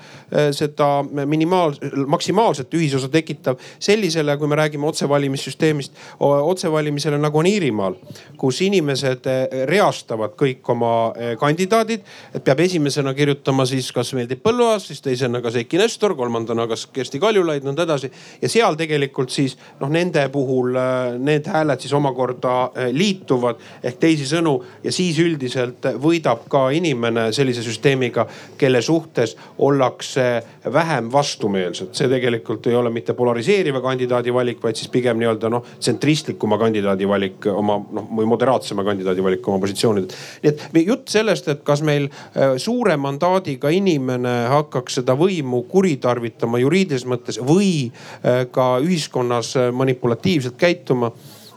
[0.55, 1.76] seda minimaal,
[2.09, 7.97] maksimaalset ühisosa tekitav sellisele, kui me räägime otsevalimissüsteemist, otsevalimisele nagu on Iirimaal,
[8.38, 12.01] kus inimesed äh, reastavad kõik oma äh, kandidaadid.
[12.34, 16.88] et peab esimesena kirjutama siis, kas meeldib Põlluaas, siis teisena kas Eiki Nestor, kolmandana kas
[16.93, 18.11] Kersti Kaljulaid, nõnda edasi.
[18.41, 20.74] ja seal tegelikult siis noh, nende puhul
[21.19, 22.55] need hääled siis omakorda
[22.91, 28.26] liituvad ehk teisisõnu ja siis üldiselt võidab ka inimene sellise süsteemiga,
[28.57, 30.43] kelle suhtes ollakse
[30.74, 31.93] vähem vastumeelsed.
[31.93, 37.07] see tegelikult ei ole mitte polariseeriva kandidaadi valik, vaid siis pigem nii-öelda noh, tsentristlikuma kandidaadi
[37.07, 40.16] valik oma noh või moderaatsema kandidaadi valik oma positsioonidelt.
[40.43, 46.61] nii et jutt sellest, et kas meil äh, suure mandaadiga inimene hakkaks seda võimu kuritarvitama
[46.64, 51.11] juriidilises mõttes või äh, ka ühiskonnas äh, manipulatiivselt käituma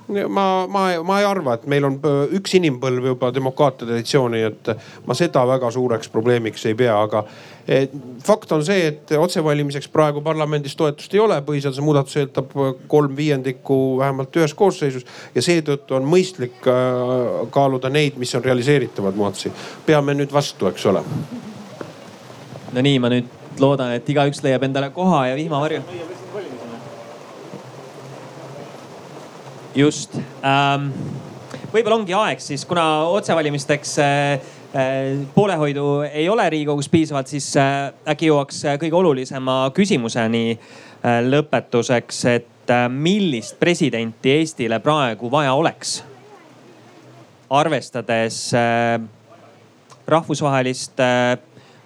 [0.08, 1.98] ma, ma, ma ei arva, et meil on
[2.36, 4.70] üks inimpõlv juba demokraatia traditsiooni, et
[5.06, 7.24] ma seda väga suureks probleemiks ei pea, aga
[8.24, 12.52] fakt on see, et otsevalimiseks praegu parlamendis toetust ei ole, põhiseaduse muudatus eeldab
[12.90, 19.18] kolm viiendikku vähemalt ühes koosseisus ja seetõttu on mõistlik äh, kaaluda neid, mis on realiseeritavad
[19.18, 19.52] muudatusi.
[19.86, 21.02] peame nüüd vastu, eks ole.
[22.72, 26.15] no nii, ma nüüd loodan, et igaüks leiab endale koha ja vihmavarju
[29.76, 30.90] just ähm,.
[31.72, 34.32] võib-olla ongi aeg siis, kuna otsevalimisteks äh,
[34.72, 41.20] äh, poolehoidu ei ole Riigikogus piisavalt, siis äh, äkki jõuaks äh, kõige olulisema küsimuseni äh,
[41.26, 46.00] lõpetuseks, et äh, millist presidenti Eestile praegu vaja oleks?
[47.50, 49.00] arvestades äh,
[50.06, 51.38] rahvusvahelist äh,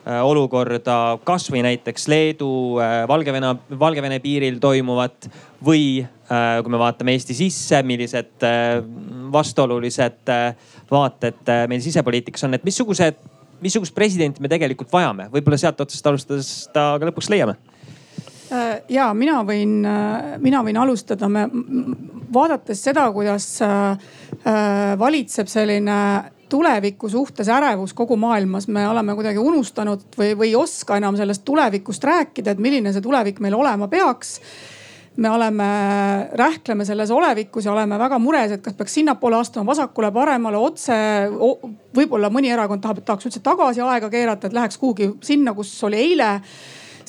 [0.06, 5.28] olukorda, kasvõi näiteks Leedu, äh, Valgevene, Valgevene piiril toimuvat
[5.64, 8.76] või Äh, kui me vaatame Eesti sisse, millised äh,
[9.34, 13.18] vastuolulised äh, vaated meil sisepoliitikas on, et missugused,
[13.58, 17.56] missugust presidenti me tegelikult vajame, võib-olla sealt otsast alustades ta ka lõpuks leiame.
[18.90, 19.76] Ja mina võin,
[20.42, 21.44] mina võin alustada, me
[22.34, 23.46] vaadates seda, kuidas
[24.98, 25.98] valitseb selline
[26.50, 31.44] tuleviku suhtes ärevus kogu maailmas, me oleme kuidagi unustanud või, või ei oska enam sellest
[31.46, 34.38] tulevikust rääkida, et milline see tulevik meil olema peaks
[35.20, 35.64] me oleme,
[36.38, 40.94] rähkleme selles olevikus ja oleme väga mures, et kas peaks sinnapoole astuma, vasakule, paremale, otse.
[41.96, 45.72] võib-olla mõni erakond tahab, et tahaks üldse tagasi aega keerata, et läheks kuhugi sinna, kus
[45.84, 46.30] oli eile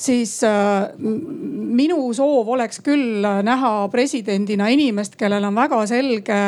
[0.02, 6.40] siis äh, minu soov oleks küll näha presidendina inimest, kellel on väga selge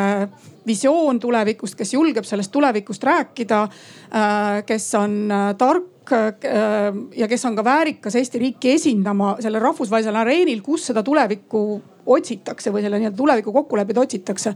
[0.67, 7.57] visioon tulevikust, kes julgeb sellest tulevikust rääkida, äh, kes on äh, tark ja kes on
[7.57, 11.65] ka väärikas Eesti riiki esindama sellel rahvusvahelisel areenil, kus seda tulevikku
[12.07, 14.55] otsitakse või selle nii-öelda tuleviku kokkuleppeid otsitakse.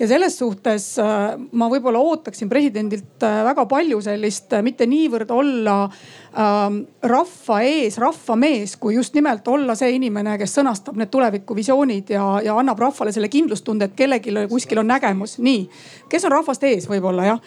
[0.00, 5.30] ja selles suhtes äh, ma võib-olla ootaksin presidendilt äh, väga palju sellist, äh, mitte niivõrd
[5.30, 12.14] olla ähm, rahva ees rahvamees, kui just nimelt olla see inimene, kes sõnastab need tulevikuvisioonid
[12.16, 15.38] ja, ja annab rahvale selle kindlustunde, et kellelgi kuskil on nägemus.
[15.38, 15.68] nii,
[16.08, 17.44] kes on rahvast ees võib-olla jah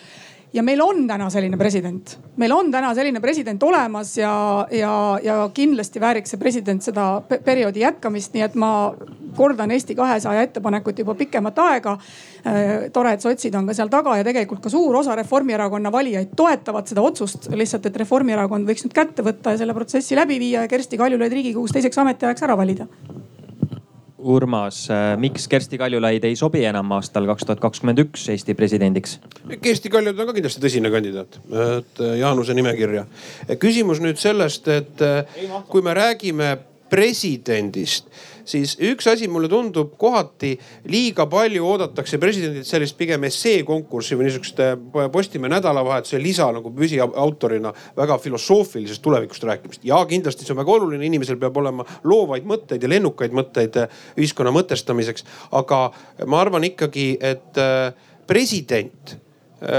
[0.54, 4.34] ja meil on täna selline president, meil on täna selline president olemas ja,
[4.72, 4.94] ja,
[5.24, 8.72] ja kindlasti vääriks see president seda perioodi jätkamist, nii et ma
[9.34, 11.98] kordan Eesti kahesaja ettepanekut juba pikemat aega.
[12.46, 16.36] Äh, tore, et sotsid on ka seal taga ja tegelikult ka suur osa Reformierakonna valijaid
[16.38, 17.50] toetavad seda otsust.
[17.50, 21.34] lihtsalt, et Reformierakond võiks nüüd kätte võtta ja selle protsessi läbi viia ja Kersti Kaljulaid
[21.34, 22.88] Riigikogus teiseks ametiajaks ära valida
[24.24, 29.18] Urmas, äh, miks Kersti Kaljulaid ei sobi enam aastal kaks tuhat kakskümmend üks Eesti presidendiks?
[29.62, 31.40] Kersti Kaljulaid on ka kindlasti tõsine kandidaat,
[31.78, 33.06] et äh, Jaanuse nimekirja.
[33.60, 36.56] küsimus nüüd sellest, et äh, kui me räägime
[36.94, 38.10] presidendist
[38.46, 40.54] siis üks asi mulle tundub kohati
[40.92, 44.76] liiga palju oodatakse presidendilt sellist pigem esseekonkurssi või niisugust äh,
[45.14, 49.86] Postimehe nädalavahetuse lisa nagu püsiautorina väga filosoofilisest tulevikust rääkimist.
[49.86, 54.00] ja kindlasti see on väga oluline, inimesel peab olema loovaid mõtteid ja lennukaid mõtteid äh,
[54.18, 55.28] ühiskonna mõtestamiseks.
[55.52, 55.84] aga
[56.28, 57.94] ma arvan ikkagi, et äh,
[58.28, 59.20] president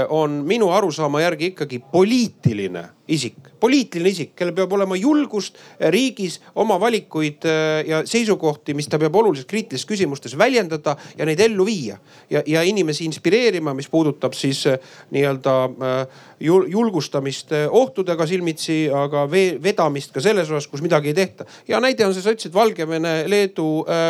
[0.09, 5.59] on minu arusaama järgi ikkagi poliitiline isik, poliitiline isik, kellel peab olema julgust
[5.93, 11.41] riigis oma valikuid äh, ja seisukohti, mis ta peab oluliselt kriitilistes küsimustes väljendada ja neid
[11.45, 11.99] ellu viia.
[12.29, 14.79] ja, ja inimesi inspireerima, mis puudutab siis äh,
[15.11, 21.45] nii-öelda äh, julgustamist ohtudega silmitsi, aga vedamist ka selles osas, kus midagi ei tehta.
[21.67, 23.69] hea näide on see, sa ütlesid Valgevene-Leedu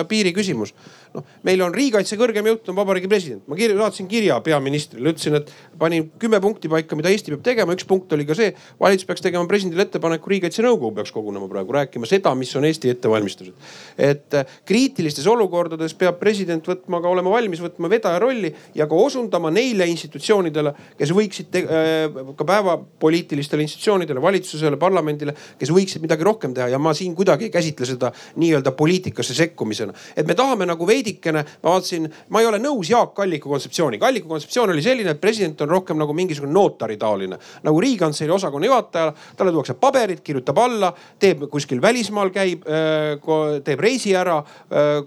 [0.10, 0.74] piiri küsimus
[1.16, 3.44] noh, meil on riigikaitse kõrgem jõud on vabariigi president.
[3.48, 7.76] ma kirja, saatsin kirja peaministrile, ütlesin, et panin kümme punkti paika, mida Eesti peab tegema.
[7.76, 11.76] üks punkt oli ka see, valitsus peaks tegema presidendile ettepaneku, riigikaitse nõukogu peaks kogunema praegu
[11.76, 13.54] rääkima seda, mis on Eesti ettevalmistused.
[13.98, 18.96] et äh, kriitilistes olukordades peab president võtma ka, olema valmis võtma vedaja rolli ja ka
[18.96, 26.24] osundama neile institutsioonidele, kes võiksid te, äh, ka päevapoliitilistele institutsioonidele, valitsusele, parlamendile, kes võiksid midagi
[26.28, 29.94] rohkem teha ja ma siin kuidagi ei käsitle seda nii-öelda poliitikasse sekkumisena.
[30.16, 34.08] et me tahame nagu veidikene, ma vaatasin, ma ei ole nõus Jaak Alliku kontseptsiooniga.
[34.08, 38.66] Alliku kontseptsioon oli selline, et president on rohkem nagu mingisugune notari taoline, nagu riigikantselei osakonna
[38.66, 39.14] juhataja.
[39.38, 44.38] talle tuuakse paberid, kirjutab alla, teeb kuskil välismaal käib, äh, teeb reisi ära,
[44.72, 45.04] äh,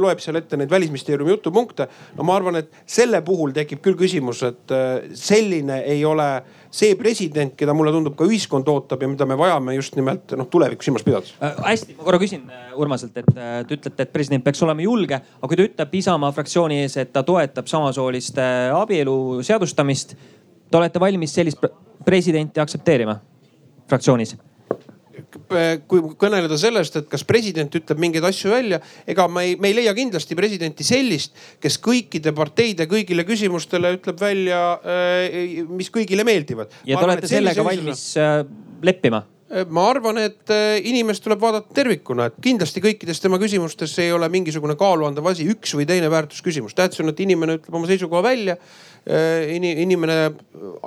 [0.00, 1.88] loeb seal ette neid välisministeeriumi jutupunkte.
[2.16, 6.26] no ma arvan, et selle puhul tekib küll küsimus, et äh, selline ei ole
[6.70, 10.48] see president, keda mulle tundub ka ühiskond ootab ja mida me vajame just nimelt noh
[10.50, 11.54] tulevikku silmas pidades äh,.
[11.64, 12.44] hästi, ma korra küsin
[12.78, 16.82] Urmaselt, et te ütlete, et president peaks olema julge, aga kui ta ütleb Isamaa fraktsiooni
[16.84, 18.44] ees, et ta toetab samasooliste
[18.76, 20.14] abielu seadustamist.
[20.68, 21.64] Te olete valmis sellist
[22.06, 23.16] presidenti aktsepteerima
[23.88, 24.36] fraktsioonis?
[25.88, 29.78] Kui kõneleda sellest, et kas president ütleb mingeid asju välja, ega me ei, me ei
[29.80, 36.72] leia kindlasti presidenti sellist, kes kõikide parteide kõigile küsimustele ütleb välja, äh, mis kõigile meeldivad.
[36.88, 38.42] ja te olete sellega valmis äh,
[38.82, 39.24] leppima?
[39.48, 40.52] Äh, ma arvan, et
[40.84, 45.74] inimest tuleb vaadata tervikuna, et kindlasti kõikides tema küsimustes ei ole mingisugune kaaluandev asi, üks
[45.78, 46.76] või teine väärtusküsimus.
[46.76, 48.58] tähtis on, et inimene ütleb oma seisukoha välja
[49.08, 50.34] Äh, inimene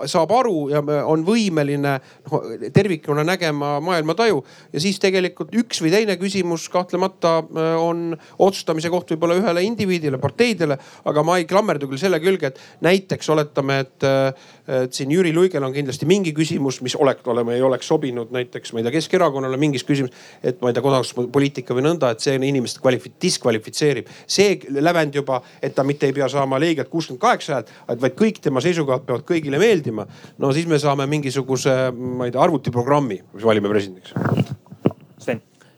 [0.06, 1.96] saab aru ja on võimeline
[2.28, 4.44] noh tervikuna nägema maailmataju.
[4.74, 10.20] ja siis tegelikult üks või teine küsimus kahtlemata äh, on otsustamise koht võib-olla ühele indiviidile,
[10.22, 10.78] parteidele.
[11.06, 15.34] aga ma ei klammerdu küll selle külge, et näiteks oletame, et, äh, et siin Jüri
[15.34, 18.94] Luigel on kindlasti mingi küsimus, mis oleks, oleme, ei oleks sobinud näiteks, ma ei tea,
[18.98, 20.12] Keskerakonnale mingis küsimus.
[20.44, 24.08] et ma ei tea, kodakondsuspoliitika või nõnda, et see inimest kvalifi-, diskvalifitseerib.
[24.28, 27.72] see lävend juba, et ta mitte ei pea saama leigelt kuuskümmend kaheksa häält,
[28.02, 30.08] vaid kõik tema seisukohad peavad kõigile meeldima.
[30.38, 34.14] no siis me saame mingisuguse, ma ei tea, arvutiprogrammi, mis valime presidendiks.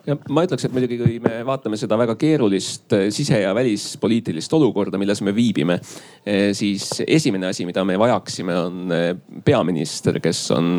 [0.04, 4.52] Ja ma ütleks, et muidugi, kui me vaatame seda väga keerulist eh, sise- ja välispoliitilist
[4.52, 5.78] olukorda, milles me viibime,
[6.28, 9.14] eh, siis esimene asi, mida me vajaksime, on eh,
[9.48, 10.76] peaminister, kes on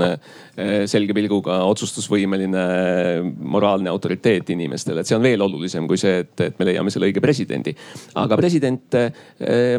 [0.55, 2.60] selge pilguga otsustusvõimeline,
[3.51, 7.09] moraalne autoriteet inimestele, et see on veel olulisem kui see, et, et me leiame selle
[7.09, 7.72] õige presidendi.
[8.22, 8.94] aga president,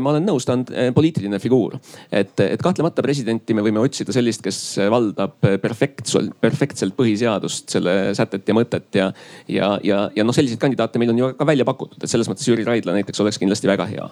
[0.04, 0.66] ma olen nõus, ta on
[0.98, 1.78] poliitiline figuur,
[2.12, 4.60] et, et kahtlemata presidenti me võime otsida sellist, kes
[4.92, 9.08] valdab perfektselt, perfektselt põhiseadust, selle sätet ja mõtet ja
[9.48, 12.48] ja, ja, ja noh, selliseid kandidaate meil on ju ka välja pakutud, et selles mõttes
[12.48, 14.08] Jüri Raidla näiteks oleks kindlasti väga hea.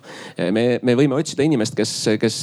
[0.52, 2.40] me, me võime otsida inimest, kes, kes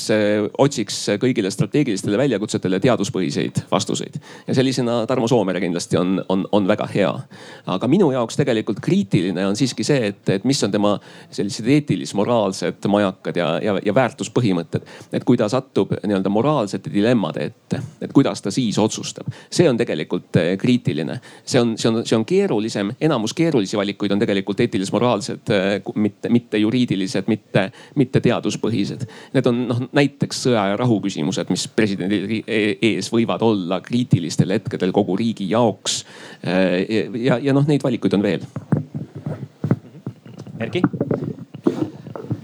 [0.59, 6.87] otsiks kõigile strateegilistele väljakutsetele teaduspõhiseid vastuseid ja sellisena Tarmo Soomere kindlasti on, on, on väga
[6.95, 7.13] hea.
[7.67, 10.97] aga minu jaoks tegelikult kriitiline on siiski see, et, et mis on tema
[11.31, 14.87] sellised eetilis-moraalsed majakad ja, ja, ja väärtuspõhimõtted.
[15.13, 19.79] et kui ta satub nii-öelda moraalsete dilemmade ette, et kuidas ta siis otsustab, see on
[19.81, 21.21] tegelikult kriitiline.
[21.45, 25.95] see on, see on, see on keeruline keerulisem, enamus keerulisi valikuid on tegelikult eetilis-moraalsed, äh,
[25.95, 29.07] mitte, mitte juriidilised, mitte, mitte teaduspõhised.
[29.35, 34.51] Need on noh näiteks sõja ja rahu küsimused, mis presidendi e-, ees võivad olla kriitilistel
[34.55, 36.05] hetkedel kogu riigi jaoks.
[36.47, 36.87] Äh,
[37.25, 38.47] ja, ja noh, neid valikuid on veel.
[40.61, 40.83] Erki?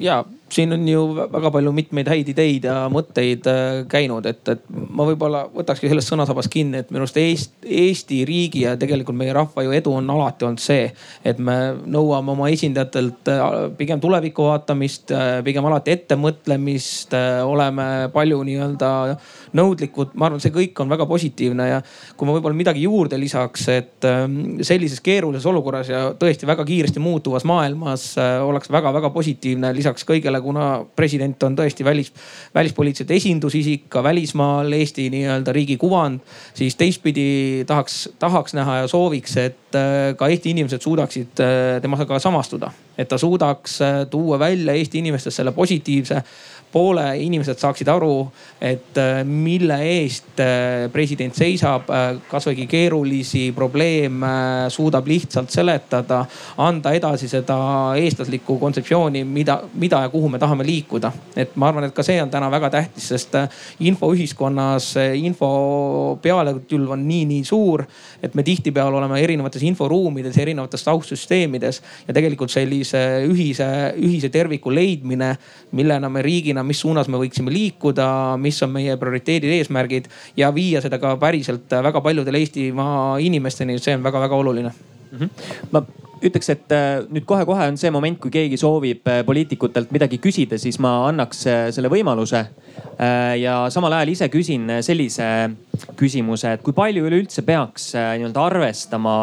[0.00, 1.02] ja siin on ju
[1.32, 6.12] väga palju mitmeid häid ideid ja mõtteid äh, käinud, et, et ma võib-olla võtakski sellest
[6.12, 10.10] sõnasabast kinni, et minu arust Eesti, Eesti riigi ja tegelikult meie rahva ju edu on
[10.14, 10.86] alati olnud see,
[11.26, 13.42] et me nõuame oma esindajatelt äh,
[13.78, 17.14] pigem tulevikku vaatamist, äh, pigem alati ettemõtlemist,
[17.46, 18.90] oleme palju nii-öelda
[19.56, 20.14] nõudlikud.
[20.14, 21.82] ma arvan, see kõik on väga positiivne ja
[22.16, 27.02] kui ma võib-olla midagi juurde lisaks, et ähm, sellises keerulises olukorras ja tõesti väga kiiresti
[27.02, 28.08] muutuvas maailmas
[28.46, 30.66] oleks väga-väga positiivne lisaks kõigele kuna
[30.96, 32.12] president on tõesti välis,
[32.54, 36.20] välispoliitiliselt esindusisik ka välismaal, Eesti nii-öelda riigi kuvand.
[36.54, 42.18] siis teistpidi tahaks, tahaks näha ja sooviks, et äh, ka Eesti inimesed suudaksid äh, temaga
[42.22, 42.70] samastuda.
[42.98, 46.22] et ta suudaks äh, tuua välja Eesti inimestes selle positiivse
[46.76, 48.26] poole inimesed saaksid aru,
[48.60, 54.32] et äh, mille eest äh, president seisab, äh, kasvõi keerulisi probleeme
[54.72, 56.20] suudab lihtsalt seletada,
[56.60, 57.56] anda edasi seda
[57.96, 61.12] eestlaslikku kontseptsiooni, mida, mida ja kuhu me tahame liikuda.
[61.36, 63.34] et ma arvan, et ka see on täna väga tähtis, sest
[63.80, 67.84] infoühiskonnas info pealetülv on nii, nii suur,
[68.22, 75.32] et me tihtipeale oleme erinevates inforuumides, erinevates taustsüsteemides ja tegelikult sellise ühise, ühise terviku leidmine,
[75.76, 78.08] millena me riigina mis suunas me võiksime liikuda,
[78.42, 83.96] mis on meie prioriteedid, eesmärgid ja viia seda ka päriselt väga paljudele Eestimaa inimesteni, see
[83.96, 85.18] on väga-väga oluline mm.
[85.18, 85.30] -hmm.
[85.70, 85.86] ma
[86.24, 90.58] ütleks, et äh, nüüd kohe-kohe on see moment, kui keegi soovib äh, poliitikutelt midagi küsida,
[90.60, 92.46] siis ma annaks äh, selle võimaluse.
[93.40, 95.26] ja samal ajal ise küsin sellise
[96.00, 99.16] küsimuse, et kui palju üleüldse peaks nii-öelda arvestama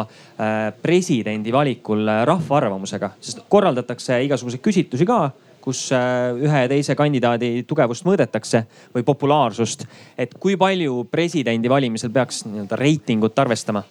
[0.82, 5.18] presidendi valikul rahva arvamusega, sest korraldatakse igasuguseid küsitlusi ka
[5.64, 8.64] kus äh, ühe ja teise kandidaadi tugevust mõõdetakse
[8.94, 9.86] või populaarsust.
[10.18, 13.84] et kui palju presidendi valimisel peaks nii-öelda reitingut arvestama?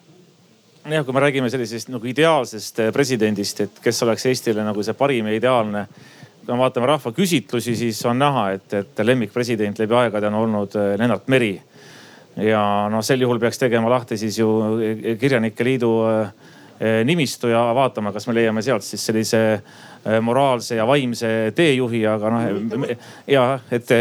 [0.84, 4.94] jah, kui me räägime sellisest nagu ideaalsest äh, presidendist, et kes oleks Eestile nagu see
[4.94, 5.88] parim ja ideaalne.
[6.44, 10.94] kui me vaatame rahvaküsitlusi, siis on näha, et, et lemmikpresident läbi aegade on olnud äh,
[11.00, 11.56] Lennart Meri.
[12.38, 14.50] ja noh, sel juhul peaks tegema lahti siis ju
[15.20, 15.92] Kirjanike Liidu
[17.06, 19.62] nimistu ja vaatama, kas me leiame sealt siis sellise
[20.22, 22.88] moraalse ja vaimse teejuhi, aga noh
[23.28, 23.92] ja et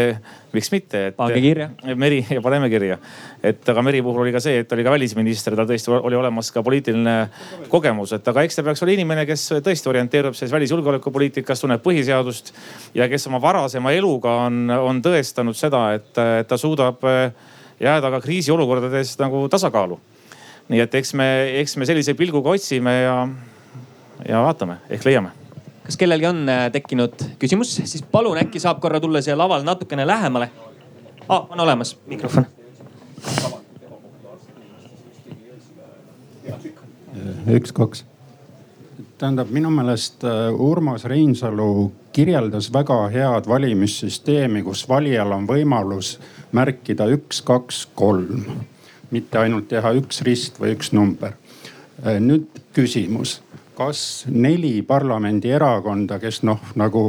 [0.53, 1.01] miks mitte.
[1.17, 1.69] pange kirja.
[1.95, 2.97] Meri ja paneme kirja.
[3.43, 6.17] et aga Meri puhul oli ka see, et ta oli ka välisminister, tal tõesti oli
[6.17, 7.15] olemas ka poliitiline
[7.71, 12.53] kogemus, et aga eks ta peaks olema inimene, kes tõesti orienteerub selles välisjulgeolekupoliitikas, tunneb põhiseadust
[12.95, 16.11] ja kes oma varasema eluga on, on tõestanud seda, et,
[16.41, 17.03] et ta suudab
[17.83, 19.99] jääda ka kriisiolukordades nagu tasakaalu.
[20.71, 23.15] nii et eks me, eks me sellise pilguga otsime ja,
[24.29, 25.42] ja vaatame, ehk leiame
[25.83, 30.07] kas kellelgi on äh, tekkinud küsimus, siis palun, äkki saab korra tulla siia lavale natukene
[30.07, 30.49] lähemale
[31.27, 31.47] ah,.
[31.49, 32.45] on olemas mikrofon.
[37.47, 38.05] üks-kaks.
[39.17, 46.17] tähendab, minu meelest äh, Urmas Reinsalu kirjeldas väga head valimissüsteemi, kus valijal on võimalus
[46.51, 48.45] märkida üks, kaks, kolm,
[49.11, 51.35] mitte ainult teha üks rist või üks number.
[52.05, 53.41] Äh, nüüd küsimus
[53.83, 57.03] kas neli parlamendierakonda, kes noh, nagu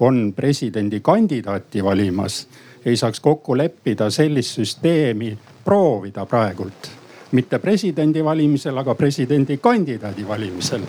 [0.00, 2.46] on presidendikandidaati valimas,
[2.84, 6.90] ei saaks kokku leppida sellist süsteemi proovida praegult.
[7.32, 10.82] mitte presidendi valimisel, aga presidendikandidaadi valimisel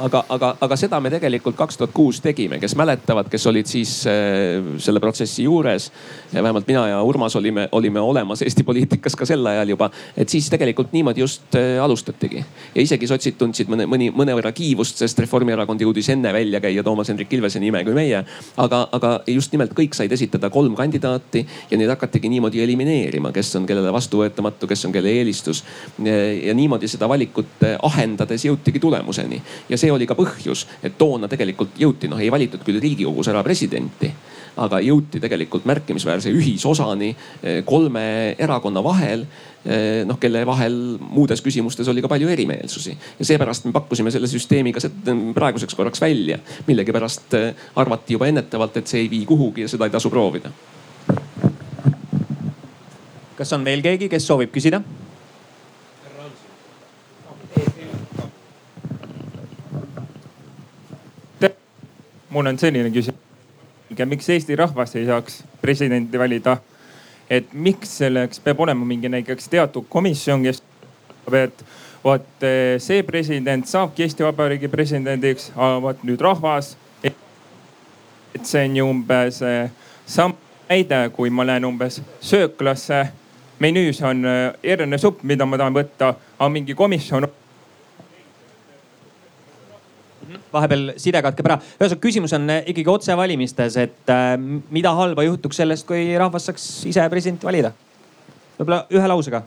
[0.00, 3.92] aga, aga, aga seda me tegelikult kaks tuhat kuus tegime, kes mäletavad, kes olid siis
[4.08, 5.90] äh, selle protsessi juures.
[6.34, 10.50] vähemalt mina ja Urmas olime, olime olemas Eesti poliitikas ka sel ajal juba, et siis
[10.50, 12.44] tegelikult niimoodi just äh, alustatigi.
[12.74, 17.08] ja isegi sotsid tundsid mõne, mõni, mõnevõrra kiivust, sest Reformierakond jõudis enne välja käia Toomas
[17.08, 18.24] Hendrik Ilvese nime kui meie.
[18.56, 23.54] aga, aga just nimelt kõik said esitada kolm kandidaati ja neid hakatigi niimoodi elimineerima, kes
[23.56, 25.64] on kellele vastuvõetamatu, kes on kelle eelistus.
[25.98, 31.78] ja niimoodi seda valikut ahendades jõutigi tulemuseni ja see oli ka põhjus, et toona tegelikult
[31.78, 34.12] jõuti, noh ei valitud küll riigikogus ära presidenti
[34.58, 38.04] aga jõuti tegelikult märkimisväärse ühisosani eh, kolme
[38.38, 43.74] erakonna vahel eh, noh, kelle vahel muudes küsimustes oli ka palju erimeelsusi ja seepärast me
[43.76, 44.82] pakkusime selle süsteemi ka
[45.34, 46.40] praeguseks korraks välja.
[46.66, 50.50] millegipärast eh, arvati juba ennetavalt, et see ei vii kuhugi ja seda ei tasu proovida.
[53.38, 54.82] kas on veel keegi, kes soovib küsida?
[62.30, 63.20] Mul on selline küsimus.
[64.06, 66.56] miks Eesti rahvas ei saaks presidenti valida?
[67.30, 70.62] et miks selleks peab olema mingi näiteks teatud komisjon, kes,
[71.32, 71.64] et
[72.04, 76.76] vot eh, see president saabki Eesti Vabariigi presidendiks, aga vot nüüd rahvas.
[77.02, 79.70] et see on ju umbes eh,
[80.06, 80.34] sama
[80.68, 83.08] näide, kui ma lähen umbes sööklasse.
[83.58, 84.24] menüüs on
[84.64, 87.28] hernene eh, mida ma tahan võtta, aga mingi komisjon
[90.52, 91.58] vahepeal side katkeb ära.
[91.78, 94.34] ühesõnaga küsimus on eh, ikkagi otsevalimistes, et äh,
[94.70, 97.72] mida halba juhtuks sellest, kui rahvas saaks ise presidenti valida?
[98.58, 99.44] võib-olla ühe lausega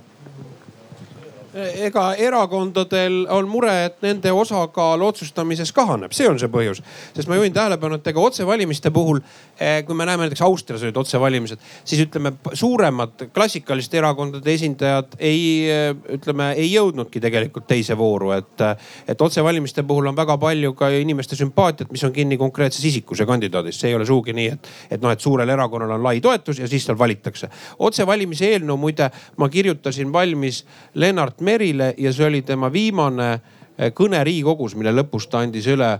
[1.53, 6.81] ega erakondadel on mure, et nende osakaal otsustamises kahaneb, see on see põhjus.
[7.15, 9.50] sest ma juhin tähelepanu, et ega otsevalimiste puhul, eh,
[9.85, 15.91] kui me näeme näiteks Austrias olid otsevalimised, siis ütleme suuremad klassikaliste erakondade esindajad ei, eh,
[16.15, 18.65] ütleme, ei jõudnudki tegelikult teise vooru, et.
[19.07, 23.25] et otsevalimiste puhul on väga palju ka inimeste sümpaatiat, mis on kinni konkreetses isikus ja
[23.29, 26.59] kandidaadis, see ei ole sugugi nii, et, et noh, et suurel erakonnal on lai toetus
[26.59, 27.49] ja siis tal valitakse.
[27.79, 30.63] otsevalimise eelnõu muide ma kirjutasin valmis
[30.95, 35.91] Lennart Merile ja see oli tema viimane eh, kõne Riigikogus, mille lõpus ta andis üle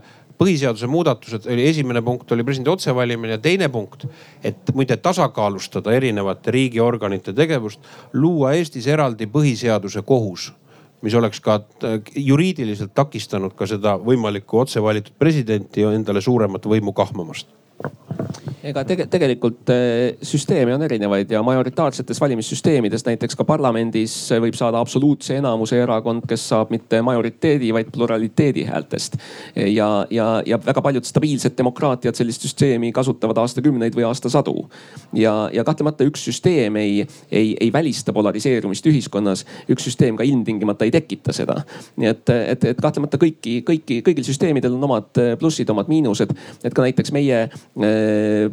[0.41, 4.07] põhiseaduse muudatused oli esimene punkt oli presidendi otsevalimine ja teine punkt,
[4.43, 10.51] et muide tasakaalustada erinevate riigiorganite tegevust, luua Eestis eraldi põhiseaduse kohus
[11.01, 17.49] mis oleks ka eh, juriidiliselt takistanud ka seda võimalikku otsevalitud presidenti endale suuremat võimu kahmamast
[18.63, 24.81] ega tege, tegelikult eh, süsteeme on erinevaid ja majoritaarsetes valimissüsteemides, näiteks ka parlamendis võib saada
[24.81, 29.17] absoluutse enamuse erakond, kes saab mitte majoriteedi, vaid pluraliteedi häältest.
[29.55, 34.67] ja, ja, ja väga paljud stabiilsed demokraatiad sellist süsteemi kasutavad aastakümneid või aastasadu.
[35.13, 40.85] ja, ja kahtlemata üks süsteem ei, ei, ei välista polariseerumist ühiskonnas, üks süsteem ka ilmtingimata
[40.85, 41.61] ei tekita seda.
[41.97, 46.33] nii et, et, et kahtlemata kõiki, kõiki, kõigil süsteemidel on omad plussid, omad miinused,
[46.63, 47.47] et ka näiteks meie
[47.79, 48.50] Äh,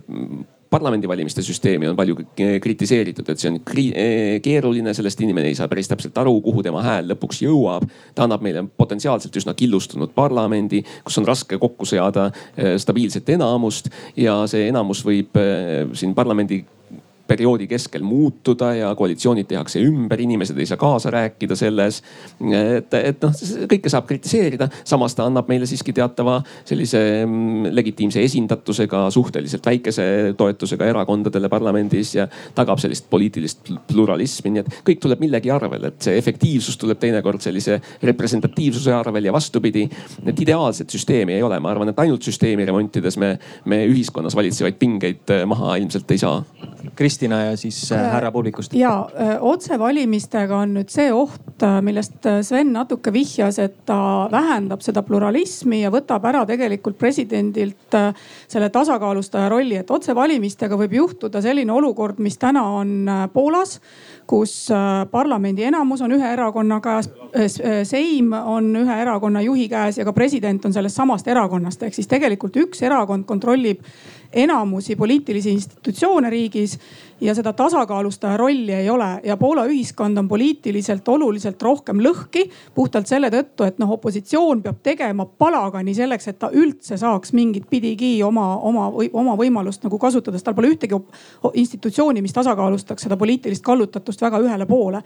[0.71, 2.17] parlamendivalimiste süsteemi on palju
[2.63, 6.83] kritiseeritud, et see on äh, keeruline, sellest inimene ei saa päris täpselt aru, kuhu tema
[6.85, 7.87] hääl lõpuks jõuab.
[8.15, 13.89] ta annab meile potentsiaalselt üsna killustunud parlamendi, kus on raske kokku seada äh, stabiilset enamust
[14.17, 15.41] ja see enamus võib
[15.97, 16.65] siin parlamendi
[17.29, 22.03] perioodi keskel muutuda ja koalitsioonid tehakse ümber, inimesed ei saa kaasa rääkida selles.
[22.41, 23.35] et, et noh,
[23.71, 26.39] kõike saab kritiseerida, samas ta annab meile siiski teatava
[26.69, 30.07] sellise mm, legitiimse esindatusega, suhteliselt väikese
[30.39, 36.09] toetusega erakondadele parlamendis ja tagab sellist poliitilist pluralismi, nii et kõik tuleb millegi arvel, et
[36.09, 39.89] see efektiivsus tuleb teinekord sellise representatiivsuse arvel ja vastupidi.
[40.27, 43.35] et ideaalset süsteemi ei ole, ma arvan, et ainult süsteemi remontides me,
[43.65, 46.43] me ühiskonnas valitsevaid pingeid maha ilmselt ei saa.
[46.97, 48.75] Krist Kristina ja siis äh, härra publikust.
[48.75, 49.09] ja
[49.41, 55.03] otsevalimistega on nüüd see oht, äh, millest äh, Sven natuke vihjas, et ta vähendab seda
[55.03, 57.97] pluralismi ja võtab ära tegelikult presidendilt
[58.47, 63.81] selle tasakaalustaja rolli, et otsevalimistega võib juhtuda selline olukord, mis täna on Poolas
[64.29, 64.69] kus
[65.11, 67.09] parlamendi enamus on ühe erakonna käes,
[67.89, 71.83] seim on ühe erakonna juhi käes ja ka president on sellest samast erakonnast.
[71.83, 73.83] ehk siis tegelikult üks erakond kontrollib
[74.33, 76.79] enamusi poliitilisi institutsioone riigis
[77.21, 82.51] ja seda tasakaalustaja rolli ei ole ja Poola ühiskond on poliitiliselt oluliselt rohkem lõhki.
[82.75, 87.67] puhtalt selle tõttu, et noh, opositsioon peab tegema palagani selleks, et ta üldse saaks mingit
[87.71, 91.01] pidigi oma, oma, oma võimalust nagu kasutada, sest tal pole ühtegi
[91.55, 95.03] institutsiooni, mis tasakaalustaks seda poliitilist kallutatust väga ühele poole.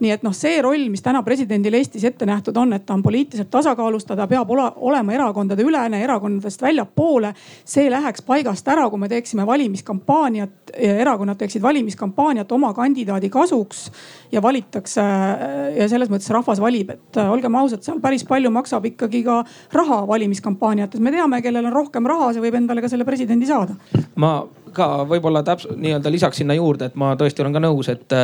[0.00, 3.02] nii et noh, see roll, mis täna presidendil Eestis ette nähtud on, et ta on
[3.02, 7.34] poliitiliselt tasakaalustada, peab olema erakondade ülene, erakondadest väljapoole.
[7.64, 13.86] see läheks paigast ära, kui me teeksime valimiskampaaniat erakonnad teeksid valimiskampaaniat oma kandidaadi kasuks
[14.32, 15.04] ja valitakse
[15.78, 19.42] ja selles mõttes rahvas valib, et olgem ausad, seal päris palju maksab ikkagi ka
[19.72, 21.00] raha valimiskampaaniates.
[21.00, 23.76] me teame, kellel on rohkem raha, see võib endale ka selle presidendi saada.
[24.16, 24.36] ma
[24.74, 28.14] ka võib-olla täpselt nii-öelda lisaks sinna juurde, et ma tõesti olen ka nõus, et,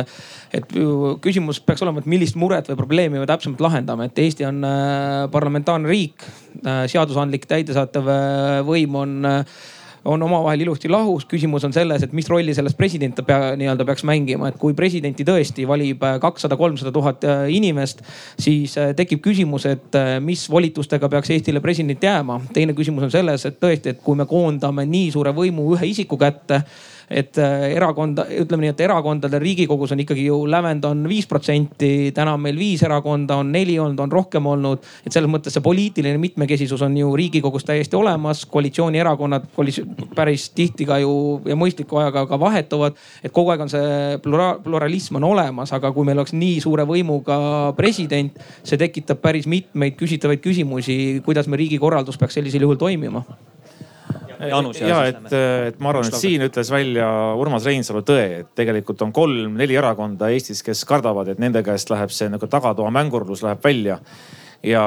[0.53, 0.77] et
[1.23, 5.27] küsimus peaks olema, et millist muret või probleemi me täpsemalt lahendame, et Eesti on äh,
[5.33, 6.25] parlamentaarne riik,
[6.61, 9.31] äh, seadusandlik täidesaatev äh, võim on
[10.05, 11.25] on omavahel ilusti lahus.
[11.25, 15.25] küsimus on selles, et mis rolli selles president pea, nii-öelda peaks mängima, et kui presidenti
[15.27, 18.01] tõesti valib kakssada, kolmsada tuhat äh, inimest,
[18.39, 22.41] siis äh, tekib küsimus, et äh, mis volitustega peaks Eestile president jääma.
[22.53, 26.17] teine küsimus on selles, et tõesti, et kui me koondame nii suure võimu ühe isiku
[26.17, 26.63] kätte
[27.11, 32.11] et äh, erakonda, ütleme nii, et erakondadel Riigikogus on ikkagi ju lävend on viis protsenti.
[32.15, 34.79] täna on meil viis erakonda, on neli olnud, on rohkem olnud.
[35.05, 38.45] et selles mõttes see poliitiline mitmekesisus on ju Riigikogus täiesti olemas.
[38.45, 39.47] koalitsioonierakonnad
[40.15, 42.97] päris tihti ka ju ja mõistliku ajaga ka vahetuvad.
[43.23, 46.87] et kogu aeg on see plura, pluralism on olemas, aga kui meil oleks nii suure
[46.87, 53.25] võimuga president, see tekitab päris mitmeid küsitavaid küsimusi, kuidas me riigikorraldus peaks sellisel juhul toimima
[54.49, 54.81] Jaanus.
[54.81, 55.33] ja et,
[55.67, 57.07] et ma arvan, et siin ütles välja
[57.39, 62.13] Urmas Reinsalu tõe, et tegelikult on kolm-neli erakonda Eestis, kes kardavad, et nende käest läheb
[62.13, 63.99] see nagu tagatoa mängurlus läheb välja.
[64.63, 64.85] ja,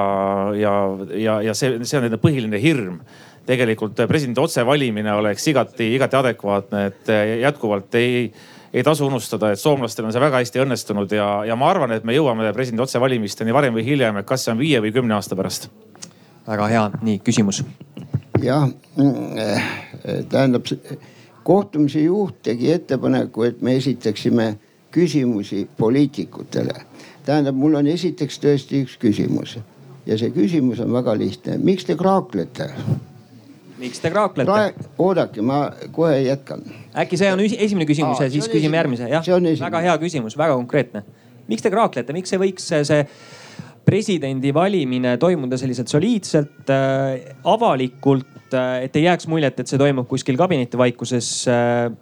[0.54, 0.72] ja,
[1.18, 3.00] ja, ja see, see on nende põhiline hirm
[3.46, 7.10] tegelikult presidendi otsevalimine oleks igati, igati adekvaatne, et
[7.42, 8.28] jätkuvalt ei,
[8.72, 12.06] ei tasu unustada, et soomlastel on see väga hästi õnnestunud ja, ja ma arvan, et
[12.08, 15.36] me jõuame presidendi otsevalimisteni varem või hiljem, et kas see on viie või kümne aasta
[15.36, 15.68] pärast.
[16.46, 17.62] väga hea, nii küsimus
[18.42, 19.62] jah, mm, eh,
[20.28, 20.66] tähendab
[21.44, 24.58] kohtumise juht tegi ettepaneku, et me esitaksime
[24.90, 26.74] küsimusi poliitikutele.
[27.24, 29.58] tähendab, mul on esiteks tõesti üks küsimus
[30.06, 32.70] ja see küsimus on väga lihtne, miks te kraaklete?
[33.78, 34.88] miks te kraaklete Ra?
[34.98, 36.62] oodake, ma kohe jätkan.
[36.96, 39.24] äkki see on esimene küsimus Aa, ja siis küsime järgmise, jah?
[39.60, 41.04] väga hea küsimus, väga konkreetne.
[41.48, 43.06] miks te kraaklete, miks ei võiks see
[43.84, 50.08] presidendi valimine toimuda selliselt soliidselt äh,, avalikult äh,, et ei jääks muljet, et see toimub
[50.10, 51.92] kuskil kabinetivaikuses äh,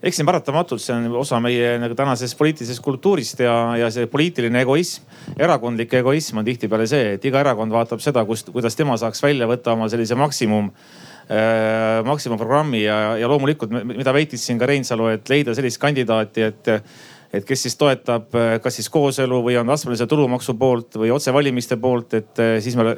[0.00, 4.62] eks siin paratamatult see on osa meie nagu tänasest poliitilisest kultuurist ja, ja see poliitiline
[4.64, 5.04] egoism,
[5.36, 9.48] erakondlik egoism on tihtipeale see, et iga erakond vaatab seda, kust, kuidas tema saaks välja
[9.50, 15.32] võtta oma sellise maksimum äh,, maksimumprogrammi ja, ja loomulikult, mida väitis siin ka Reinsalu, et
[15.32, 16.72] leida sellist kandidaati, et
[17.32, 21.78] et kes siis toetab äh, kas siis kooselu või on astmelise tulumaksu poolt või otsevalimiste
[21.80, 22.94] poolt, et äh, siis me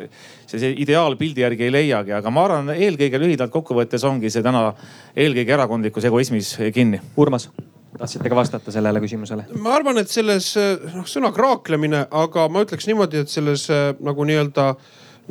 [0.47, 4.71] sellise ideaalpildi järgi ei leiagi, aga ma arvan, eelkõige lühidalt kokkuvõttes ongi see täna
[5.17, 7.01] eelkõige erakondlikus egoismis kinni.
[7.17, 7.51] Urmas
[7.93, 9.47] tahtsite ka vastata sellele küsimusele?
[9.63, 10.55] ma arvan, et selles
[10.95, 13.69] noh sõna kraaklemine, aga ma ütleks niimoodi, et selles
[14.01, 14.71] nagu nii-öelda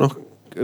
[0.02, 0.20] noh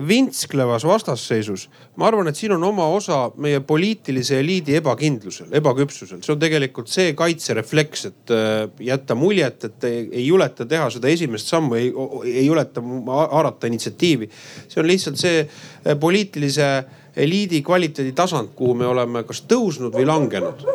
[0.08, 1.70] vintsklevas vastasseisus.
[1.96, 6.22] ma arvan, et siin on oma osa meie poliitilise eliidi ebakindlusel, ebaküpsusel.
[6.22, 11.48] see on tegelikult see kaitserefleks, et äh, jätta muljet, et ei, juleta teha seda esimest
[11.48, 11.94] sammu, ei,
[12.34, 14.30] ei juleta haarata initsiatiivi.
[14.68, 16.70] see on lihtsalt see äh, poliitilise
[17.16, 20.68] eliidi kvaliteeditasand, kuhu me oleme kas tõusnud või langenud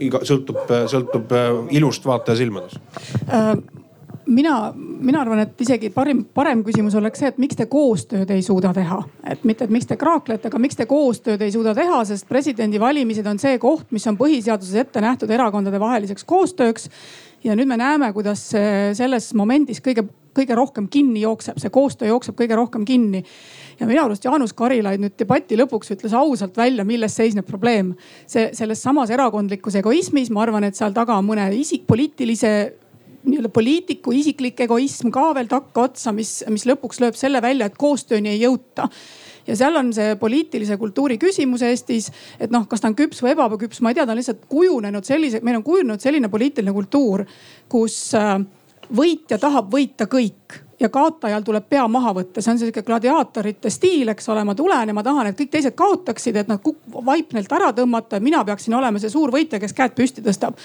[0.00, 2.78] iga, sõltub, sõltub äh, ilust vaataja silmades
[3.26, 3.54] äh,
[4.30, 8.42] mina, mina arvan, et isegi parim, parem küsimus oleks see, et miks te koostööd ei
[8.46, 9.00] suuda teha.
[9.32, 13.26] et mitte, et miks te kraaklete, aga miks te koostööd ei suuda teha, sest presidendivalimised
[13.26, 16.88] on see koht, mis on põhiseaduses ette nähtud erakondade vaheliseks koostööks.
[17.44, 18.42] ja nüüd me näeme, kuidas
[18.96, 20.04] selles momendis kõige,
[20.36, 23.24] kõige rohkem kinni jookseb, see koostöö jookseb kõige rohkem kinni
[23.80, 27.94] ja minu arust Jaanus Karilaid nüüd debati lõpuks ütles ausalt välja, milles seisneb probleem.
[28.26, 32.52] see selles samas erakondlikus egoismis, ma arvan, et seal taga on mõne isik, poliitilise
[33.26, 38.34] nii-öelda poliitiku isiklik egoism ka veel takkaotsa, mis, mis lõpuks lööb selle välja, et koostööni
[38.34, 38.88] ei jõuta.
[39.48, 43.32] Ja seal on see poliitilise kultuuri küsimus Eestis, et noh, kas ta on küps või
[43.34, 47.24] ebaküps, ma ei tea, ta on lihtsalt kujunenud sellise, meil on kujunenud selline poliitiline kultuur,
[47.72, 48.36] kus äh,
[48.96, 54.08] võitja tahab võita kõik ja kaotajal tuleb pea maha võtta, see on sihuke gladiaatorite stiil,
[54.12, 56.70] eks ole, ma tulen ja ma tahan, et kõik teised kaotaksid, et nad
[57.06, 60.56] vaip neilt ära tõmmata ja mina peaksin olema see suur võitja, kes käed püsti tõstab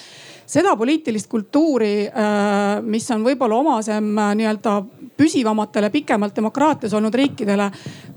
[0.46, 4.76] seda poliitilist kultuuri, äh, mis on võib-olla omasem äh, nii-öelda
[5.18, 7.70] püsivamatele, pikemalt demokraatias olnud riikidele,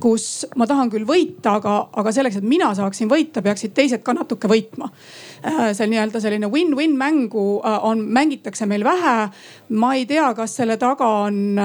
[0.03, 4.17] kus ma tahan küll võita, aga, aga selleks, et mina saaksin võita, peaksid teised ka
[4.17, 4.91] natuke võitma.
[5.47, 9.17] Äh, see nii-öelda selline win-win mängu on, mängitakse meil vähe.
[9.69, 11.59] ma ei tea, kas selle taga on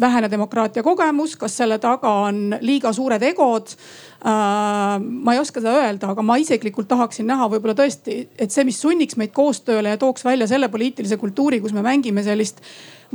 [0.00, 3.74] vähene demokraatia kogemus, kas selle taga on liiga suured egod
[4.20, 8.66] Äh, ma ei oska seda öelda, aga ma isiklikult tahaksin näha võib-olla tõesti, et see,
[8.68, 12.60] mis sunniks meid koostööle ja tooks välja selle poliitilise kultuuri, kus me mängime sellist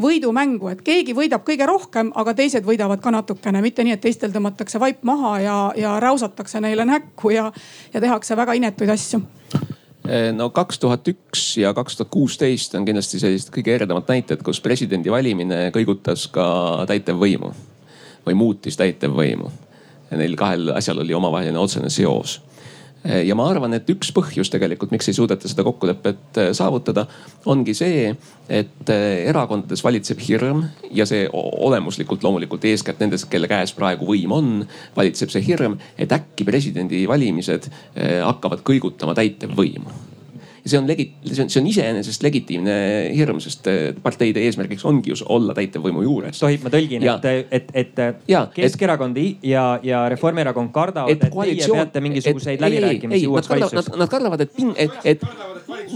[0.01, 4.33] võidumängu, et keegi võidab kõige rohkem, aga teised võidavad ka natukene, mitte nii, et teistel
[4.33, 7.51] tõmmatakse vaip maha ja, ja räusatakse neile näkku ja,
[7.93, 9.21] ja tehakse väga inetuid asju
[10.37, 14.61] no kaks tuhat üks ja kaks tuhat kuusteist on kindlasti sellised kõige eredamad näited, kus
[14.63, 16.47] presidendi valimine kõigutas ka
[16.89, 17.51] täitevvõimu
[18.25, 19.51] või muutis täitevvõimu.
[20.15, 22.39] Neil kahel asjal oli omavaheline otsene seos
[23.05, 27.05] ja ma arvan, et üks põhjus tegelikult, miks ei suudeta seda kokkulepet äh, saavutada,
[27.51, 28.09] ongi see,
[28.49, 30.63] et äh, erakondades valitseb hirm
[30.95, 34.51] ja see olemuslikult loomulikult eeskätt nendes, kelle käes praegu võim on,
[34.97, 40.14] valitseb see hirm, et äkki presidendivalimised äh, hakkavad kõigutama täitevvõimu
[40.65, 42.75] ja see on legi-, see on, see on iseenesest legitiimne
[43.13, 46.39] hirm, sest äh, parteide eesmärgiks ongi ju olla täitevvõimu juures.
[46.41, 48.01] tohib, ma tõlgin, et, et, et
[48.31, 53.93] ja, Keskerakond et, ja, ja Reformierakond kardavad, et, et teie peate mingisuguseid läbirääkimisi uueks valitsuseks.
[53.93, 55.27] Nad, kardavad, et, et, et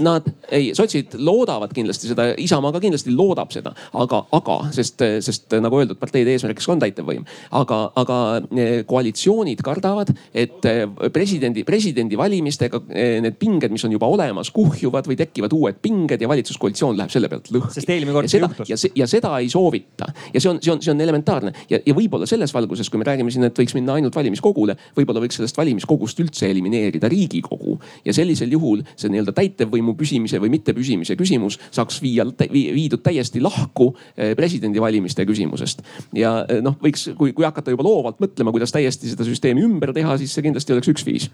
[0.05, 5.57] nad, ei, sotsid loodavad kindlasti seda, Isamaa ka kindlasti loodab seda, aga, aga sest, sest
[5.63, 7.25] nagu öeldud, parteide eesmärgiks on täitevvõim.
[7.57, 12.83] aga, aga äh, koalitsioonid kardavad, et äh, presidendi, presidendivalimistega
[13.25, 17.29] need pinged, mis on juba olemas kuhjuvad või tekivad uued pinged ja valitsuskoalitsioon läheb selle
[17.31, 17.71] pealt lõhki.
[17.77, 18.69] sest eelmine kord see juhtus.
[18.69, 21.95] ja, ja seda ei soovita ja see on, see on, see on elementaarne ja, ja
[21.95, 25.57] võib-olla selles valguses, kui me räägime siin, et võiks minna ainult valimiskogule, võib-olla võiks sellest
[25.59, 27.77] valimiskogust üldse elimineerida riigikogu.
[28.05, 33.93] ja sellisel juhul see nii-öelda täitevvõimu püsimise või mittepüsimise küsimus saaks viia, viidud täiesti lahku
[34.15, 35.85] eh, presidendivalimiste küsimusest.
[36.17, 39.95] ja eh, noh, võiks, kui, kui hakata juba loovalt mõtlema, kuidas täiesti seda süsteemi ümber
[39.95, 41.29] teha, siis see kindlasti oleks üks viis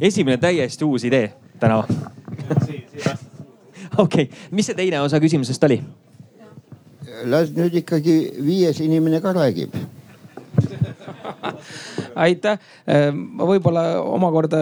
[0.00, 1.84] esimene täiesti uus idee täna.
[3.98, 5.80] okei, mis see teine osa küsimusest oli?
[7.26, 9.74] las nüüd ikkagi viies inimene ka räägib
[12.26, 12.58] aitäh,
[13.12, 14.60] ma võib-olla omakorda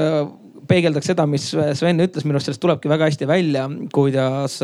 [0.69, 4.61] peegeldaks seda, mis Sven ütles, minu arust sellest tulebki väga hästi välja, kuidas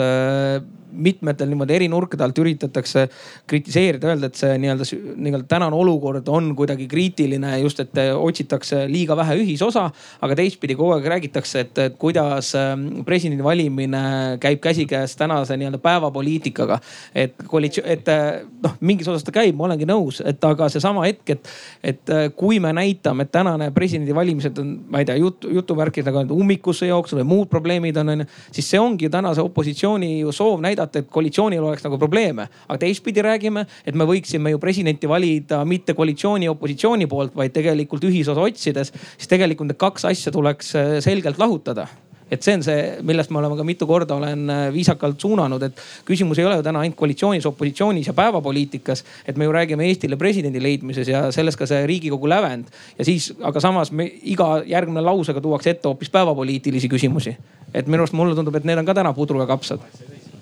[0.93, 3.07] mitmetel niimoodi eri nurkade alt üritatakse
[3.51, 4.87] kritiseerida, öelda, et see nii-öelda,
[5.17, 9.91] nii-öelda tänane olukord on kuidagi kriitiline just, et otsitakse liiga vähe ühisosa.
[10.21, 14.03] aga teistpidi kogu aeg räägitakse, et, et kuidas ähm, presidendi valimine
[14.41, 16.81] käib käsikäes tänase nii-öelda päevapoliitikaga.
[17.15, 21.07] et koalitsioon, et äh, noh, mingis osas ta käib, ma olengi nõus, et aga seesama
[21.07, 21.53] hetk, et,
[21.83, 26.87] et äh, kui me näitame, et tänane presidendivalimised on, ma ei tea, jutu, jutuvärkidega ummikusse
[26.91, 28.29] jooksnud või muud probleemid on, onju.
[28.53, 32.49] siis see ongi tänase opositsiooni ju soov näidata näidata, et koalitsioonil oleks nagu probleeme.
[32.69, 37.53] aga teistpidi räägime, et me võiksime ju presidenti valida mitte koalitsiooni ja opositsiooni poolt, vaid
[37.53, 38.93] tegelikult ühisosa otsides.
[39.17, 41.89] siis tegelikult need kaks asja tuleks äh, selgelt lahutada
[42.31, 45.81] et see on see, millest me oleme ka mitu korda olen äh, viisakalt suunanud, et
[46.07, 49.05] küsimus ei ole ju täna ainult koalitsioonis, opositsioonis ja päevapoliitikas.
[49.27, 52.71] et me ju räägime Eestile presidendi leidmises ja selles ka see riigikogu lävend.
[52.99, 57.37] ja siis, aga samas me iga järgmine lausega tuuakse ette hoopis päevapoliitilisi küsimusi.
[57.75, 59.81] et minu arust mulle tundub, et need on ka täna pudru ja kapsad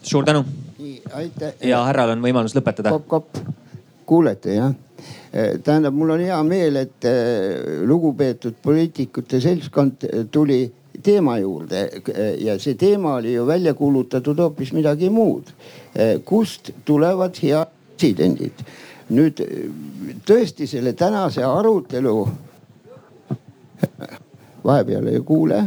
[0.08, 0.44] suur tänu.
[1.60, 2.92] ja härral on võimalus lõpetada.
[4.06, 4.74] kuulete jah?
[5.32, 10.62] Eh, tähendab, mul on hea meel, et eh, lugupeetud poliitikute seltskond eh, tuli
[11.04, 11.84] teema juurde
[12.42, 15.52] ja see teema oli ju välja kuulutatud hoopis midagi muud.
[16.24, 18.64] kust tulevad head presidendid?
[19.08, 19.40] nüüd
[20.26, 22.16] tõesti selle tänase arutelu
[24.66, 25.62] vahepeal ei kuule,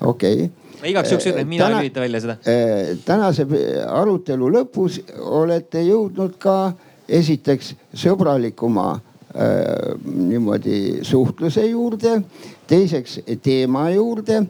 [0.00, 2.36] okei okay ma igaks juhuks ütlen, et mina Täna, ei lülita välja seda.
[2.46, 3.46] Eh, tänase
[3.88, 6.58] arutelu lõpus olete jõudnud ka
[7.08, 12.18] esiteks sõbralikuma äh, niimoodi suhtluse juurde,
[12.68, 14.42] teiseks teema juurde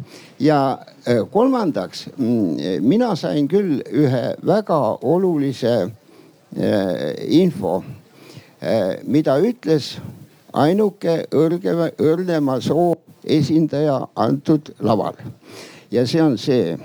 [0.43, 7.83] ja äh, kolmandaks mm, mina sain küll ühe väga olulise äh, info,
[9.07, 9.93] mida ütles
[10.59, 15.15] ainuke õrgema, õrnema soo esindaja antud laval
[15.91, 16.77] ja see on see,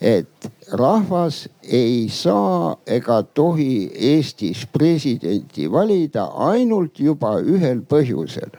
[0.00, 8.50] et rahvas ei saa ega tohi Eestis presidenti valida ainult juba ühel põhjusel.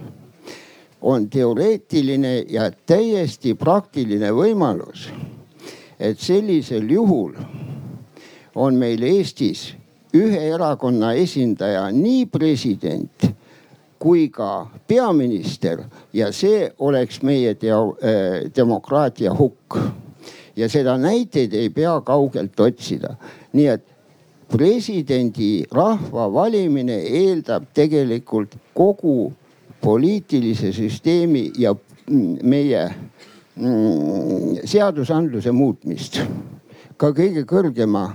[1.01, 5.07] on teoreetiline ja täiesti praktiline võimalus,
[5.99, 7.37] et sellisel juhul
[8.55, 9.75] on meil Eestis
[10.13, 13.29] ühe erakonna esindaja nii president
[13.99, 19.77] kui ka peaminister ja see oleks meie teo, äh, demokraatia hukk.
[20.55, 23.13] ja seda näiteid ei pea kaugelt otsida,
[23.53, 23.83] nii et
[24.51, 29.31] presidendi rahva valimine eeldab tegelikult kogu
[29.81, 31.75] poliitilise süsteemi ja
[32.43, 32.81] meie
[33.55, 36.19] mm, seadusandluse muutmist,
[36.97, 38.09] ka kõige kõrgema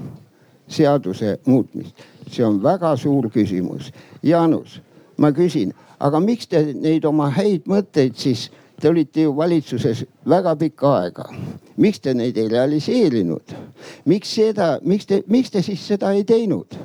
[0.69, 1.95] seaduse muutmist.
[2.31, 3.93] see on väga suur küsimus.
[4.23, 4.81] Jaanus
[5.19, 8.49] ma küsin, aga miks te neid oma häid mõtteid siis,
[8.81, 11.29] te olite ju valitsuses väga pikka aega.
[11.77, 13.55] miks te neid ei realiseerinud?
[14.05, 16.79] miks seda, miks te, miks te siis seda ei teinud?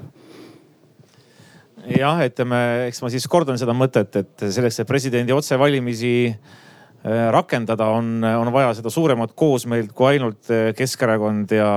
[1.98, 6.34] jah, ütleme, eks ma siis kordan seda mõtet, et selleks, et presidendi otsevalimisi
[7.32, 11.70] rakendada, on, on vaja seda suuremat koosmeelt kui ainult Keskerakond ja,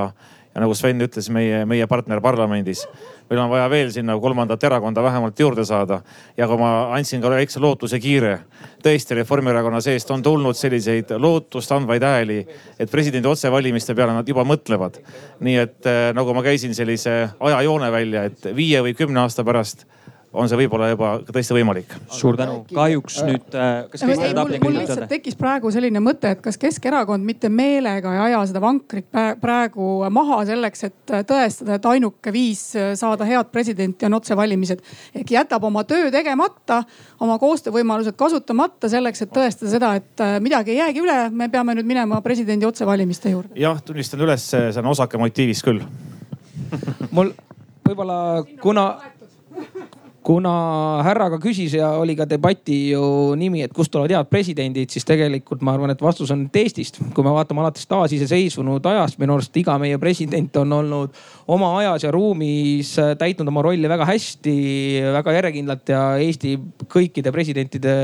[0.51, 2.83] ja nagu Sven ütles, meie, meie partner parlamendis
[3.31, 6.01] meil on vaja veel sinna kolmandat erakonda vähemalt juurde saada.
[6.37, 8.39] ja kui ma andsin ka väikse lootuse kiire,
[8.83, 12.47] tõesti Reformierakonna seest on tulnud selliseid lootust andvaid hääli,
[12.79, 15.01] et presidendi otsevalimiste peale nad juba mõtlevad.
[15.41, 19.87] nii et nagu ma käisin sellise ajajoone välja, et viie või kümne aasta pärast
[20.33, 21.95] on see võib-olla juba tõesti võimalik.
[22.13, 23.71] suur tänu, kahjuks nüüd äh,.
[23.93, 24.81] kas Kristjan tahab midagi ütelda?
[24.81, 29.09] lihtsalt tekkis praegu selline mõte, et kas Keskerakond mitte meelega ei aja seda vankrit
[29.41, 32.63] praegu maha selleks, et tõestada, et ainuke viis
[32.99, 34.81] saada head presidenti on otsevalimised.
[35.15, 36.83] ehk jätab oma töö tegemata,
[37.21, 41.89] oma koostöövõimalused kasutamata selleks, et tõestada seda, et midagi ei jäägi üle, me peame nüüd
[41.89, 43.55] minema presidendi otsevalimiste juurde.
[43.61, 45.85] jah, tunnistan üles, see on osake motiivist küll
[47.13, 47.33] mul
[47.85, 48.19] võib-olla
[48.63, 48.87] kuna
[50.23, 50.53] kuna
[51.07, 53.03] härraga küsis ja oli ka debati ju
[53.39, 57.01] nimi, et kust tulevad head presidendid, siis tegelikult ma arvan, et vastus on Eestist.
[57.15, 62.07] kui me vaatame alates taasiseseisvunud ajast, minu arust iga meie president on olnud oma ajas
[62.07, 64.57] ja ruumis täitnud oma rolli väga hästi,
[65.19, 66.57] väga järjekindlalt ja Eesti
[66.93, 67.95] kõikide presidentide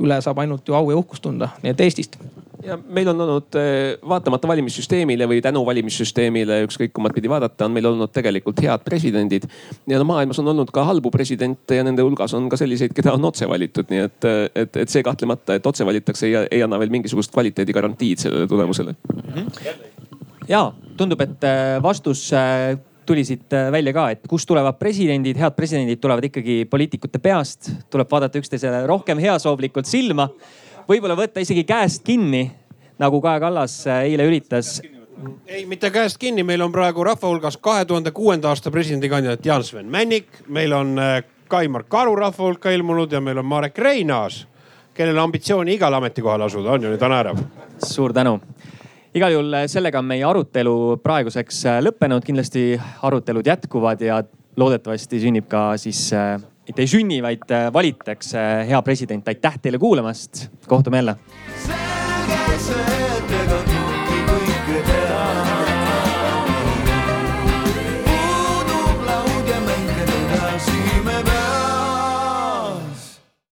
[0.00, 2.20] üle saab ainult ju au ja uhkust tunda, nii et Eestist
[2.68, 7.74] ja meil on olnud eh, vaatamata valimissüsteemile või tänu valimissüsteemile, ükskõik kummat pidi vaadata, on
[7.74, 9.46] meil olnud tegelikult head presidendid.
[9.86, 13.14] ja no maailmas on olnud ka halbu presidente ja nende hulgas on ka selliseid, keda
[13.14, 16.80] on otse valitud, nii et, et, et see kahtlemata, et otse valitakse, ei, ei anna
[16.80, 19.32] veel mingisugust kvaliteedigarantiid sellele tulemusele mm.
[19.34, 20.07] -hmm.
[20.48, 22.76] Ja tundub, et eh, vastus eh,
[23.08, 28.10] tuli siit välja ka, et kust tulevad presidendid, head presidendid tulevad ikkagi poliitikute peast, tuleb
[28.10, 30.28] vaadata üksteisele rohkem heasoovlikult silma.
[30.88, 32.46] Võib-olla võtta isegi käest kinni,
[33.00, 34.78] nagu Kaja Kallas äh, eile üritas.
[35.46, 39.88] Ei, mitte käest kinni, meil on praegu rahva hulgas kahe tuhande kuuenda aasta presidendikandidaat Jaan-Sven
[39.90, 44.42] Männik, meil on äh, Kaimar Karu rahva hulka ilmunud ja meil on Marek Reinaas,
[44.94, 46.76] kellel ambitsiooni igal ametikohal asuda.
[46.76, 46.92] On ju?
[46.92, 47.42] Nüüd on äärev.
[47.78, 48.40] suur tänu
[49.14, 52.72] igal juhul äh, sellega on meie arutelu praeguseks lõppenud, kindlasti
[53.06, 54.22] arutelud jätkuvad ja
[54.58, 56.10] loodetavasti sünnib ka siis
[56.68, 59.28] mitte ei sünni, vaid valitakse hea president.
[59.28, 61.16] aitäh teile kuulamast, kohtume jälle.
[61.66, 62.97] selge see,